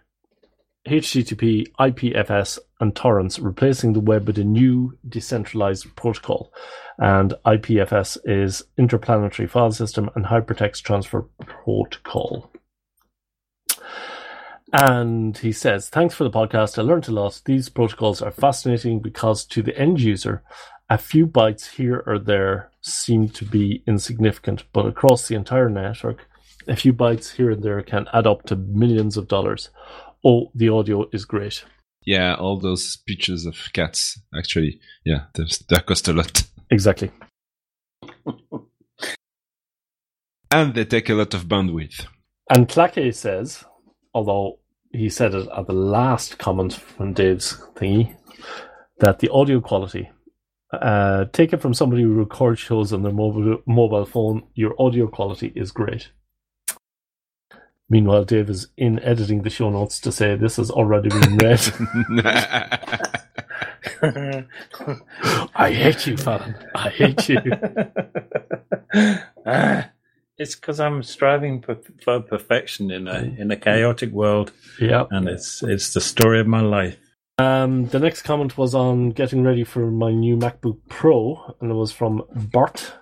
[0.88, 6.52] HTTP, IPFS, and torrents, replacing the web with a new decentralized protocol.
[6.98, 12.53] And IPFS is Interplanetary File System and Hypertext Transfer Protocol.
[14.74, 16.80] And he says, Thanks for the podcast.
[16.80, 17.42] I learned a lot.
[17.46, 20.42] These protocols are fascinating because to the end user,
[20.90, 26.28] a few bytes here or there seem to be insignificant, but across the entire network,
[26.68, 29.70] a few bytes here and there can add up to millions of dollars.
[30.26, 31.64] Oh, the audio is great.
[32.06, 34.80] Yeah, all those pictures of cats, actually.
[35.06, 36.44] Yeah, that cost a lot.
[36.72, 37.12] Exactly.
[40.52, 42.08] and they take a lot of bandwidth.
[42.50, 43.64] And clacke says,
[44.14, 44.60] although
[44.94, 48.16] he said it at the last comment from Dave's thingy
[49.00, 50.10] that the audio quality.
[50.72, 54.44] Uh, take it from somebody who records shows on their mobile mobile phone.
[54.56, 56.10] Your audio quality is great.
[57.90, 61.62] Meanwhile, Dave is in editing the show notes to say this has already been read.
[65.56, 66.56] I hate you, Fallon.
[66.76, 67.42] I hate you.
[70.38, 74.52] It's because I'm striving for, for, perfection in a in a chaotic world.
[74.80, 76.98] Yeah, and it's it's the story of my life.
[77.38, 81.76] Um, the next comment was on getting ready for my new MacBook Pro, and it
[81.76, 82.94] was from Bart.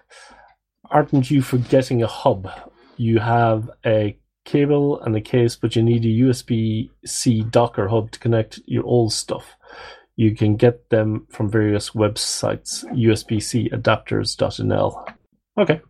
[0.90, 2.50] Aren't you forgetting a hub?
[2.98, 8.12] You have a cable and a case, but you need a USB C Docker hub
[8.12, 9.56] to connect your old stuff.
[10.16, 15.14] You can get them from various websites, USB C adapters.nl.
[15.58, 15.82] Okay.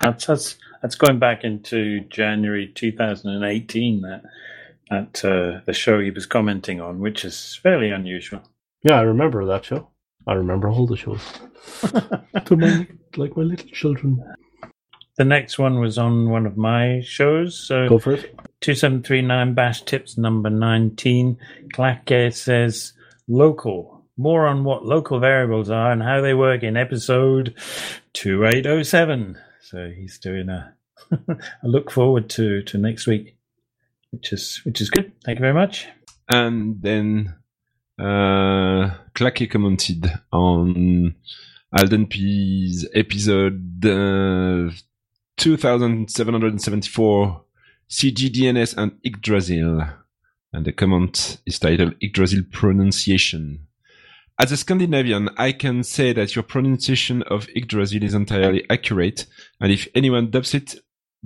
[0.00, 4.02] That's, that's that's going back into January 2018.
[4.02, 4.22] That
[4.90, 8.42] at uh, the show he was commenting on, which is fairly unusual.
[8.82, 9.88] Yeah, I remember that show.
[10.26, 11.22] I remember all the shows.
[12.44, 12.86] to my,
[13.16, 14.22] like my little children.
[15.16, 17.58] The next one was on one of my shows.
[17.58, 18.36] So Go for it.
[18.60, 21.38] 2739 Bash Tips number 19.
[21.74, 22.92] clacke says
[23.26, 24.04] local.
[24.16, 27.54] More on what local variables are and how they work in episode
[28.14, 29.38] 2807.
[29.70, 30.74] So he's doing a.
[31.12, 33.36] I look forward to to next week,
[34.12, 35.12] which is which is good.
[35.22, 35.86] Thank you very much.
[36.26, 37.34] And then
[37.98, 41.16] uh, clacke commented on
[41.76, 44.70] aldenp's episode uh,
[45.36, 47.44] 2774
[47.90, 49.82] CJDNS and Yggdrasil.
[50.54, 53.67] And the comment is titled Yggdrasil pronunciation.
[54.40, 59.26] As a Scandinavian, I can say that your pronunciation of Yggdrasil is entirely accurate,
[59.60, 60.76] and if anyone doubts it,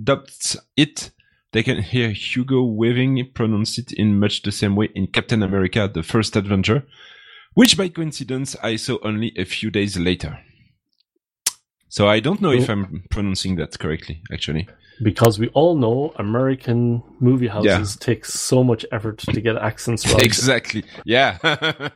[0.03, 1.11] doubts it,
[1.51, 5.87] they can hear Hugo Weaving pronounce it in much the same way in Captain America:
[5.93, 6.87] The First Adventure,
[7.53, 10.39] which by coincidence I saw only a few days later.
[11.89, 12.73] So I don't know if oh.
[12.73, 14.67] I'm pronouncing that correctly, actually.
[15.03, 18.05] Because we all know American movie houses yeah.
[18.05, 20.19] take so much effort to get accents right.
[20.25, 20.83] exactly.
[21.05, 21.37] Yeah.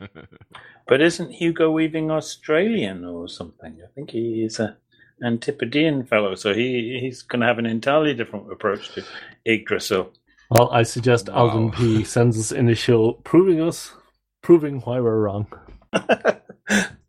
[0.88, 3.78] but isn't Hugo Weaving Australian or something?
[3.84, 4.76] I think he is a
[5.22, 9.04] Antipodean fellow, so he he's going to have an entirely different approach to
[9.44, 10.12] Yggdrasil.
[10.50, 11.50] Well, I suggest wow.
[11.50, 13.92] aldenp sends us in a show proving us,
[14.42, 15.46] proving why we're wrong.
[15.92, 16.06] and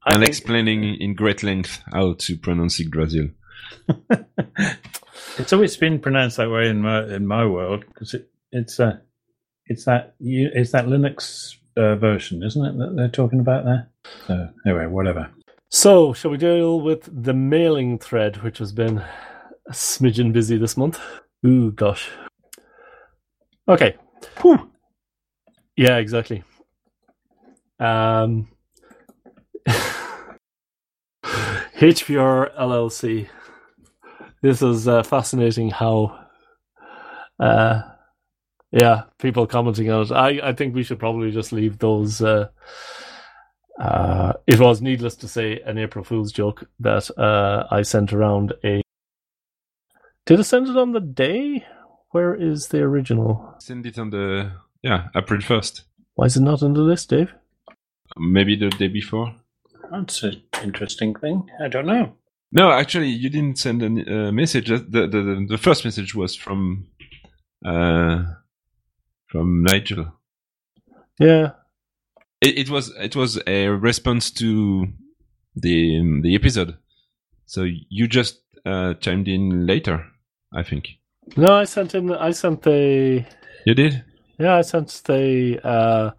[0.06, 0.28] think...
[0.28, 3.30] explaining in great length how to pronounce Yggdrasil.
[5.38, 8.98] it's always been pronounced that way in my in my world because it, it's uh,
[9.68, 13.90] it's that it's that Linux uh, version, isn't it, that they're talking about there?
[14.28, 15.30] So anyway, whatever.
[15.70, 20.76] So, shall we deal with the mailing thread, which has been a smidgen busy this
[20.76, 21.00] month?
[21.46, 22.10] Ooh, gosh.
[23.68, 23.96] Okay.
[24.42, 24.70] Whew.
[25.78, 26.44] Yeah, exactly.
[27.80, 28.50] Um,
[31.78, 33.30] HPR LLC.
[34.42, 36.20] This is uh, fascinating how,
[37.40, 37.84] uh,
[38.72, 40.12] yeah, people commenting on it.
[40.12, 42.22] I, I think we should probably just leave those.
[42.22, 42.50] Uh,
[43.80, 48.54] uh, it was needless to say an April Fool's joke that uh, I sent around
[48.64, 48.82] a.
[50.26, 51.66] Did I send it on the day?
[52.12, 53.56] Where is the original?
[53.60, 54.52] Send it on the
[54.84, 55.84] yeah April first.
[56.16, 57.34] Why is it not on the list, Dave?
[58.18, 59.36] Maybe the day before.
[59.92, 61.48] That's an interesting thing.
[61.64, 62.14] I don't know.
[62.52, 64.70] No, actually, you didn't send a uh, message.
[64.70, 66.88] The, the, the the first message was from
[67.66, 68.24] uh,
[69.30, 70.14] from Nigel.
[71.20, 71.52] Yeah,
[72.42, 74.88] it, it was it was a response to
[75.56, 76.78] the the episode.
[77.46, 80.06] So you just uh, chimed in later,
[80.54, 80.88] I think.
[81.36, 82.12] No, I sent in.
[82.12, 83.26] I sent the.
[83.66, 84.04] You did.
[84.40, 84.56] yeah.
[84.56, 86.12] I sent they, uh,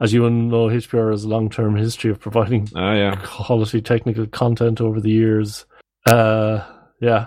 [0.00, 3.14] as you know, HPR has a long-term history of providing Ah, yeah.
[3.24, 5.66] quality technical content over the years.
[6.06, 6.64] Uh,
[7.00, 7.26] yeah,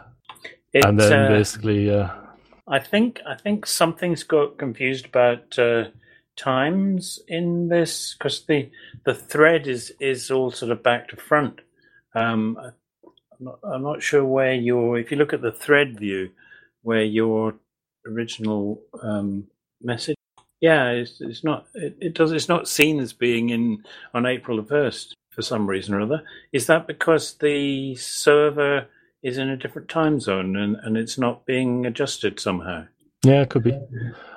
[0.73, 2.09] It's, and then uh, basically, uh,
[2.67, 5.85] I think I think something's got confused about uh,
[6.35, 8.69] times in this because the
[9.05, 11.61] the thread is is all sort of back to front.
[12.15, 12.73] Um, I'm,
[13.39, 16.31] not, I'm not sure where your if you look at the thread view,
[16.81, 17.55] where your
[18.07, 19.47] original um,
[19.81, 20.15] message.
[20.61, 21.67] Yeah, it's, it's not.
[21.73, 22.31] It, it does.
[22.31, 23.83] It's not seen as being in
[24.13, 26.23] on April the first for some reason or other.
[26.53, 28.87] Is that because the server
[29.23, 32.85] is in a different time zone and, and it's not being adjusted somehow?
[33.23, 33.79] yeah, it could be.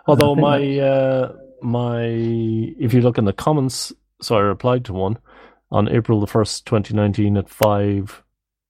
[0.07, 3.93] Although my uh, my, if you look in the comments,
[4.23, 5.19] so I replied to one
[5.71, 8.23] on April the first, twenty nineteen, at five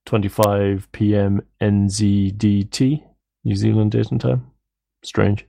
[0.07, 1.43] twenty-five p.m.
[1.61, 3.03] NZDT,
[3.45, 4.51] New Zealand date and time.
[5.05, 5.47] Strange.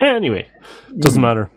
[0.00, 0.46] Anyway,
[0.98, 1.50] doesn't matter.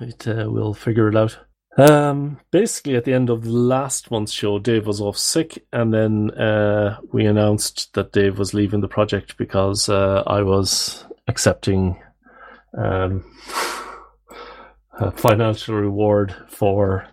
[0.00, 1.38] It uh, we'll figure it out.
[1.78, 5.92] Um, basically, at the end of the last month's show, Dave was off sick, and
[5.92, 12.02] then uh, we announced that Dave was leaving the project because uh, I was accepting
[12.78, 13.24] um,
[14.98, 17.06] a financial reward for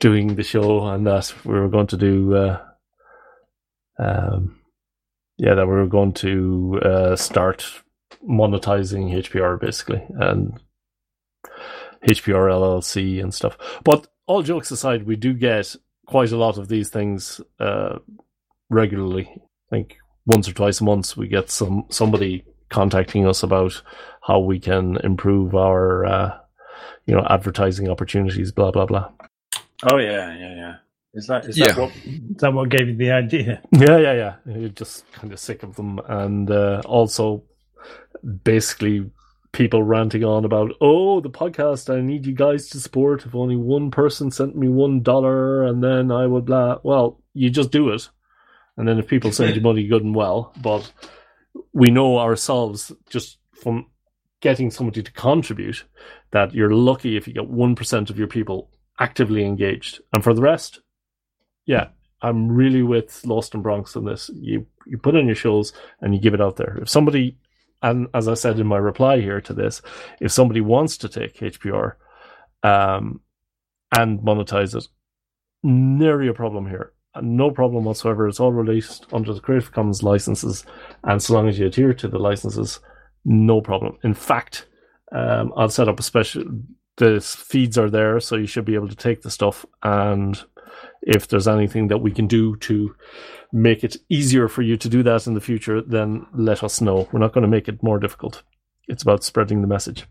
[0.00, 2.34] doing the show, and that we were going to do.
[2.34, 2.62] Uh,
[3.98, 4.60] um,
[5.38, 7.70] yeah, that we were going to uh, start
[8.26, 10.58] monetizing HPR basically, and
[12.04, 13.56] HPR LLC and stuff.
[13.84, 15.74] But all jokes aside, we do get
[16.06, 17.98] quite a lot of these things uh,
[18.70, 19.28] regularly.
[19.36, 23.80] I think once or twice a month we get some somebody contacting us about
[24.22, 26.38] how we can improve our uh,
[27.06, 28.52] you know advertising opportunities.
[28.52, 29.10] Blah blah blah.
[29.90, 30.74] Oh yeah, yeah, yeah.
[31.14, 31.68] Is that is Yeah.
[31.72, 33.62] that what is that what gave you the idea?
[33.72, 34.34] Yeah, yeah, yeah.
[34.46, 37.42] You're just kind of sick of them, and uh, also
[38.44, 39.10] basically
[39.56, 41.92] people ranting on about, oh, the podcast.
[41.92, 43.24] I need you guys to support.
[43.24, 46.78] If only one person sent me one dollar, and then I would blah.
[46.84, 48.08] Well, you just do it,
[48.76, 50.52] and then if people send you money, good and well.
[50.60, 50.92] But
[51.72, 53.86] we know ourselves just from
[54.40, 55.84] getting somebody to contribute
[56.30, 58.70] that you're lucky if you get one percent of your people
[59.00, 60.80] actively engaged, and for the rest,
[61.64, 61.88] yeah,
[62.20, 64.30] I'm really with lostnbronx on this.
[64.34, 66.78] You you put on your shows and you give it out there.
[66.82, 67.38] If somebody,
[67.82, 69.82] and as I said in my reply here to this,
[70.20, 71.94] if somebody wants to take HPR
[72.62, 73.20] um,
[73.96, 74.86] and monetize it,
[75.62, 76.92] nary a problem here.
[77.22, 78.28] No problem whatsoever.
[78.28, 80.66] It's all released under the Creative Commons licenses,
[81.04, 82.80] and so long as you adhere to the licenses,
[83.24, 83.96] no problem.
[84.04, 84.66] In fact,
[85.12, 86.44] um, I'll set up a special.
[86.98, 90.42] The feeds are there, so you should be able to take the stuff and
[91.02, 92.94] if there's anything that we can do to
[93.52, 97.08] make it easier for you to do that in the future, then let us know.
[97.12, 98.42] We're not going to make it more difficult.
[98.88, 100.06] It's about spreading the message.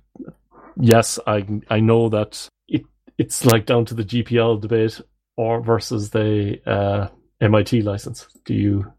[0.79, 2.83] Yes, I I know that it
[3.17, 4.99] it's like down to the GPL debate
[5.37, 7.07] or versus the uh,
[7.39, 8.27] MIT license.
[8.45, 8.93] Do you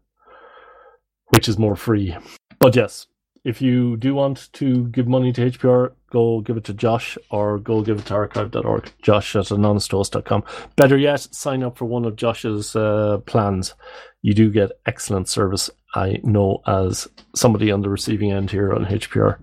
[1.27, 2.15] which is more free?
[2.59, 3.07] But yes,
[3.43, 7.59] if you do want to give money to HPR, go give it to Josh or
[7.59, 8.91] go give it to archive.org.
[9.01, 10.43] Josh at anhonesthost.com.
[10.75, 13.73] Better yet, sign up for one of Josh's uh, plans.
[14.21, 18.85] You do get excellent service, I know, as somebody on the receiving end here on
[18.85, 19.37] HPR.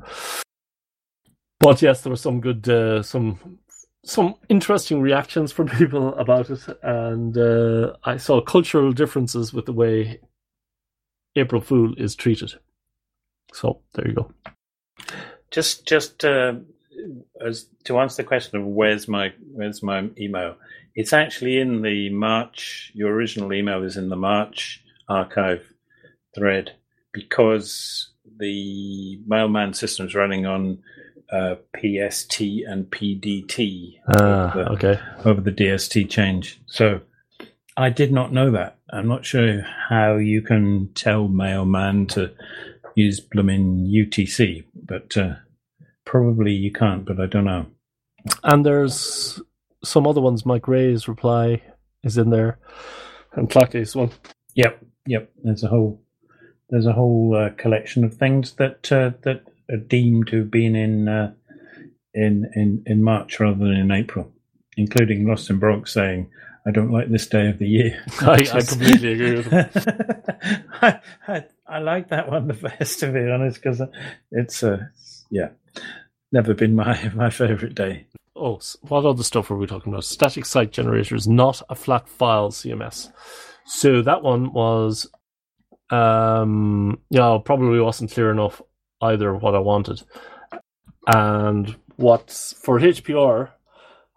[1.60, 3.58] But yes, there were some good, uh, some
[4.04, 9.72] some interesting reactions from people about it, and uh, I saw cultural differences with the
[9.72, 10.20] way
[11.36, 12.54] April Fool is treated.
[13.54, 14.32] So there you go.
[15.50, 16.54] Just just uh,
[17.40, 20.56] as to answer the question of where's my where's my email,
[20.94, 22.90] it's actually in the March.
[22.94, 25.72] Your original email is in the March archive
[26.34, 26.72] thread
[27.12, 28.10] because
[28.40, 30.82] the mailman system is running on
[31.32, 35.00] uh, PST and PDT Ah, over, okay.
[35.24, 36.60] over the DST change.
[36.66, 37.00] So
[37.76, 38.78] I did not know that.
[38.90, 42.32] I'm not sure how you can tell mailman to
[42.94, 45.34] use blooming UTC, but uh,
[46.04, 47.04] probably you can't.
[47.04, 47.66] But I don't know.
[48.42, 49.40] And there's
[49.82, 50.46] some other ones.
[50.46, 51.62] Mike Ray's reply
[52.02, 52.58] is in there,
[53.32, 54.10] and Clacky's one.
[54.54, 55.30] Yep, yep.
[55.42, 56.00] There's a whole
[56.70, 60.76] there's a whole uh, collection of things that uh, that are deemed to have been
[60.76, 61.32] in uh,
[62.12, 64.32] in in in March rather than in April,
[64.76, 66.30] including lostnbronx saying.
[66.66, 68.02] I don't like this day of the year.
[68.20, 69.68] I, I completely agree with him.
[70.82, 73.82] I, I, I like that one the best, to be honest, because
[74.30, 74.78] it's uh,
[75.30, 75.50] yeah,
[76.32, 78.06] never been my my favorite day.
[78.36, 80.04] Oh, what other stuff were we talking about?
[80.04, 83.12] Static site generator is not a flat file CMS.
[83.64, 85.08] So that one was,
[85.90, 88.60] um, yeah, probably wasn't clear enough
[89.00, 90.02] either what I wanted.
[91.06, 93.50] And what's for HPR,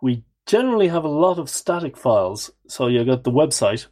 [0.01, 2.49] we generally have a lot of static files.
[2.67, 3.85] So you got the website,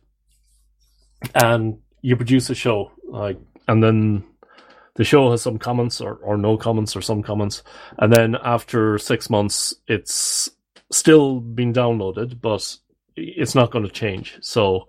[1.36, 3.38] and you produce a show, like,
[3.68, 4.24] and then
[4.96, 7.62] the show has some comments or, or no comments or some comments,
[8.00, 10.50] and then after six months, it's
[10.92, 12.76] still been downloaded, but
[13.16, 14.38] it's not going to change.
[14.42, 14.88] So.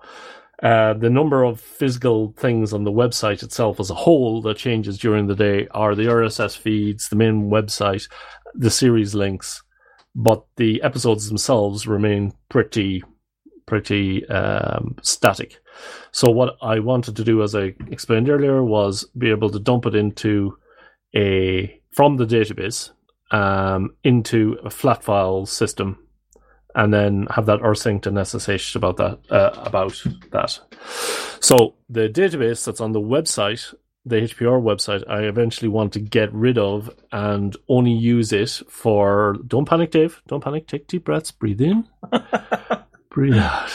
[0.62, 4.97] Uh, the number of physical things on the website itself as a whole that changes
[4.97, 8.09] during the day are the RSS feeds, the main website,
[8.55, 9.62] the series links,
[10.16, 13.05] but the episodes themselves remain pretty
[13.66, 15.59] pretty um, static.
[16.12, 19.86] So what I wanted to do, as I explained earlier, was be able to dump
[19.86, 20.56] it into
[21.14, 22.90] a from the database
[23.30, 25.98] um, into a flat file system,
[26.74, 30.02] and then have that rsync and SSH about that uh, about
[30.32, 30.59] that.
[31.40, 33.74] So the database that's on the website
[34.07, 39.37] the HPR website, I eventually want to get rid of and only use it for.
[39.47, 40.23] Don't panic, Dave.
[40.28, 40.69] Don't panic.
[40.69, 41.33] Take deep breaths.
[41.33, 41.89] Breathe in.
[43.11, 43.70] breathe out.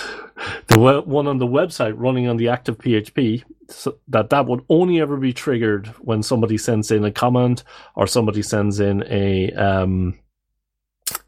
[0.68, 5.02] The one on the website running on the active PHP, so that that would only
[5.02, 7.64] ever be triggered when somebody sends in a comment
[7.96, 10.18] or somebody sends in a um,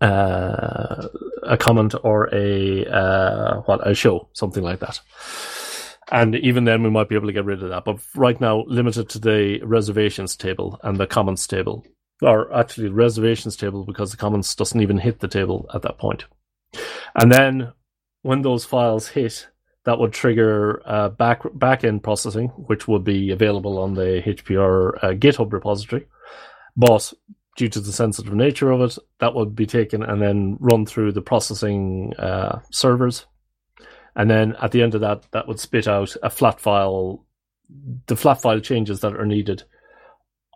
[0.02, 1.08] uh,
[1.44, 5.00] a comment or a uh, what a show, something like that.
[6.14, 7.86] And even then, we might be able to get rid of that.
[7.86, 11.88] But right now, limited to the reservations table and the comments table,
[12.22, 16.26] or actually reservations table because the comments doesn't even hit the table at that point.
[17.20, 17.74] And then
[18.22, 19.48] when those files hit,
[19.86, 25.04] that would trigger uh, back back end processing, which would be available on the HPR
[25.04, 26.06] uh, GitHub repository.
[26.78, 27.12] But
[27.58, 31.14] due to the sensitive nature of it, that would be taken and then run through
[31.14, 33.26] the processing uh, servers
[34.16, 37.26] and then at the end of that, that would spit out a flat file,
[38.08, 39.64] the flat file changes that are needed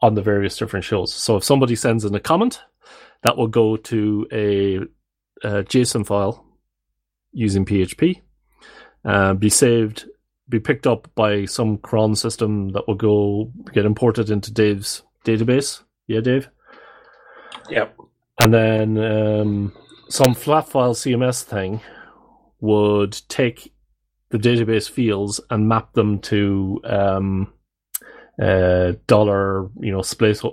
[0.01, 1.13] on the various different shows.
[1.13, 2.61] So if somebody sends in a comment,
[3.23, 4.75] that will go to a,
[5.43, 6.45] a JSON file
[7.31, 8.21] using PHP,
[9.05, 10.05] uh, be saved,
[10.49, 15.81] be picked up by some cron system that will go get imported into Dave's database.
[16.05, 16.49] Yeah, Dave.
[17.69, 17.97] Yep.
[18.39, 19.73] And then um,
[20.09, 21.81] some flat file CMS thing
[22.59, 23.73] would take
[24.29, 27.53] the database fields and map them to um,
[28.41, 30.43] uh, dollar, you know, place,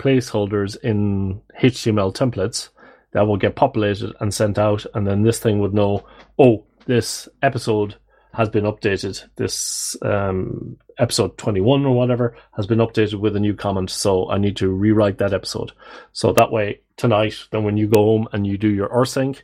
[0.00, 2.68] placeholders in HTML templates
[3.12, 6.06] that will get populated and sent out, and then this thing would know,
[6.38, 7.96] oh, this episode
[8.34, 9.24] has been updated.
[9.36, 13.90] This um, episode 21 or whatever has been updated with a new comment.
[13.90, 15.72] So I need to rewrite that episode.
[16.12, 19.40] So that way, tonight, then when you go home and you do your rsync,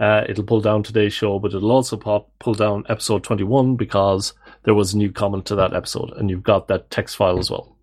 [0.00, 4.32] uh, it'll pull down today's show, but it'll also pop pull down episode 21 because
[4.64, 7.50] there was a new comment to that episode, and you've got that text file as
[7.50, 7.76] well.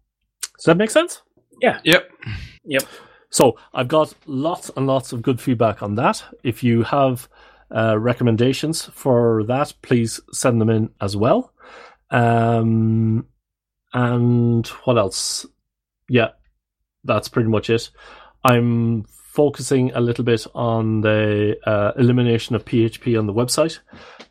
[0.58, 1.22] Does that make sense?
[1.62, 1.80] Yeah.
[1.84, 2.12] Yep.
[2.66, 2.84] Yep.
[3.30, 6.22] So I've got lots and lots of good feedback on that.
[6.44, 7.30] If you have
[7.74, 11.54] uh, recommendations for that, please send them in as well.
[12.10, 13.26] Um,
[13.94, 15.46] and what else?
[16.10, 16.30] Yeah,
[17.06, 17.90] that's pretty much it.
[18.44, 23.80] I'm focusing a little bit on the uh, elimination of PHP on the website.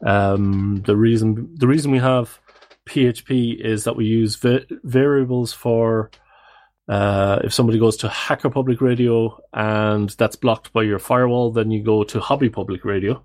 [0.07, 2.39] Um, the reason the reason we have
[2.87, 6.11] PHP is that we use va- variables for
[6.89, 11.71] uh, if somebody goes to Hacker Public Radio and that's blocked by your firewall, then
[11.71, 13.23] you go to Hobby Public Radio.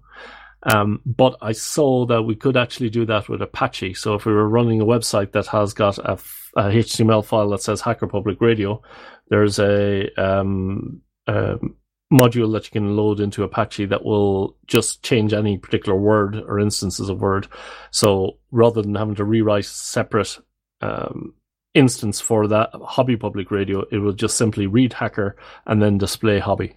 [0.64, 3.96] Um, but I saw that we could actually do that with Apache.
[3.96, 6.14] So if we were running a website that has got a,
[6.56, 8.82] a HTML file that says Hacker Public Radio,
[9.30, 11.76] there's a um, um,
[12.12, 16.60] module that you can load into Apache that will just change any particular word or
[16.60, 17.48] instances of word.
[17.92, 20.38] So rather than having to rewrite separate
[20.82, 21.34] um,
[21.74, 25.36] instance for that hobby public radio, it will just simply read hacker
[25.66, 26.74] and then display hobby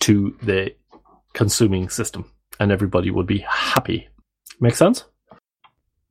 [0.00, 0.74] to the
[1.32, 2.30] consuming system,
[2.60, 4.08] and everybody would be happy.
[4.60, 5.04] Make sense?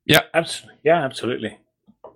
[0.05, 0.79] Yeah, absolutely.
[0.83, 1.57] Yeah, absolutely.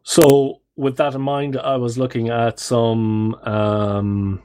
[0.04, 4.44] So, with that in mind, I was looking at some um,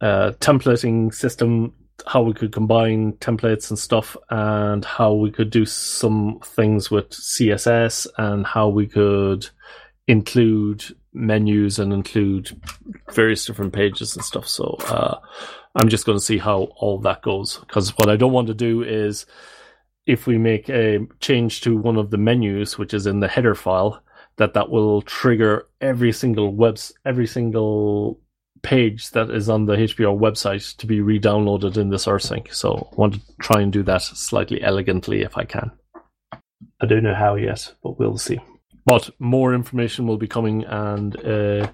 [0.00, 1.72] uh, templating system,
[2.06, 7.10] how we could combine templates and stuff, and how we could do some things with
[7.10, 9.48] CSS, and how we could
[10.06, 10.84] include
[11.14, 12.60] menus and include
[13.12, 14.46] various different pages and stuff.
[14.48, 15.18] So uh,
[15.76, 18.54] I'm just going to see how all that goes because what I don't want to
[18.54, 19.24] do is
[20.06, 23.54] if we make a change to one of the menus, which is in the header
[23.54, 24.02] file,
[24.36, 28.20] that that will trigger every single webs every single
[28.64, 32.52] page that is on the HPR website to be re-downloaded in this rsync.
[32.52, 35.70] So I want to try and do that slightly elegantly if I can.
[36.80, 38.40] I don't know how yet, but we'll see.
[38.86, 41.70] But more information will be coming, and uh,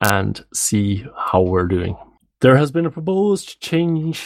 [0.00, 1.96] and see how we're doing.
[2.40, 4.24] There has been a proposed change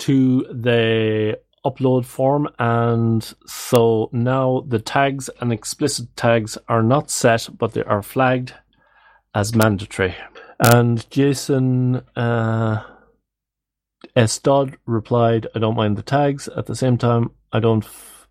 [0.00, 7.48] to the upload form, and so now the tags and explicit tags are not set,
[7.58, 8.54] but they are flagged
[9.34, 10.14] as mandatory.
[10.58, 12.82] And Jason uh,
[14.14, 14.38] S.
[14.38, 16.48] Dodd replied, "I don't mind the tags.
[16.48, 18.26] At the same time, I don't f-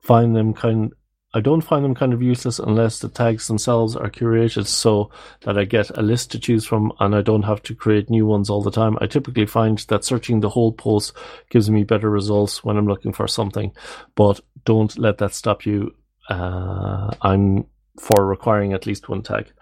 [0.00, 0.92] find them kind.
[1.32, 5.10] I don't find them kind of useless unless the tags themselves are curated so
[5.42, 8.26] that I get a list to choose from and I don't have to create new
[8.26, 8.98] ones all the time.
[9.00, 11.12] I typically find that searching the whole post
[11.48, 13.72] gives me better results when I'm looking for something,
[14.16, 15.94] but don't let that stop you.
[16.28, 17.66] Uh, I'm
[17.98, 19.52] for requiring at least one tag.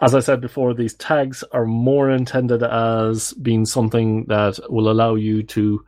[0.00, 5.14] As I said before, these tags are more intended as being something that will allow
[5.14, 5.84] you to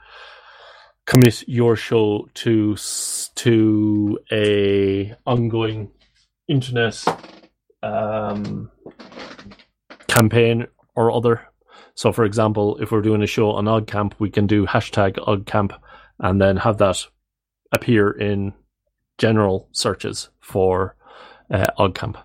[1.08, 2.76] commit your show to
[3.34, 5.90] to a ongoing
[6.48, 7.02] internet
[7.82, 8.70] um,
[10.06, 11.48] campaign or other.
[11.94, 15.76] So, for example, if we're doing a show on OggCamp, we can do hashtag OggCamp
[16.20, 17.06] and then have that
[17.72, 18.52] appear in
[19.16, 20.94] general searches for
[21.50, 22.16] uh, OggCamp.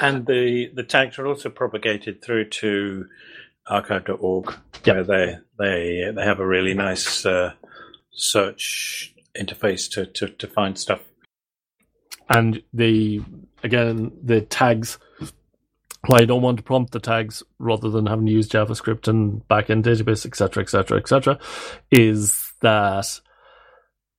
[0.00, 3.06] And the, the tags are also propagated through to
[3.68, 4.54] archive.org,
[4.84, 4.94] Yep.
[4.96, 7.52] where they, they, they have a really nice uh,
[8.16, 11.00] search interface to, to, to find stuff.
[12.30, 13.20] and the
[13.62, 14.98] again the tags
[16.06, 19.46] why I don't want to prompt the tags rather than having to use JavaScript and
[19.48, 21.38] backend database, etc., etc., etc.,
[21.90, 23.20] is that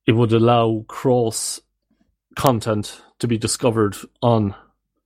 [0.05, 1.61] it would allow cross
[2.35, 4.53] content to be discovered on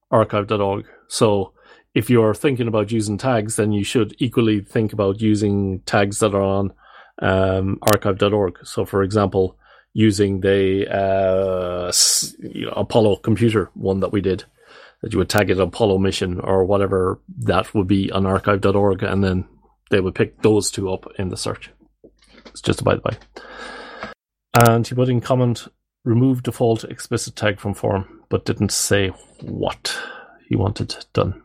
[0.10, 0.86] archive.org.
[1.08, 1.54] So
[1.94, 6.34] if you're thinking about using tags, then you should equally think about using tags that
[6.34, 6.74] are on
[7.22, 8.66] um, archive.org.
[8.66, 9.58] So, for example,
[9.94, 11.92] using the uh,
[12.76, 14.46] Apollo computer one that we did,
[15.02, 19.24] that you would tag it Apollo mission or whatever that would be on archive.org, and
[19.24, 19.48] then
[19.90, 21.72] they would pick those two up in the search.
[22.48, 23.18] It's just a by the by.
[24.54, 25.68] And he put in comment,
[26.04, 29.10] remove default explicit tag from form, but didn't say
[29.42, 29.98] what
[30.48, 31.42] he wanted done.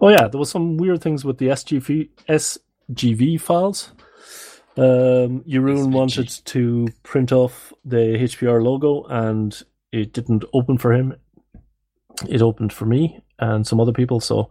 [0.00, 3.92] Oh yeah, there was some weird things with the SGV, SGV files.
[4.80, 5.92] Um, Jeroen SVG.
[5.92, 9.62] wanted to print off the HPR logo, and
[9.92, 11.14] it didn't open for him.
[12.26, 14.20] It opened for me and some other people.
[14.20, 14.48] So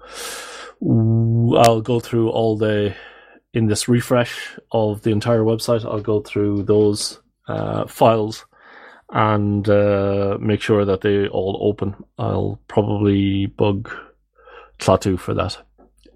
[0.81, 2.95] I'll go through all the
[3.53, 5.83] in this refresh of the entire website.
[5.83, 8.45] I'll go through those uh, files
[9.11, 11.95] and uh, make sure that they all open.
[12.19, 13.89] I'll probably bug
[14.77, 15.57] klaatu for that,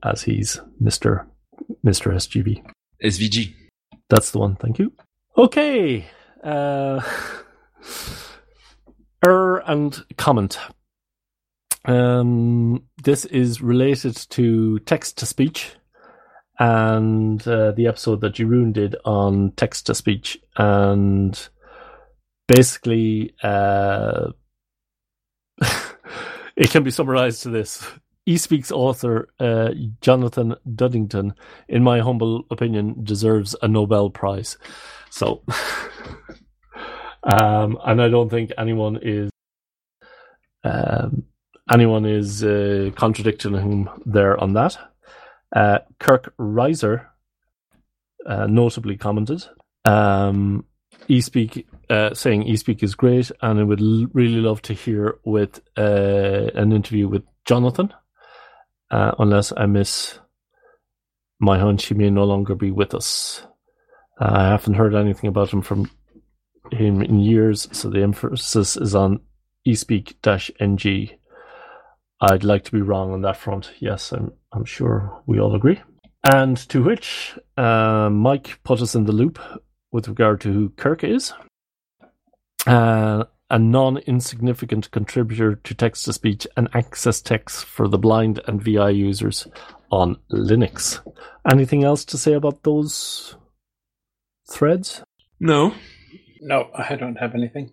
[0.03, 1.25] as he's Mister
[1.81, 2.63] Mister SGB.
[3.03, 3.55] SVG.
[4.09, 4.55] That's the one.
[4.55, 4.93] Thank you.
[5.37, 6.05] Okay.
[6.43, 7.01] Uh,
[9.25, 10.57] error and comment.
[11.85, 15.71] Um, this is related to text to speech
[16.59, 20.37] and uh, the episode that Jeroen did on text to speech.
[20.55, 21.49] And
[22.47, 24.31] basically, uh,
[26.55, 27.85] it can be summarized to this.
[28.27, 29.71] eSpeak's author, uh,
[30.01, 31.33] Jonathan Duddington,
[31.67, 34.57] in my humble opinion, deserves a Nobel Prize.
[35.09, 35.43] So,
[37.23, 39.29] um, and I don't think anyone is
[40.63, 41.23] um,
[41.71, 44.77] anyone is uh, contradicting him there on that.
[45.53, 47.07] Uh, Kirk Reiser
[48.25, 49.45] uh, notably commented,
[49.85, 50.65] um,
[51.09, 55.61] eSpeak uh, saying eSpeak is great, and I would l- really love to hear with
[55.77, 57.93] uh, an interview with Jonathan.
[58.93, 60.19] Uh, unless I miss
[61.39, 63.41] my hunch, he may no longer be with us.
[64.21, 65.89] Uh, I haven't heard anything about him from
[66.71, 69.21] him in years, so the emphasis is on
[69.67, 71.09] eSpeak-ng.
[72.21, 73.71] I'd like to be wrong on that front.
[73.79, 75.81] Yes, I'm, I'm sure we all agree.
[76.31, 79.39] And to which uh, Mike put us in the loop
[79.91, 81.33] with regard to who Kirk is.
[82.67, 83.23] Uh,
[83.53, 88.59] a non insignificant contributor to text to speech and access text for the blind and
[88.59, 89.47] VI users
[89.91, 90.99] on Linux.
[91.49, 93.35] Anything else to say about those
[94.51, 95.03] threads?
[95.39, 95.75] No.
[96.41, 97.71] No, I don't have anything.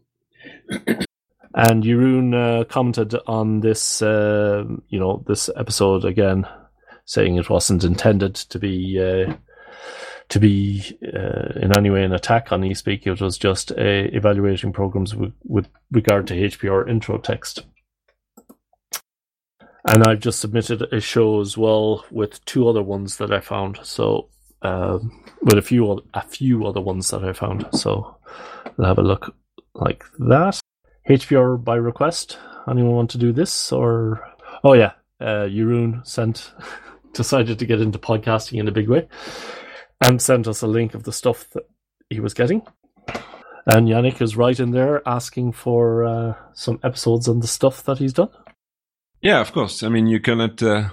[1.53, 6.47] And Jeroen uh, commented on this, uh, you know, this episode again,
[7.07, 9.35] saying it wasn't intended to be uh,
[10.31, 13.07] to be uh, in any way an attack on eSpeak.
[13.07, 17.65] It was just uh, evaluating programs with, with regard to HPR intro text.
[19.85, 23.81] And I've just submitted a show as well with two other ones that I found.
[23.83, 24.29] So
[24.63, 27.67] um, with a few a few other ones that I found.
[27.73, 28.17] So
[28.79, 29.35] I'll have a look
[29.75, 30.61] like that.
[31.09, 32.39] HPR by request.
[32.69, 33.73] Anyone want to do this?
[33.73, 34.23] Or
[34.63, 35.49] oh yeah, uh,
[36.05, 36.53] sent
[37.15, 39.09] decided to get into podcasting in a big way
[40.01, 41.65] and sent us a link of the stuff that
[42.09, 42.63] he was getting.
[43.67, 47.99] And Yannick is right in there asking for uh, some episodes on the stuff that
[47.99, 48.31] he's done.
[49.21, 49.83] Yeah, of course.
[49.83, 50.89] I mean, you cannot uh,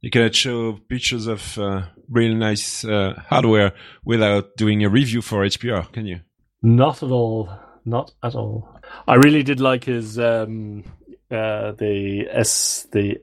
[0.00, 3.72] you cannot show pictures of uh, really nice uh, hardware
[4.04, 6.20] without doing a review for HPR, can you?
[6.62, 7.50] Not at all.
[7.84, 8.80] Not at all.
[9.08, 10.84] I really did like his um,
[11.30, 13.20] uh, the S the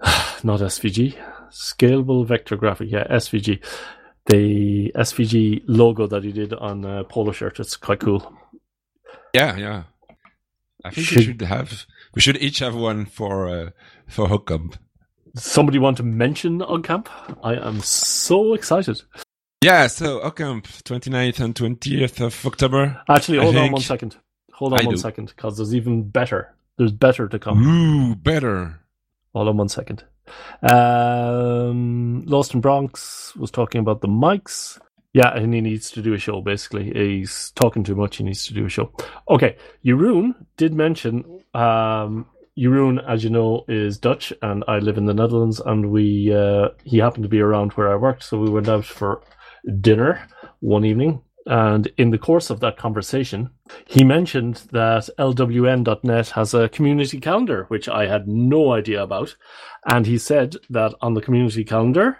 [0.44, 1.16] not SVG
[1.50, 2.90] scalable vector graphic.
[2.90, 3.64] Yeah, SVG.
[4.26, 7.58] The SVG logo that he did on a polo shirt.
[7.58, 8.32] It's quite cool.
[9.34, 9.82] Yeah, yeah.
[10.84, 13.70] I think Should- we should have we should each have one for uh,
[14.06, 14.74] for OggCamp.
[15.36, 17.06] Somebody want to mention OggCamp?
[17.42, 19.02] I am so excited.
[19.62, 23.00] Yeah, so OggCamp, 29th and 20th of October.
[23.08, 24.16] Actually, I hold on think- one second.
[24.54, 25.00] Hold on I one do.
[25.00, 26.54] second, because there's even better.
[26.76, 27.62] There's better to come.
[27.66, 28.80] Ooh, better.
[29.34, 30.04] Hold on one second.
[30.62, 34.78] Um, lostnbronx was talking about the mics.
[35.12, 36.92] Yeah, and he needs to do a show, basically.
[36.92, 38.16] He's talking too much.
[38.16, 38.92] He needs to do a show.
[39.28, 41.24] Okay, Jeroen did mention.
[41.52, 42.26] Um,
[42.56, 45.60] Jeroen, as you know, is Dutch, and I live in the Netherlands.
[45.60, 48.84] And we uh, he happened to be around where I worked, so we went out
[48.84, 49.22] for
[49.80, 50.26] dinner
[50.60, 51.22] one evening.
[51.46, 53.50] And in the course of that conversation,
[53.86, 59.36] he mentioned that LWN.net has a community calendar, which I had no idea about.
[59.86, 62.18] And he said that on the community calendar,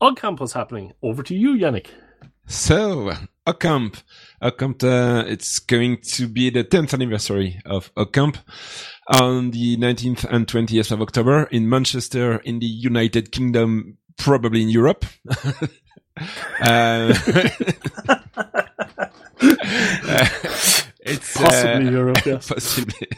[0.00, 0.92] OggCamp was happening.
[1.02, 1.88] Over to you, Yannick.
[2.46, 3.12] So,
[3.46, 4.02] OggCamp.
[4.42, 8.36] OggCamp, uh, it's going to be the 10th anniversary of OggCamp
[9.14, 14.68] on the 19th and 20th of October in Manchester, in the United Kingdom, probably in
[14.68, 15.06] Europe.
[16.62, 17.14] uh,
[21.00, 22.48] it's Possibly uh, Europe, yes.
[22.52, 23.08] possibly.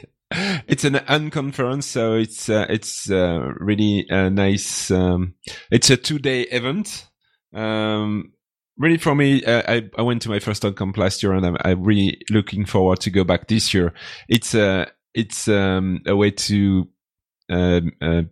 [0.69, 4.91] It's an unconference, so it's uh, it's uh, really a nice.
[4.91, 5.35] Um,
[5.71, 7.09] it's a two-day event.
[7.53, 8.33] Um,
[8.79, 11.57] really, for me, uh, I I went to my first camp last year, and I'm,
[11.65, 13.93] I'm really looking forward to go back this year.
[14.29, 16.89] It's a it's um, a way to um,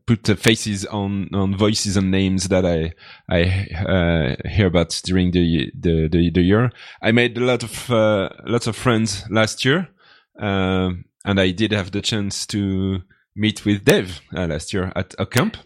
[0.07, 2.93] put the faces on on voices and names that I
[3.28, 6.70] I uh, hear about during the, the the the year.
[7.03, 9.89] I made a lot of uh, lots of friends last year,
[10.39, 13.03] um, and I did have the chance to
[13.35, 15.57] meet with Dave uh, last year at a camp,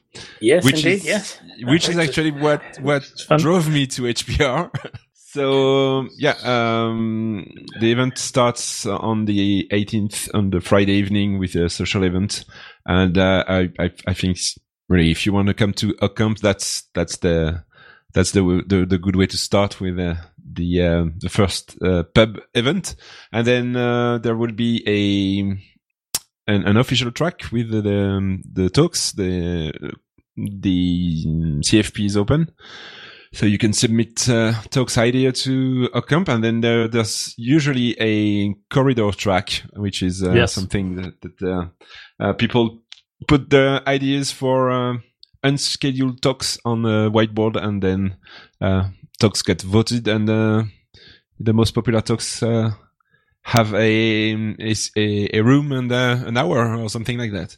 [0.40, 0.94] Yes, which indeed.
[0.96, 1.38] is yes.
[1.64, 4.70] which is actually what what drove me to HPR.
[5.32, 7.46] So yeah, um,
[7.80, 12.44] the event starts on the 18th on the Friday evening with a social event,
[12.84, 14.36] and uh, I, I I think
[14.90, 17.64] really if you want to come to a camp, that's that's the
[18.12, 22.02] that's the the, the good way to start with uh, the uh, the first uh,
[22.14, 22.94] pub event,
[23.32, 28.68] and then uh, there will be a an, an official track with the the, the
[28.68, 29.12] talks.
[29.12, 29.72] The
[30.36, 31.24] the
[31.62, 32.50] CFP is open.
[33.34, 38.54] So you can submit uh, talks idea to OggCamp, and then there, there's usually a
[38.70, 40.52] corridor track, which is uh, Yes.
[40.52, 41.68] something that, that uh,
[42.22, 42.82] uh, people
[43.26, 44.96] put their ideas for uh,
[45.42, 48.16] unscheduled talks on a whiteboard, and then
[48.60, 48.88] uh,
[49.18, 50.64] talks get voted, and uh,
[51.40, 52.72] the most popular talks uh,
[53.44, 54.54] have a,
[54.96, 57.56] a a room and uh, an hour or something like that.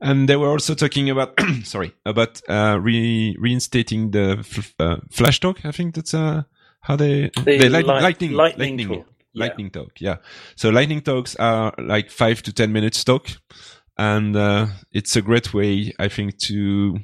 [0.00, 5.40] And they were also talking about, sorry, about uh, re- reinstating the f- uh, flash
[5.40, 5.64] talk.
[5.64, 6.42] I think that's uh,
[6.80, 9.06] how they The they light- light- lightning lightning lightning talk.
[9.32, 9.40] Yeah.
[9.44, 9.90] lightning talk.
[10.00, 10.16] Yeah.
[10.56, 13.28] So lightning talks are like five to ten minutes talk,
[13.98, 16.98] and uh, it's a great way, I think, to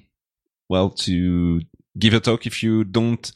[0.68, 1.60] well to
[1.98, 3.31] give a talk if you don't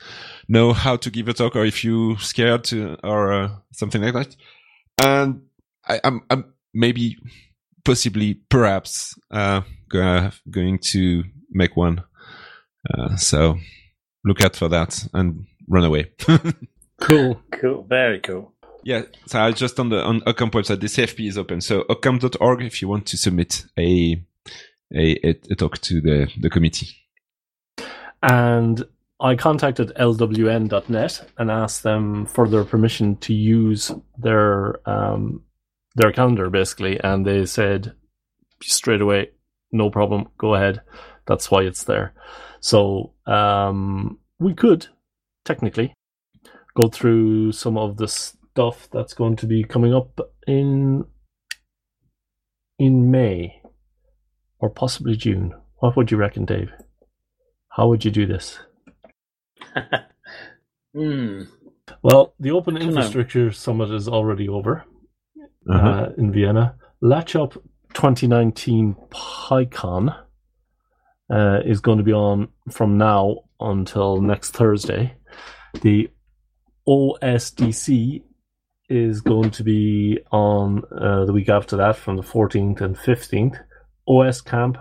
[0.49, 4.15] know how to give a talk or if you scared to or uh, something like
[4.15, 4.37] that.
[5.03, 5.43] And
[5.89, 7.17] I, I'm, I'm maybe
[7.91, 12.05] possibly perhaps uh, go, going to make one.
[12.89, 13.57] Uh, so
[14.25, 16.13] look out for that and run away.
[17.01, 17.41] Cool.
[17.51, 17.85] Cool.
[17.85, 18.53] Very cool.
[18.85, 21.63] yeah, so I just on the on OggCamp website, the CFP is open.
[21.63, 24.23] So oggcamp.org if you want to submit a
[24.95, 26.89] a, a, a talk to the, the committee.
[28.23, 28.85] And
[29.19, 35.43] I contacted LWN.net and asked them for their permission to use their um,
[35.95, 37.01] their calendar, basically.
[37.01, 37.95] And they said
[38.63, 39.31] straight away,
[39.73, 40.83] no problem, go ahead.
[41.27, 42.15] That's why it's there.
[42.61, 44.89] So um, we could
[45.45, 45.95] technically
[46.75, 51.05] go through some of the stuff that's going to be coming up in
[52.79, 53.61] in May
[54.59, 55.53] or possibly June.
[55.77, 56.71] What would you reckon, Dave?
[57.69, 58.59] How would you do this?
[60.95, 61.43] Hmm.
[62.03, 64.85] Well, the Open Infrastructure Summit is already over.
[65.69, 65.89] Uh-huh.
[65.89, 66.75] uh, in Vienna.
[67.01, 67.55] Latch Up
[67.95, 70.17] 2019 PyCon
[71.31, 75.17] uh, is going to be on from now until next Thursday.
[75.83, 76.09] The
[76.89, 78.23] OSDC
[78.89, 83.61] is going to be on uh, the week after that from the 14th and 15th.
[84.09, 84.79] OS Camp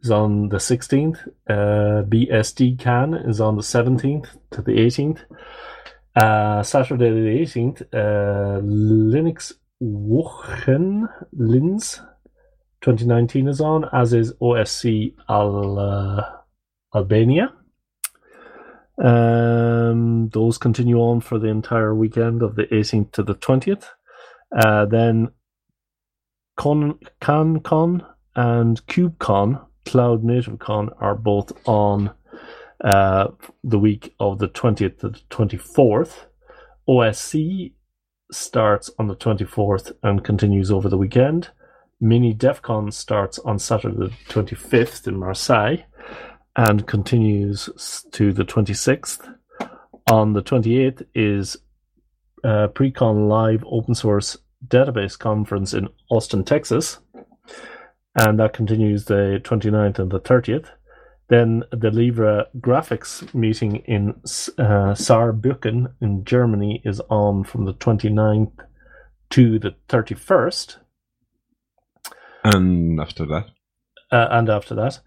[0.00, 1.28] is on the 16th.
[1.48, 5.20] Uh, BSDCan is on the 17th to the 18th.
[6.14, 12.00] Uh, Saturday the 18th, uh, Linux Wochen Linz
[12.82, 16.24] 2019 is on, as is OSC Al, uh,
[16.94, 17.52] Albania.
[19.02, 23.86] Um, those continue on for the entire weekend of the 18th to the 20th.
[24.56, 25.32] Uh, then
[26.56, 28.06] Con, CanCon
[28.36, 32.12] and KubeCon, Cloud Native Con, are both on
[32.84, 33.28] uh,
[33.64, 36.26] the week of the 20th to the 24th.
[36.88, 37.72] OSC
[38.32, 41.50] starts on the 24th and continues over the weekend.
[42.00, 45.78] Mini DebConf starts on Saturday the 25th in Marseille
[46.56, 49.34] and continues to the 26th.
[50.10, 51.56] On the 28th is
[52.44, 54.36] uh, Percona Live Open Source
[54.66, 56.98] Database Conference in Austin, Texas,
[58.14, 60.68] and that continues the 29th and the 30th.
[61.32, 68.52] Then the Libre graphics meeting in uh, Saarbrücken in Germany is on from the 29th
[69.30, 70.76] to the 31st.
[72.44, 73.46] And after that?
[74.10, 75.00] Uh, and after that,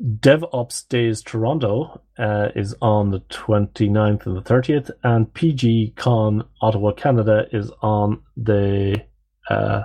[0.00, 6.92] DevOps Days Toronto uh, is on the 29th and the 30th, and PG Con Ottawa,
[6.92, 9.04] Canada is on the.
[9.50, 9.82] Uh,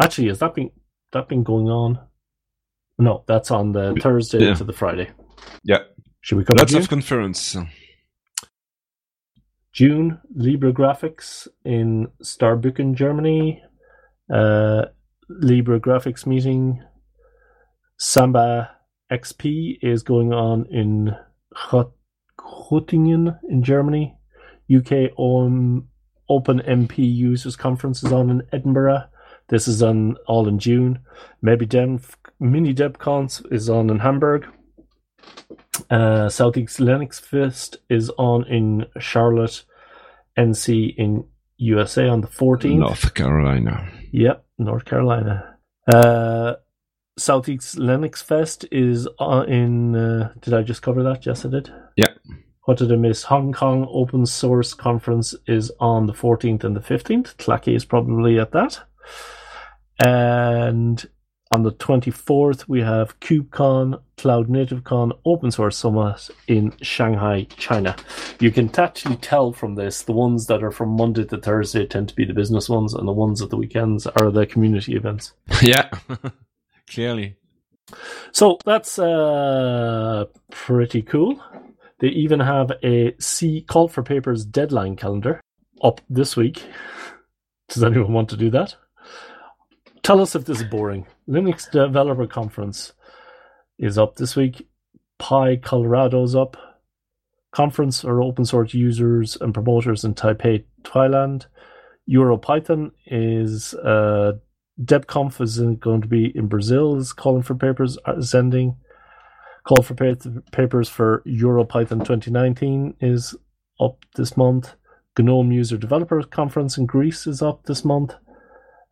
[0.00, 0.70] actually, is that been
[1.12, 2.07] that been going on?
[2.98, 4.54] No, that's on the Thursday yeah.
[4.54, 5.10] to the Friday.
[5.64, 5.78] Yeah.
[6.20, 6.56] Should we come?
[6.56, 7.56] Lots of conference.
[9.72, 13.62] June Libre Graphics in Saarbrücken, Germany.
[14.32, 14.86] Uh,
[15.28, 16.82] Libre Graphics meeting.
[17.98, 18.70] Samba
[19.10, 21.14] XP is going on in
[21.54, 24.16] Göttingen in Germany.
[24.74, 25.88] UK OM,
[26.28, 29.04] Open MP Users Conference is on in Edinburgh.
[29.48, 30.98] This is on all in June.
[31.40, 32.00] Maybe Dem
[32.40, 34.46] Mini DebCons is on in Hamburg.
[35.90, 39.64] Uh, Southeast Linux Fest is on in Charlotte,
[40.36, 41.24] NC in
[41.56, 42.78] USA on the 14th.
[42.78, 43.90] North Carolina.
[44.12, 45.56] Yep, North Carolina.
[45.92, 46.54] Uh,
[47.18, 49.96] Southeast Linux Fest is uh, in.
[49.96, 51.26] Uh, did I just cover that?
[51.26, 51.72] Yes, I did.
[51.96, 52.06] Yeah.
[52.64, 53.22] What did I miss?
[53.24, 57.34] Hong Kong Open Source Conference is on the 14th and the 15th.
[57.36, 58.80] clacke is probably at that.
[60.04, 61.04] And
[61.50, 67.96] on the 24th, we have KubeCon, Cloud Native Con, Open Source Summit in Shanghai, China.
[68.38, 72.10] You can actually tell from this the ones that are from Monday to Thursday tend
[72.10, 75.32] to be the business ones, and the ones at the weekends are the community events.
[75.62, 75.90] Yeah,
[76.90, 77.36] clearly.
[78.32, 81.42] So that's uh, pretty cool.
[82.00, 85.40] They even have a C call for papers deadline calendar
[85.82, 86.64] up this week.
[87.68, 88.76] Does anyone want to do that?
[90.08, 91.06] Tell us if this is boring.
[91.28, 92.94] Linux Developer Conference
[93.78, 94.66] is up this week.
[95.20, 96.56] PyColorado's up.
[97.52, 101.44] Conference for open source users and promoters in Taipei, Thailand.
[102.10, 104.32] EuroPython is uh,
[104.82, 106.96] DebConf is going to be in Brazil.
[106.96, 108.78] Is calling for papers uh, sending.
[109.64, 113.36] Call for papers for EuroPython 2019 is
[113.78, 114.72] up this month.
[115.18, 118.14] GNOME User Developer Conference in Greece is up this month.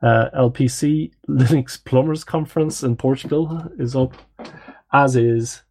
[0.02, 4.12] Uh, LPC Linux Plumbers Conference in Portugal is up,
[4.92, 5.62] as is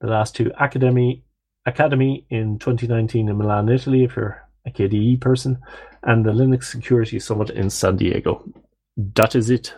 [0.00, 1.24] the last two Academy
[1.66, 5.58] Akademy in 2019 in Milan, Italy, if you're a KDE person,
[6.02, 8.44] and the Linux Security Summit in San Diego.
[8.96, 9.74] That is it.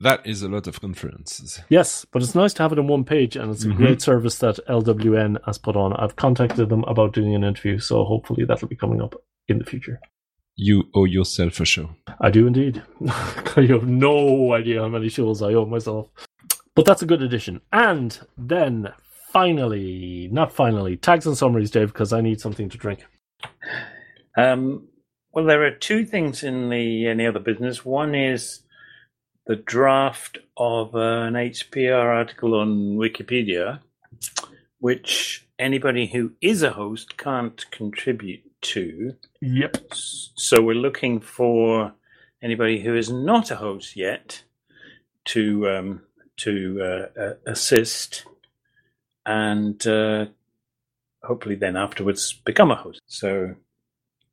[0.00, 1.60] That is a lot of conferences.
[1.68, 3.76] Yes, but it's nice to have it on one page, and it's a mm-hmm.
[3.76, 5.92] great service that LWN has put on.
[5.94, 9.14] I've contacted them about doing an interview, so hopefully that'll be coming up
[9.48, 10.00] in the future
[10.58, 11.88] you owe yourself a show.
[12.20, 12.82] I do indeed.
[13.56, 16.08] you have no idea how many shows I owe myself.
[16.74, 17.60] But that's a good addition.
[17.72, 18.92] And then
[19.32, 23.06] finally, not finally, tags and summaries, Dave, because I need something to drink.
[24.36, 24.88] Um,
[25.32, 27.84] well, there are two things in the any other business.
[27.84, 28.62] One is
[29.46, 33.78] the draft of an HPR article on Wikipedia,
[34.80, 39.14] which anybody who is a host can't contribute to.
[39.40, 39.76] Yep.
[39.92, 41.92] So we're looking for
[42.42, 44.42] anybody who is not a host yet
[45.26, 46.02] to um,
[46.38, 48.24] to uh, uh, assist,
[49.26, 50.26] and uh,
[51.22, 53.00] hopefully then afterwards become a host.
[53.06, 53.54] So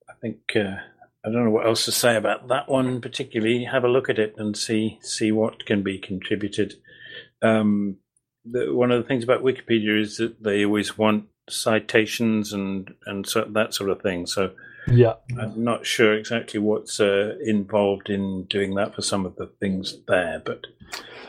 [0.10, 0.78] I think uh,
[1.26, 3.66] I don't know what else to say about that one particularly.
[3.66, 6.76] Have a look at it and see see what can be contributed.
[7.42, 7.98] Um,
[8.46, 13.28] the, one of the things about Wikipedia is that they always want citations and and
[13.28, 14.26] so, that sort of thing.
[14.26, 14.52] So
[14.88, 15.16] Yeah.
[15.40, 19.98] I'm not sure exactly what's uh, involved in doing that for some of the things
[20.08, 20.68] there, but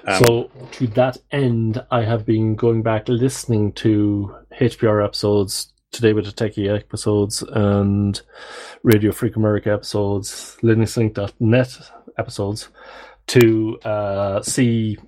[0.06, 6.12] um, so to that end, I have been going back listening to HPR episodes, Today
[6.12, 8.20] with the Techie episodes, and
[8.82, 12.68] Radio Freak America episodes, LinuxLink.net episodes,
[13.28, 14.98] to uh, see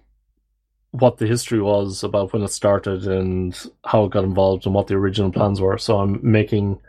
[0.93, 4.87] what the history was about when it started and how it got involved and what
[4.87, 5.79] the original plans were.
[5.79, 6.81] So I'm making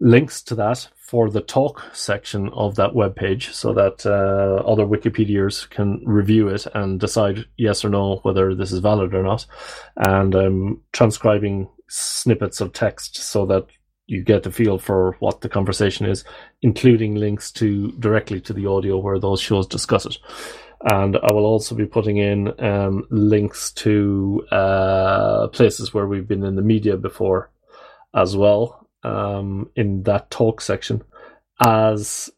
[0.00, 5.68] links to that for the talk section of that webpage so that uh, other Wikipedians
[5.70, 9.46] can review it and decide yes or no whether this is valid or not.
[9.96, 13.66] And I'm transcribing snippets of text so that
[14.06, 16.24] you get a feel for what the conversation is,
[16.62, 20.18] including links to directly to the audio where those shows discuss it.
[20.90, 26.44] And I will also be putting in um, links to uh, places where we've been
[26.44, 27.50] in the media before
[28.14, 31.02] as well um, in that talk section,
[31.64, 32.30] as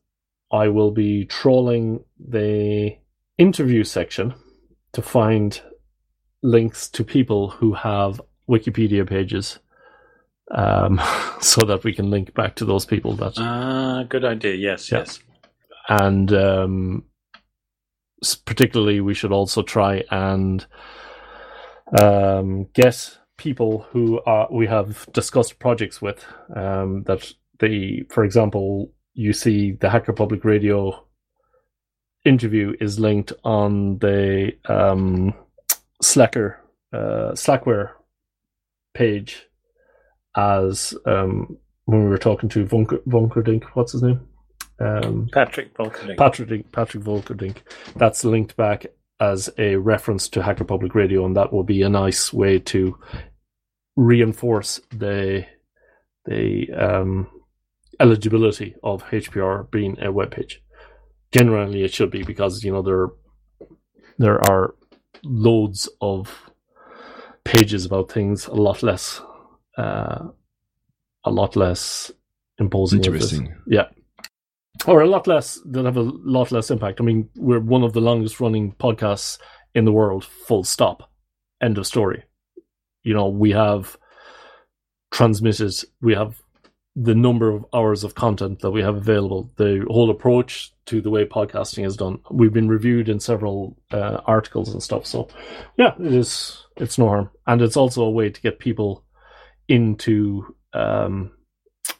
[0.53, 2.97] I will be trolling the
[3.39, 4.35] interview section
[4.93, 5.61] to find
[6.43, 9.59] links to people who have Wikipedia pages,
[10.53, 11.01] um,
[11.41, 14.55] so that we can link back to those people that ah, good idea.
[14.55, 14.99] Yes, Yeah.
[14.99, 15.21] yes.
[15.89, 17.05] and um,
[18.45, 20.67] particularly we should also try and
[22.01, 26.25] um, get people who are, we have discussed projects with
[26.55, 31.05] um, that the for example you see the hacker public radio
[32.25, 35.33] interview is linked on the um,
[36.03, 36.61] slacker
[36.93, 37.91] uh, slackware
[38.95, 39.47] page
[40.37, 44.27] as um, when we were talking to Vunker, Vunkerdink, what's his name
[44.79, 46.17] um, Patrick Volkerding.
[46.17, 47.57] Patrick Patrick Volkerdink.
[47.97, 48.87] That's linked back
[49.21, 52.99] as a reference to Hacker Public Radio, and that will be a nice way to
[53.97, 55.47] reinforce the
[56.27, 57.29] the um,
[58.01, 60.63] eligibility of HPR being a web page.
[61.33, 63.09] Generally, it should be because you know there
[64.19, 64.75] there are
[65.25, 66.51] loads of
[67.45, 69.21] pages about things, a lot less,
[69.79, 70.29] uh,
[71.25, 72.11] a lot less
[72.59, 73.05] imposing.
[73.05, 73.55] Interesting.
[73.67, 73.89] Yeah.
[74.87, 77.01] Or a lot less that have a lot less impact.
[77.01, 79.39] I mean, we're one of the longest running podcasts
[79.75, 81.11] in the world, full stop.
[81.63, 82.25] End of story.
[83.03, 83.97] You know, we have
[85.11, 86.41] transmitted, we have
[86.95, 91.11] the number of hours of content that we have available, the whole approach to the
[91.11, 92.19] way podcasting is done.
[92.31, 95.05] We've been reviewed in several uh, articles and stuff.
[95.05, 95.29] So,
[95.77, 97.31] yeah, it is, it's no harm.
[97.47, 99.05] And it's also a way to get people
[99.69, 101.33] into um,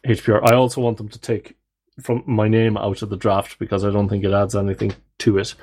[0.05, 0.41] HPR.
[0.43, 1.56] I also want them to take
[2.01, 5.37] from my name out of the draft because I don't think it adds anything to
[5.37, 5.55] it.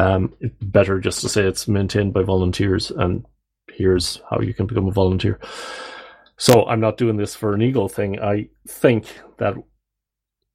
[0.00, 3.24] Um, it's better just to say it's maintained by volunteers, and
[3.72, 5.38] here's how you can become a volunteer.
[6.36, 8.20] So I'm not doing this for an ego thing.
[8.20, 9.06] I think
[9.38, 9.54] that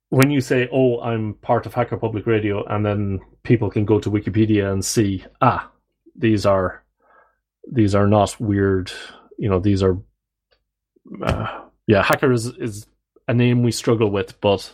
[0.10, 4.00] when you say, "Oh, I'm part of Hacker Public Radio," and then people can go
[4.00, 5.70] to Wikipedia and see, ah,
[6.16, 6.84] these are
[7.72, 8.92] these are not weird.
[9.38, 9.98] You know, these are
[11.22, 12.88] uh, yeah, hacker is is
[13.28, 14.72] a name we struggle with, but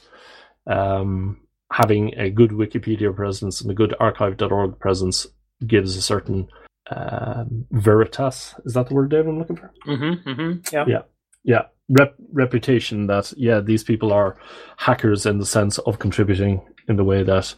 [0.69, 1.41] um,
[1.71, 5.27] having a good Wikipedia presence and a good archive.org presence
[5.65, 6.47] gives a certain
[6.91, 8.55] um, veritas.
[8.65, 9.27] Is that the word, Dave?
[9.27, 9.73] I'm looking for.
[9.85, 10.75] Mm-hmm, mm-hmm.
[10.75, 10.85] Yeah.
[10.87, 11.01] Yeah.
[11.43, 14.37] Yeah, rep- reputation that yeah, these people are
[14.77, 17.55] hackers in the sense of contributing in the way that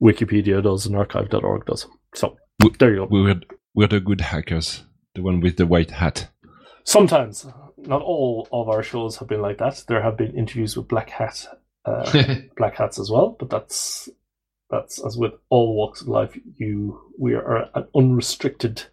[0.00, 1.86] Wikipedia does and archive.org does.
[2.14, 3.08] So W- there you go.
[3.10, 3.40] We were
[3.74, 4.84] we're the good hackers,
[5.14, 6.28] the one with the white hat.
[6.84, 7.46] Sometimes,
[7.76, 9.84] not all of our shows have been like that.
[9.88, 11.46] There have been interviews with black hat,
[11.84, 13.36] uh, black hats as well.
[13.38, 14.08] But that's
[14.70, 16.36] that's as with all walks of life.
[16.56, 18.84] You we are an unrestricted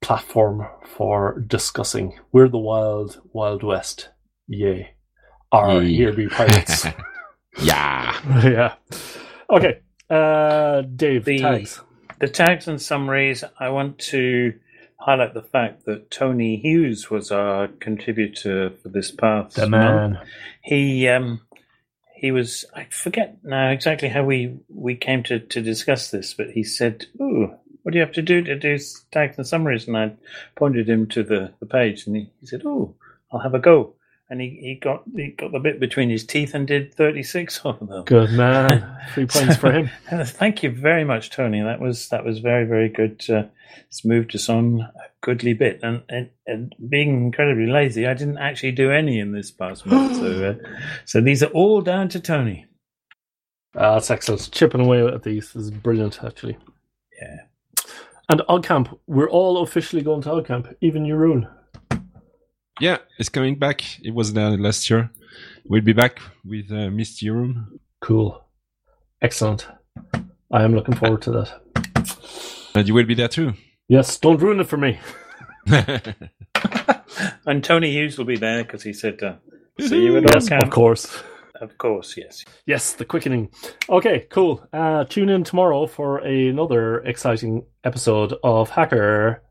[0.00, 0.66] platform
[0.96, 2.18] for discussing.
[2.32, 4.10] We're the wild wild west.
[4.48, 4.94] Yay!
[5.52, 5.94] Our Yay.
[5.94, 6.86] here be pirates.
[7.62, 8.42] yeah.
[8.44, 8.74] yeah.
[9.50, 9.80] Okay.
[10.08, 11.80] Uh, Dave The- tags.
[12.18, 14.54] The tags and summaries, I want to
[14.98, 20.16] highlight the fact that Tony Hughes was our contributor for this past The month.
[20.62, 21.42] He um,
[22.26, 26.50] he was I forget now exactly how we we came to, to discuss this, but
[26.50, 28.76] he said, "Ooh, what do you have to do to do
[29.12, 30.12] tags and summaries?" And I
[30.56, 32.96] pointed him to the, the page, and he, he said, "Oh,
[33.30, 33.94] I'll have a go."
[34.28, 37.60] And he, he got he got the bit between his teeth and did thirty six
[37.64, 38.02] of them.
[38.04, 38.98] Good man.
[39.14, 39.88] Three points for him.
[40.10, 41.62] Thank you very much, Tony.
[41.62, 43.24] That was that was very very good.
[43.30, 43.44] Uh,
[43.86, 44.90] it's moved us on a
[45.20, 49.50] goodly bit, and, and and being incredibly lazy, I didn't actually do any in this
[49.52, 50.16] past month.
[50.16, 50.68] So uh,
[51.04, 52.66] so these are all down to Tony.
[53.76, 54.50] Uh, that's excellent.
[54.52, 56.56] Chipping away at these is brilliant, actually.
[57.20, 57.36] Yeah.
[58.28, 61.48] And OggCamp, we're all officially going to OggCamp, even Jeroen.
[62.80, 63.82] Yeah, it's coming back.
[64.02, 65.10] It was there last year.
[65.64, 67.80] We'll be back with uh, Misty Room.
[68.00, 68.42] Cool.
[69.22, 69.66] Excellent.
[70.52, 72.68] I am looking forward to that.
[72.74, 73.54] And you will be there too.
[73.88, 74.98] Yes, don't ruin it for me.
[77.46, 79.36] And Tony Hughes will be there because he said, uh,
[79.80, 81.22] "See you at Yes, OggCamp." of course.
[81.60, 82.44] Of course, yes.
[82.66, 83.48] Yes, the quickening.
[83.88, 84.66] Okay, cool.
[84.72, 89.42] Uh, tune in tomorrow for another exciting episode of Hacker.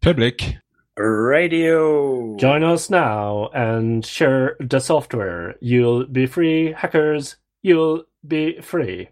[0.00, 0.56] Public.
[1.00, 2.36] Radio.
[2.36, 5.56] Join us now and share the software.
[5.60, 7.36] You'll be free, hackers.
[7.62, 9.08] You'll be free.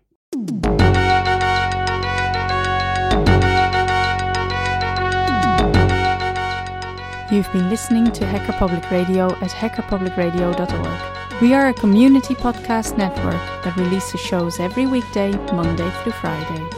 [7.30, 11.42] You've been listening to Hacker Public Radio at hackerpublicradio.org.
[11.42, 13.34] We are a community podcast network
[13.64, 16.77] that releases shows every weekday, Monday through Friday.